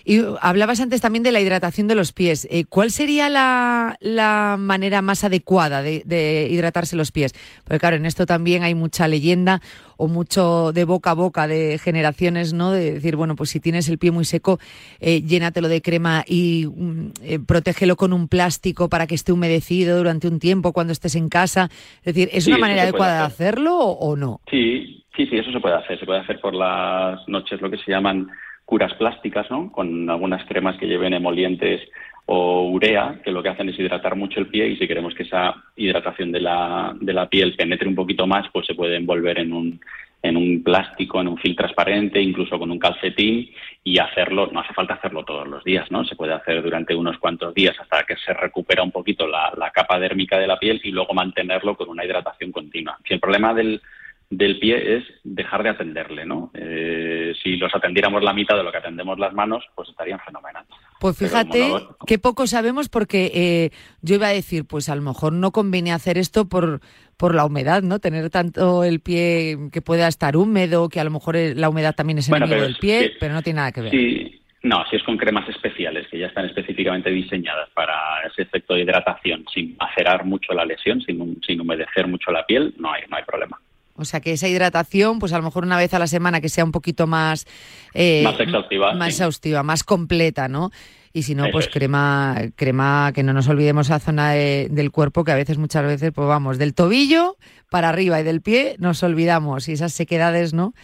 Y 0.09 0.21
hablabas 0.41 0.81
antes 0.81 1.01
también 1.01 1.25
de 1.25 1.33
la 1.33 1.41
hidratación 1.41 1.89
de 1.89 1.97
los 1.97 2.13
pies. 2.13 2.47
Eh, 2.49 2.65
¿Cuál 2.65 2.93
sería 2.93 3.29
la, 3.29 4.57
manera 4.57 5.03
más 5.03 5.25
adecuada 5.25 5.83
de, 5.83 6.49
hidratarse 6.49 6.95
los 6.95 7.11
pies? 7.11 7.35
Porque 7.65 7.81
claro, 7.81 7.97
en 7.97 8.07
esto 8.07 8.25
también 8.25 8.63
hay 8.63 8.77
mucha 8.77 9.09
leyenda 9.09 9.61
o 9.97 10.07
mucho 10.07 10.71
de 10.73 10.85
boca 10.85 11.11
a 11.11 11.15
boca 11.15 11.49
de 11.49 11.79
generaciones, 11.79 12.53
¿no? 12.53 12.71
De 12.71 12.93
decir, 12.93 13.17
bueno, 13.17 13.35
pues 13.35 13.51
si 13.51 13.59
tienes 13.59 13.89
el 13.89 13.99
pie 13.99 14.13
muy 14.13 14.25
seco, 14.25 14.61
eh, 15.01 15.23
llénatelo 15.23 15.67
de 15.67 15.83
crema 15.83 16.23
y 16.25 16.69
mm, 16.73 17.11
eh, 17.25 17.39
protégelo 17.45 17.97
con 17.97 18.13
un 18.13 18.29
plástico 18.29 18.89
para 18.89 19.09
que 19.09 19.17
esté 19.17 19.33
humedecido 19.33 19.99
durante 19.99 20.29
un 20.29 20.39
tiempo 20.39 20.73
cuando 20.73 20.93
estés 20.93 21.17
en 21.17 21.29
casa. 21.29 21.69
Es 22.05 22.15
decir, 22.15 22.29
¿es 22.33 22.47
una 22.47 22.59
manera 22.59 22.83
adecuada 22.83 23.19
de 23.19 23.25
hacerlo 23.25 23.77
o 23.77 24.15
no? 24.15 24.41
Sí, 24.49 25.05
sí, 25.17 25.27
sí, 25.27 25.37
eso 25.37 25.51
se 25.51 25.59
puede 25.59 25.75
hacer. 25.75 25.99
Se 25.99 26.07
puede 26.07 26.21
hacer 26.21 26.41
por 26.41 26.55
las 26.55 27.27
noches 27.27 27.61
lo 27.61 27.69
que 27.69 27.79
se 27.79 27.91
llaman 27.91 28.29
curas 28.67 28.93
plásticas, 28.95 29.51
¿no? 29.51 29.73
Con 29.73 30.11
algunas 30.11 30.45
cremas 30.45 30.77
que 30.77 30.87
lleven 30.87 31.15
emolientes 31.15 31.81
o 32.27 32.69
urea, 32.69 33.21
que 33.25 33.31
lo 33.31 33.43
que 33.43 33.49
hacen 33.49 33.69
es 33.69 33.79
hidratar 33.79 34.17
mucho 34.17 34.41
el 34.41 34.49
pie 34.49 34.67
y 34.67 34.77
si 34.77 34.89
queremos 34.89 35.15
que 35.15 35.23
esa 35.23 35.55
hidratación 35.77 36.33
de 36.33 36.41
la, 36.41 36.95
de 37.01 37.13
la 37.13 37.29
piel 37.29 37.55
penetre 37.55 37.89
un 37.89 37.95
poquito 37.95 38.27
más, 38.27 38.47
pues 38.53 38.67
se 38.67 38.75
puede 38.75 38.97
envolver 38.97 39.39
en 39.39 39.53
un, 39.53 39.81
en 40.21 40.37
un 40.37 40.65
plástico, 40.65 41.21
en 41.21 41.29
un 41.29 41.39
film 41.39 41.55
transparente, 41.55 42.21
incluso 42.21 42.59
con 42.59 42.73
un 42.73 42.81
calcetín 42.81 43.49
y 43.85 43.99
hacerlo, 43.99 44.51
no 44.53 44.59
hace 44.59 44.75
falta 44.75 44.95
hacerlo 44.95 45.25
todos 45.25 45.47
los 45.47 45.63
días, 45.63 45.89
¿no? 45.93 46.05
Se 46.05 46.17
puede 46.17 46.33
hacer 46.33 46.61
durante 46.63 46.97
unos 46.97 47.17
cuantos 47.19 47.55
días 47.55 47.77
hasta 47.79 48.03
que 48.03 48.17
se 48.17 48.35
recupera 48.35 48.83
un 48.83 48.91
poquito 48.91 49.29
la, 49.29 49.53
la 49.57 49.71
capa 49.71 50.01
dérmica 50.01 50.37
de 50.37 50.49
la 50.49 50.59
piel 50.59 50.81
y 50.83 50.91
luego 50.91 51.15
mantenerlo 51.15 51.77
con 51.77 51.89
una 51.89 52.05
hidratación 52.05 52.51
continua. 52.51 52.99
Si 53.07 53.15
el 53.15 53.21
problema 53.21 53.55
del, 53.55 53.81
del 54.29 54.59
pie 54.59 54.97
es 54.97 55.05
dejar 55.23 55.63
de 55.63 55.69
atenderle, 55.69 56.27
¿no? 56.27 56.51
Eh, 56.55 57.33
si 57.43 57.57
los 57.57 57.73
atendiéramos 57.75 58.23
la 58.23 58.33
mitad 58.33 58.57
de 58.57 58.65
lo 58.65 58.73
que 58.73 58.79
atendemos 58.79 59.19
las 59.19 59.33
manos, 59.33 59.65
pues 59.75 59.89
estarían 59.89 60.19
fenomenal. 60.21 60.65
Pues 60.99 61.17
fíjate 61.17 61.73
que 62.07 62.19
poco 62.19 62.47
sabemos 62.47 62.89
porque 62.89 63.31
eh, 63.35 63.71
yo 64.03 64.17
iba 64.17 64.29
a 64.29 64.33
decir, 64.33 64.65
pues 64.65 64.89
a 64.89 64.97
lo 64.97 65.03
mejor 65.03 65.33
no 65.33 65.53
conviene 65.53 65.93
hacer 65.93 66.19
esto 66.19 66.49
por, 66.49 66.81
por 67.17 67.35
la 67.35 67.45
humedad, 67.45 67.83
¿no? 67.83 68.01
Tener 68.01 68.31
tanto 68.31 68.83
el 68.83 69.01
pie 69.01 69.57
que 69.73 69.83
pueda 69.83 70.09
estar 70.09 70.37
húmedo, 70.37 70.89
que 70.89 70.99
a 70.99 71.05
lo 71.05 71.11
mejor 71.11 71.37
la 71.37 71.69
humedad 71.69 71.95
también 71.95 72.19
es 72.19 72.29
enemigo 72.29 72.63
del 72.63 72.77
pie, 72.77 73.13
pero 73.21 73.33
no 73.33 73.43
tiene 73.43 73.59
nada 73.59 73.73
que 73.73 73.83
ver. 73.83 73.91
Sí. 73.91 74.41
No, 74.63 74.85
si 74.91 74.97
es 74.97 75.03
con 75.05 75.17
cremas 75.17 75.49
especiales 75.49 76.09
que 76.09 76.19
ya 76.19 76.27
están 76.27 76.47
específicamente 76.47 77.09
diseñadas 77.11 77.71
para 77.71 77.95
ese 78.27 78.43
efecto 78.43 78.75
de 78.75 78.81
hidratación, 78.81 79.45
sin 79.55 79.77
macerar 79.77 80.25
mucho 80.25 80.55
la 80.55 80.65
lesión, 80.65 81.01
sin, 81.03 81.41
sin 81.47 81.61
humedecer 81.61 82.09
mucho 82.09 82.33
la 82.33 82.45
piel, 82.45 82.75
no 82.77 82.93
hay, 82.93 83.03
no 83.09 83.17
hay 83.17 83.23
problema. 83.23 83.61
O 83.97 84.05
sea 84.05 84.21
que 84.21 84.33
esa 84.33 84.49
hidratación, 84.49 85.19
pues 85.19 85.33
a 85.33 85.39
lo 85.39 85.45
mejor 85.45 85.65
una 85.65 85.77
vez 85.77 85.95
a 85.95 85.99
la 85.99 86.07
semana 86.07 86.41
que 86.41 86.49
sea 86.49 86.65
un 86.65 86.73
poquito 86.73 87.07
más... 87.07 87.47
Eh, 87.95 88.23
más 88.25 88.39
exhaustiva. 88.39 88.95
Más 88.95 89.09
exhaustiva, 89.09 89.63
más 89.63 89.85
completa, 89.85 90.49
¿no? 90.49 90.71
Y 91.13 91.23
si 91.23 91.35
no, 91.35 91.47
pues 91.51 91.69
crema, 91.69 92.37
crema, 92.57 93.11
que 93.15 93.23
no 93.23 93.33
nos 93.33 93.49
olvidemos 93.49 93.89
la 93.89 94.01
zona 94.01 94.33
del 94.33 94.91
cuerpo, 94.91 95.25
que 95.25 95.33
a 95.33 95.35
veces, 95.35 95.57
muchas 95.57 95.83
veces, 95.83 96.13
pues 96.15 96.29
vamos, 96.29 96.59
del 96.59 96.75
tobillo 96.75 97.39
para 97.71 97.89
arriba 97.89 98.21
y 98.21 98.23
del 98.23 98.43
pie 98.43 98.77
nos 98.79 99.03
olvidamos. 99.03 99.67
Y 99.69 99.73
esas 99.73 99.95
sequedades, 99.95 100.53
¿no? 100.53 100.75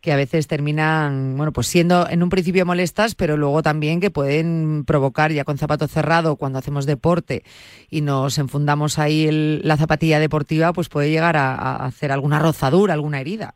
Que 0.00 0.12
a 0.12 0.16
veces 0.16 0.48
terminan, 0.48 1.36
bueno, 1.36 1.52
pues 1.52 1.66
siendo 1.66 2.08
en 2.08 2.22
un 2.22 2.30
principio 2.30 2.64
molestas, 2.64 3.14
pero 3.14 3.36
luego 3.36 3.62
también 3.62 4.00
que 4.00 4.10
pueden 4.10 4.84
provocar 4.86 5.30
ya 5.32 5.44
con 5.44 5.58
zapato 5.58 5.86
cerrado 5.88 6.36
cuando 6.36 6.58
hacemos 6.58 6.86
deporte 6.86 7.42
y 7.90 8.00
nos 8.00 8.38
enfundamos 8.38 8.98
ahí 8.98 9.60
la 9.62 9.76
zapatilla 9.76 10.18
deportiva, 10.18 10.72
pues 10.72 10.88
puede 10.88 11.10
llegar 11.10 11.36
a, 11.36 11.76
hacer 11.84 12.12
alguna 12.12 12.38
rozadura, 12.38 12.94
alguna 12.94 13.20
herida. 13.20 13.54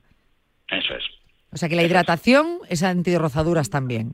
Eso 0.68 0.94
es. 0.94 1.04
O 1.52 1.56
sea 1.56 1.68
que 1.68 1.76
la 1.76 1.82
hidratación 1.82 2.58
es 2.68 2.82
antirrozaduras 2.82 3.70
también. 3.70 4.12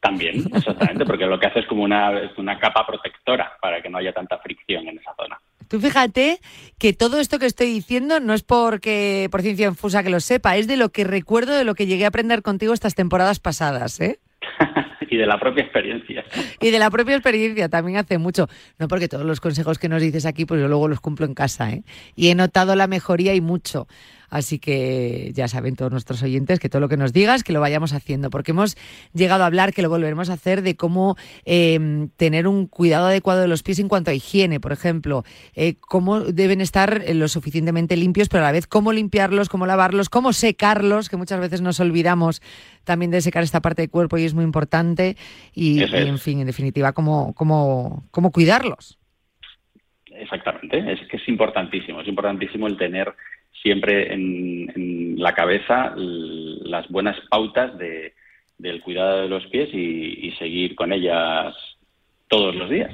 También, 0.00 0.50
exactamente, 0.52 1.06
porque 1.06 1.26
lo 1.26 1.38
que 1.38 1.46
hace 1.46 1.60
es 1.60 1.66
como 1.66 1.84
una, 1.84 2.10
una 2.36 2.58
capa 2.58 2.84
protectora 2.84 3.52
para 3.60 3.80
que 3.80 3.88
no 3.88 3.98
haya 3.98 4.12
tanta 4.12 4.36
fricción 4.38 4.88
en 4.88 4.98
esa 4.98 5.14
zona. 5.14 5.38
Tú 5.72 5.80
fíjate 5.80 6.38
que 6.78 6.92
todo 6.92 7.18
esto 7.18 7.38
que 7.38 7.46
estoy 7.46 7.68
diciendo 7.68 8.20
no 8.20 8.34
es 8.34 8.42
porque 8.42 9.26
por 9.30 9.40
ciencia 9.40 9.68
infusa 9.68 10.02
que 10.02 10.10
lo 10.10 10.20
sepa, 10.20 10.58
es 10.58 10.66
de 10.66 10.76
lo 10.76 10.90
que 10.90 11.02
recuerdo 11.02 11.54
de 11.54 11.64
lo 11.64 11.74
que 11.74 11.86
llegué 11.86 12.04
a 12.04 12.08
aprender 12.08 12.42
contigo 12.42 12.74
estas 12.74 12.94
temporadas 12.94 13.40
pasadas, 13.40 13.98
¿eh? 13.98 14.20
y 15.08 15.16
de 15.16 15.24
la 15.24 15.40
propia 15.40 15.64
experiencia. 15.64 16.26
Y 16.60 16.72
de 16.72 16.78
la 16.78 16.90
propia 16.90 17.14
experiencia 17.14 17.70
también 17.70 17.96
hace 17.96 18.18
mucho. 18.18 18.48
No 18.78 18.86
porque 18.86 19.08
todos 19.08 19.24
los 19.24 19.40
consejos 19.40 19.78
que 19.78 19.88
nos 19.88 20.02
dices 20.02 20.26
aquí, 20.26 20.44
pues 20.44 20.60
yo 20.60 20.68
luego 20.68 20.88
los 20.88 21.00
cumplo 21.00 21.24
en 21.24 21.32
casa, 21.32 21.70
¿eh? 21.70 21.84
Y 22.16 22.28
he 22.28 22.34
notado 22.34 22.76
la 22.76 22.86
mejoría 22.86 23.34
y 23.34 23.40
mucho. 23.40 23.88
Así 24.32 24.58
que 24.58 25.30
ya 25.34 25.46
saben 25.46 25.76
todos 25.76 25.92
nuestros 25.92 26.22
oyentes 26.22 26.58
que 26.58 26.70
todo 26.70 26.80
lo 26.80 26.88
que 26.88 26.96
nos 26.96 27.12
digas, 27.12 27.44
que 27.44 27.52
lo 27.52 27.60
vayamos 27.60 27.92
haciendo, 27.92 28.30
porque 28.30 28.52
hemos 28.52 28.78
llegado 29.12 29.44
a 29.44 29.46
hablar, 29.46 29.74
que 29.74 29.82
lo 29.82 29.90
volveremos 29.90 30.30
a 30.30 30.32
hacer, 30.32 30.62
de 30.62 30.74
cómo 30.74 31.16
em, 31.44 32.08
tener 32.16 32.48
un 32.48 32.66
cuidado 32.66 33.08
adecuado 33.08 33.42
de 33.42 33.48
los 33.48 33.62
pies 33.62 33.78
en 33.78 33.88
cuanto 33.88 34.10
a 34.10 34.14
higiene, 34.14 34.58
por 34.58 34.72
ejemplo, 34.72 35.22
eh, 35.54 35.74
cómo 35.80 36.20
deben 36.20 36.62
estar 36.62 37.02
lo 37.14 37.28
suficientemente 37.28 37.94
limpios, 37.94 38.30
pero 38.30 38.42
a 38.42 38.46
la 38.46 38.52
vez 38.52 38.66
cómo 38.66 38.94
limpiarlos, 38.94 39.50
cómo 39.50 39.66
lavarlos, 39.66 40.08
cómo 40.08 40.32
secarlos, 40.32 41.10
que 41.10 41.18
muchas 41.18 41.38
veces 41.38 41.60
nos 41.60 41.78
olvidamos 41.78 42.40
también 42.84 43.10
de 43.10 43.20
secar 43.20 43.42
esta 43.42 43.60
parte 43.60 43.82
del 43.82 43.90
cuerpo 43.90 44.16
y 44.16 44.24
es 44.24 44.32
muy 44.32 44.44
importante, 44.44 45.18
y, 45.54 45.82
en 45.82 46.18
fin, 46.18 46.40
en 46.40 46.46
definitiva, 46.46 46.94
cómo, 46.94 47.34
cómo, 47.34 48.08
cómo 48.10 48.32
cuidarlos. 48.32 48.98
Exactamente, 50.06 50.90
es 50.90 51.00
que 51.10 51.18
es 51.18 51.28
importantísimo, 51.28 52.00
es 52.00 52.08
importantísimo 52.08 52.66
el 52.66 52.78
tener 52.78 53.12
siempre 53.62 54.12
en, 54.12 55.14
la 55.18 55.34
cabeza 55.34 55.94
las 55.96 56.88
buenas 56.88 57.16
pautas 57.30 57.78
de, 57.78 58.14
del 58.58 58.80
cuidado 58.80 59.22
de 59.22 59.28
los 59.28 59.46
pies 59.46 59.68
y, 59.72 60.26
y 60.26 60.32
seguir 60.32 60.74
con 60.74 60.92
ellas 60.92 61.54
todos 62.28 62.56
los 62.56 62.68
días. 62.68 62.92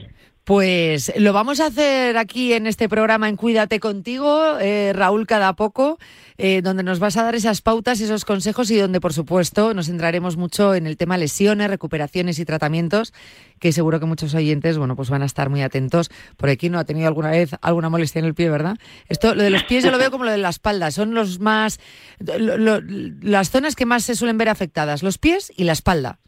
Pues 0.48 1.12
lo 1.18 1.34
vamos 1.34 1.60
a 1.60 1.66
hacer 1.66 2.16
aquí 2.16 2.54
en 2.54 2.66
este 2.66 2.88
programa 2.88 3.28
en 3.28 3.36
Cuídate 3.36 3.80
contigo, 3.80 4.58
eh, 4.58 4.94
Raúl, 4.94 5.26
cada 5.26 5.52
poco, 5.52 5.98
eh, 6.38 6.62
donde 6.62 6.82
nos 6.82 7.00
vas 7.00 7.18
a 7.18 7.22
dar 7.22 7.34
esas 7.34 7.60
pautas, 7.60 8.00
esos 8.00 8.24
consejos 8.24 8.70
y 8.70 8.78
donde, 8.78 8.98
por 8.98 9.12
supuesto, 9.12 9.74
nos 9.74 9.88
centraremos 9.88 10.38
mucho 10.38 10.74
en 10.74 10.86
el 10.86 10.96
tema 10.96 11.18
lesiones, 11.18 11.68
recuperaciones 11.68 12.38
y 12.38 12.46
tratamientos, 12.46 13.12
que 13.60 13.72
seguro 13.72 14.00
que 14.00 14.06
muchos 14.06 14.32
oyentes, 14.32 14.78
bueno, 14.78 14.96
pues 14.96 15.10
van 15.10 15.20
a 15.20 15.26
estar 15.26 15.50
muy 15.50 15.60
atentos. 15.60 16.10
Por 16.38 16.48
aquí 16.48 16.70
no 16.70 16.78
ha 16.78 16.84
tenido 16.84 17.08
alguna 17.08 17.30
vez 17.30 17.50
alguna 17.60 17.90
molestia 17.90 18.20
en 18.20 18.24
el 18.24 18.34
pie, 18.34 18.48
¿verdad? 18.48 18.78
Esto, 19.10 19.34
lo 19.34 19.42
de 19.42 19.50
los 19.50 19.64
pies 19.64 19.84
yo 19.84 19.90
lo 19.90 19.98
veo 19.98 20.10
como 20.10 20.24
lo 20.24 20.30
de 20.30 20.38
la 20.38 20.48
espalda, 20.48 20.90
son 20.90 21.12
los 21.12 21.40
más, 21.40 21.78
las 22.20 23.50
zonas 23.50 23.76
que 23.76 23.84
más 23.84 24.02
se 24.02 24.14
suelen 24.14 24.38
ver 24.38 24.48
afectadas, 24.48 25.02
los 25.02 25.18
pies 25.18 25.52
y 25.58 25.64
la 25.64 25.72
espalda. 25.72 26.20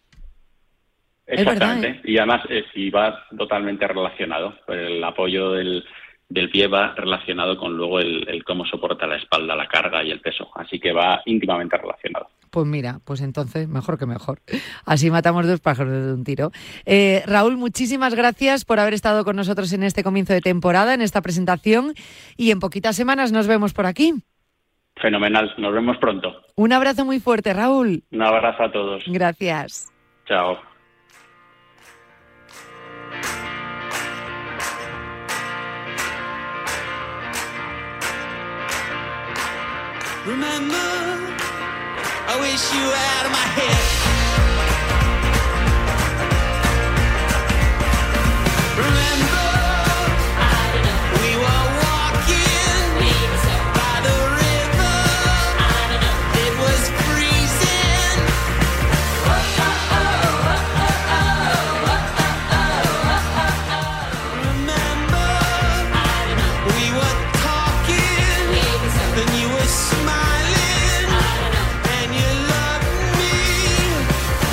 Exactamente. 1.31 1.89
¿eh? 1.89 2.01
Y 2.05 2.18
además, 2.18 2.43
eh, 2.49 2.91
va 2.91 3.24
totalmente 3.37 3.87
relacionado. 3.87 4.55
El 4.68 5.03
apoyo 5.03 5.53
del, 5.53 5.85
del 6.28 6.51
pie 6.51 6.66
va 6.66 6.95
relacionado 6.95 7.57
con 7.57 7.76
luego 7.76 8.01
el, 8.01 8.28
el 8.28 8.45
cómo 8.45 8.64
soporta 8.64 9.07
la 9.07 9.16
espalda, 9.16 9.57
la 9.57 9.66
carga 9.66 10.03
y 10.03 10.11
el 10.11 10.20
peso. 10.20 10.51
Así 10.55 10.78
que 10.78 10.93
va 10.93 11.22
íntimamente 11.26 11.76
relacionado. 11.76 12.28
Pues 12.51 12.66
mira, 12.66 12.99
pues 13.05 13.20
entonces 13.20 13.68
mejor 13.68 13.99
que 13.99 14.07
mejor. 14.07 14.41
Así 14.85 15.11
matamos 15.11 15.47
dos 15.47 15.61
pájaros 15.61 15.93
de 15.93 16.12
un 16.14 16.24
tiro. 16.24 16.51
Eh, 16.85 17.22
Raúl, 17.26 17.57
muchísimas 17.57 18.14
gracias 18.14 18.64
por 18.64 18.81
haber 18.81 18.95
estado 18.95 19.24
con 19.24 19.37
nosotros 19.37 19.72
en 19.72 19.85
este 19.85 20.03
comienzo 20.03 20.33
de 20.33 20.41
temporada, 20.41 20.95
en 20.95 21.01
esta 21.01 21.22
presentación 21.22 21.95
y 22.37 22.51
en 22.51 22.59
poquitas 22.59 22.97
semanas 22.97 23.31
nos 23.31 23.47
vemos 23.47 23.72
por 23.72 23.87
aquí. 23.87 24.14
Fenomenal, 24.97 25.55
nos 25.59 25.72
vemos 25.72 25.97
pronto. 25.99 26.43
Un 26.57 26.72
abrazo 26.72 27.05
muy 27.05 27.20
fuerte, 27.20 27.55
Raúl. 27.55 28.03
Un 28.11 28.22
abrazo 28.22 28.64
a 28.64 28.72
todos. 28.72 29.05
Gracias. 29.07 29.91
Chao. 30.26 30.70
Remember, 40.31 40.76
I 42.28 42.39
wish 42.41 42.72
you 42.72 42.87
out 42.87 43.26
of 43.26 43.33
my 43.33 43.47
head. 43.59 44.00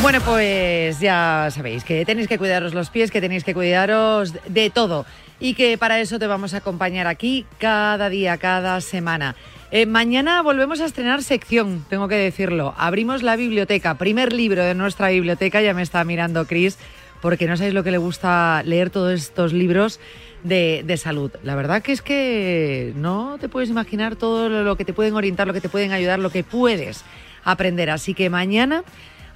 Bueno, 0.08 0.22
pues 0.22 1.02
ya 1.02 1.50
sabéis 1.52 1.84
que 1.84 2.06
tenéis 2.06 2.30
que 2.30 2.38
cuidaros 2.38 2.74
los 2.74 2.90
pies, 2.90 3.12
que 3.12 3.20
tenéis 3.20 3.44
que 3.44 3.54
cuidaros 3.54 4.32
de 4.48 4.70
todo 4.70 5.06
y 5.38 5.54
que 5.54 5.78
para 5.78 6.00
eso 6.00 6.18
te 6.18 6.28
vamos 6.28 6.54
a 6.54 6.60
acompañar 6.60 7.08
aquí 7.08 7.46
cada 7.58 8.08
día, 8.08 8.38
cada 8.38 8.80
semana. 8.80 9.36
Eh, 9.70 9.86
mañana 9.86 10.42
volvemos 10.44 10.80
a 10.80 10.86
estrenar 10.86 11.24
sección, 11.24 11.86
tengo 11.90 12.08
que 12.08 12.16
decirlo. 12.16 12.74
Abrimos 12.78 13.22
la 13.22 13.36
biblioteca, 13.36 13.96
primer 13.96 14.32
libro 14.32 14.64
de 14.64 14.76
nuestra 14.76 15.10
biblioteca, 15.10 15.62
ya 15.62 15.74
me 15.74 15.82
está 15.82 16.02
mirando 16.06 16.46
Chris, 16.46 16.78
porque 17.22 17.46
no 17.46 17.58
sabéis 17.58 17.74
lo 17.74 17.84
que 17.84 17.92
le 17.92 17.98
gusta 17.98 18.64
leer 18.64 18.90
todos 18.92 19.12
estos 19.12 19.52
libros 19.52 20.00
de, 20.42 20.84
de 20.86 20.96
salud. 20.96 21.32
La 21.44 21.56
verdad 21.56 21.82
que 21.82 21.92
es 21.92 22.02
que 22.02 22.94
no 22.96 23.40
te 23.42 23.50
puedes 23.50 23.70
imaginar 23.70 24.16
todo 24.16 24.48
lo 24.48 24.78
que 24.78 24.86
te 24.86 24.94
pueden 24.94 25.16
orientar, 25.16 25.48
lo 25.48 25.54
que 25.54 25.60
te 25.60 25.68
pueden 25.68 25.92
ayudar, 25.92 26.20
lo 26.20 26.30
que 26.30 26.46
puedes 26.46 27.04
aprender. 27.44 27.90
Así 27.90 28.14
que 28.14 28.30
mañana 28.30 28.86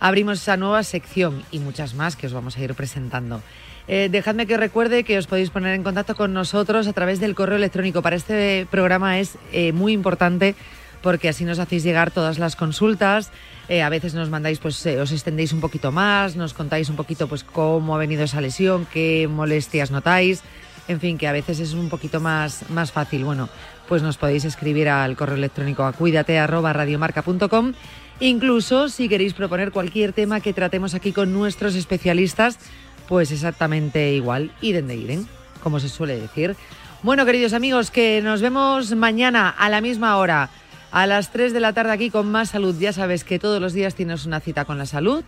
abrimos 0.01 0.41
esa 0.41 0.57
nueva 0.57 0.83
sección 0.83 1.43
y 1.51 1.59
muchas 1.59 1.93
más 1.93 2.17
que 2.17 2.27
os 2.27 2.33
vamos 2.33 2.57
a 2.57 2.61
ir 2.61 2.73
presentando. 2.73 3.41
Eh, 3.87 4.09
dejadme 4.11 4.47
que 4.47 4.57
recuerde 4.57 5.03
que 5.03 5.17
os 5.17 5.27
podéis 5.27 5.51
poner 5.51 5.75
en 5.75 5.83
contacto 5.83 6.15
con 6.15 6.33
nosotros 6.33 6.87
a 6.87 6.93
través 6.93 7.19
del 7.19 7.35
correo 7.35 7.55
electrónico. 7.55 8.01
Para 8.01 8.15
este 8.15 8.67
programa 8.69 9.19
es 9.19 9.37
eh, 9.53 9.71
muy 9.71 9.93
importante 9.93 10.55
porque 11.01 11.29
así 11.29 11.45
nos 11.45 11.59
hacéis 11.59 11.83
llegar 11.83 12.11
todas 12.11 12.39
las 12.39 12.55
consultas. 12.55 13.31
Eh, 13.69 13.83
a 13.83 13.89
veces 13.89 14.13
nos 14.13 14.29
mandáis, 14.29 14.59
pues 14.59 14.85
os 14.85 15.11
extendéis 15.11 15.53
un 15.53 15.61
poquito 15.61 15.91
más, 15.91 16.35
nos 16.35 16.53
contáis 16.53 16.89
un 16.89 16.95
poquito 16.95 17.27
pues 17.27 17.43
cómo 17.43 17.95
ha 17.95 17.99
venido 17.99 18.23
esa 18.23 18.41
lesión, 18.41 18.87
qué 18.91 19.27
molestias 19.29 19.91
notáis. 19.91 20.41
En 20.87 20.99
fin, 20.99 21.17
que 21.17 21.27
a 21.27 21.31
veces 21.31 21.59
es 21.59 21.73
un 21.73 21.89
poquito 21.89 22.19
más, 22.19 22.69
más 22.69 22.91
fácil. 22.91 23.23
Bueno, 23.23 23.49
pues 23.87 24.01
nos 24.01 24.17
podéis 24.17 24.45
escribir 24.45 24.89
al 24.89 25.15
correo 25.15 25.35
electrónico 25.35 25.83
a 25.83 25.93
cuídate 25.93 26.39
arroba 26.39 26.73
radiomarca.com. 26.73 27.73
Incluso 28.21 28.87
si 28.87 29.09
queréis 29.09 29.33
proponer 29.33 29.71
cualquier 29.71 30.13
tema 30.13 30.41
que 30.41 30.53
tratemos 30.53 30.93
aquí 30.93 31.11
con 31.11 31.33
nuestros 31.33 31.73
especialistas, 31.73 32.59
pues 33.07 33.31
exactamente 33.31 34.13
igual, 34.13 34.51
iden 34.61 34.87
de 34.87 34.95
iden, 34.95 35.27
como 35.63 35.79
se 35.79 35.89
suele 35.89 36.19
decir. 36.19 36.55
Bueno, 37.01 37.25
queridos 37.25 37.53
amigos, 37.53 37.89
que 37.89 38.21
nos 38.21 38.41
vemos 38.41 38.93
mañana 38.93 39.49
a 39.49 39.69
la 39.69 39.81
misma 39.81 40.17
hora, 40.17 40.51
a 40.91 41.07
las 41.07 41.31
3 41.31 41.51
de 41.51 41.61
la 41.61 41.73
tarde 41.73 41.93
aquí 41.93 42.11
con 42.11 42.31
más 42.31 42.49
salud. 42.49 42.75
Ya 42.79 42.93
sabes 42.93 43.23
que 43.23 43.39
todos 43.39 43.59
los 43.59 43.73
días 43.73 43.95
tienes 43.95 44.27
una 44.27 44.39
cita 44.39 44.65
con 44.65 44.77
la 44.77 44.85
salud. 44.85 45.23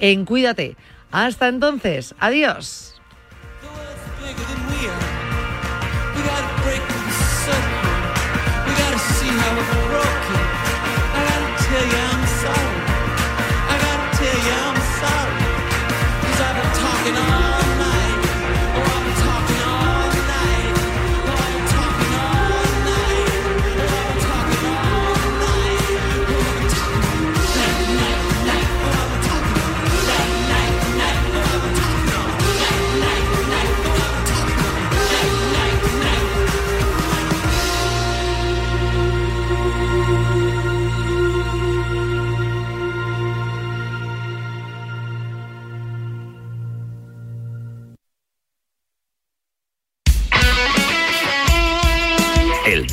En 0.00 0.24
Cuídate. 0.24 0.74
Hasta 1.10 1.48
entonces, 1.48 2.14
adiós. 2.18 2.94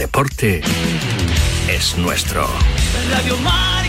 Deporte 0.09 0.61
es 1.69 1.95
nuestro. 1.99 2.49
Radio 3.11 3.37
Marca. 3.37 3.88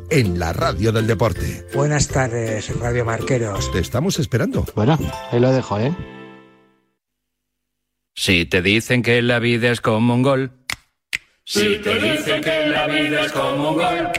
en 0.11 0.37
la 0.37 0.51
radio 0.53 0.91
del 0.91 1.07
deporte. 1.07 1.65
Buenas 1.73 2.09
tardes, 2.09 2.77
Radio 2.79 3.05
Marqueros. 3.05 3.71
Te 3.71 3.79
estamos 3.79 4.19
esperando. 4.19 4.65
Bueno, 4.75 4.99
ahí 5.31 5.39
lo 5.39 5.51
dejo, 5.51 5.79
¿eh? 5.79 5.95
Si 8.13 8.45
te 8.45 8.61
dicen 8.61 9.01
que 9.01 9.21
la 9.21 9.39
vida 9.39 9.71
es 9.71 9.79
como 9.79 10.13
un 10.13 10.21
gol. 10.21 10.51
Si 11.45 11.77
te 11.77 11.95
dicen 11.95 12.43
que 12.43 12.67
la 12.67 12.87
vida 12.87 13.21
es 13.25 13.31
como 13.31 13.71
un 13.71 13.77
gol, 13.77 14.11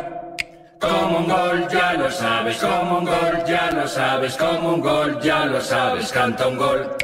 como 0.81 1.19
un 1.19 1.29
gol, 1.29 1.69
ya 1.71 1.93
lo 1.95 2.11
sabes, 2.11 2.57
como 2.57 2.99
un 2.99 3.05
gol, 3.05 3.45
ya 3.47 3.71
lo 3.71 3.87
sabes, 3.87 4.37
como 4.37 4.75
un 4.75 4.81
gol, 4.81 5.21
ya 5.23 5.45
lo 5.47 5.61
sabes, 5.61 6.11
canta 6.11 6.49
un 6.49 6.57
gol. 6.57 6.97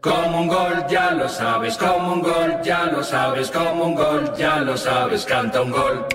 Como 0.00 0.42
un 0.42 0.48
gol, 0.48 0.84
ya 0.88 1.12
lo 1.12 1.28
sabes, 1.28 1.76
como 1.76 2.12
un 2.12 2.22
gol, 2.22 2.60
ya 2.62 2.84
lo 2.86 3.02
sabes, 3.02 3.50
como 3.50 3.84
un 3.84 3.94
gol, 3.94 4.32
ya 4.36 4.60
lo 4.60 4.76
sabes, 4.76 5.24
canta 5.24 5.62
un 5.62 5.70
gol. 5.70 6.06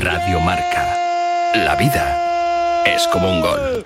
Radio 0.00 0.38
Marca. 0.38 0.96
La 1.54 1.74
vida 1.74 2.84
es 2.86 3.08
como 3.08 3.30
un 3.30 3.40
gol. 3.40 3.84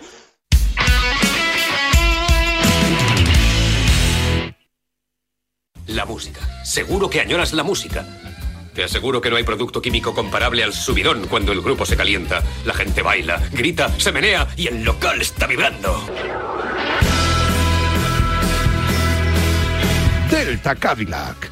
La 5.87 6.05
música. 6.05 6.41
Seguro 6.65 7.09
que 7.09 7.21
añoras 7.21 7.55
la 7.55 7.63
música. 7.63 8.05
Te 8.75 8.85
aseguro 8.85 9.23
que 9.23 9.31
no 9.31 9.37
hay 9.37 9.45
producto 9.45 9.81
químico 9.81 10.15
comparable 10.15 10.63
al 10.63 10.75
subidón 10.75 11.27
cuando 11.29 11.53
el 11.53 11.63
grupo 11.63 11.87
se 11.87 11.97
calienta. 11.97 12.43
La 12.67 12.75
gente 12.75 13.01
baila, 13.01 13.41
grita, 13.53 13.89
se 13.99 14.13
menea 14.13 14.49
y 14.57 14.67
el 14.67 14.85
local 14.85 15.21
está 15.23 15.47
vibrando. 15.47 15.99
Delta 20.31 20.75
Cadillac. 20.75 21.52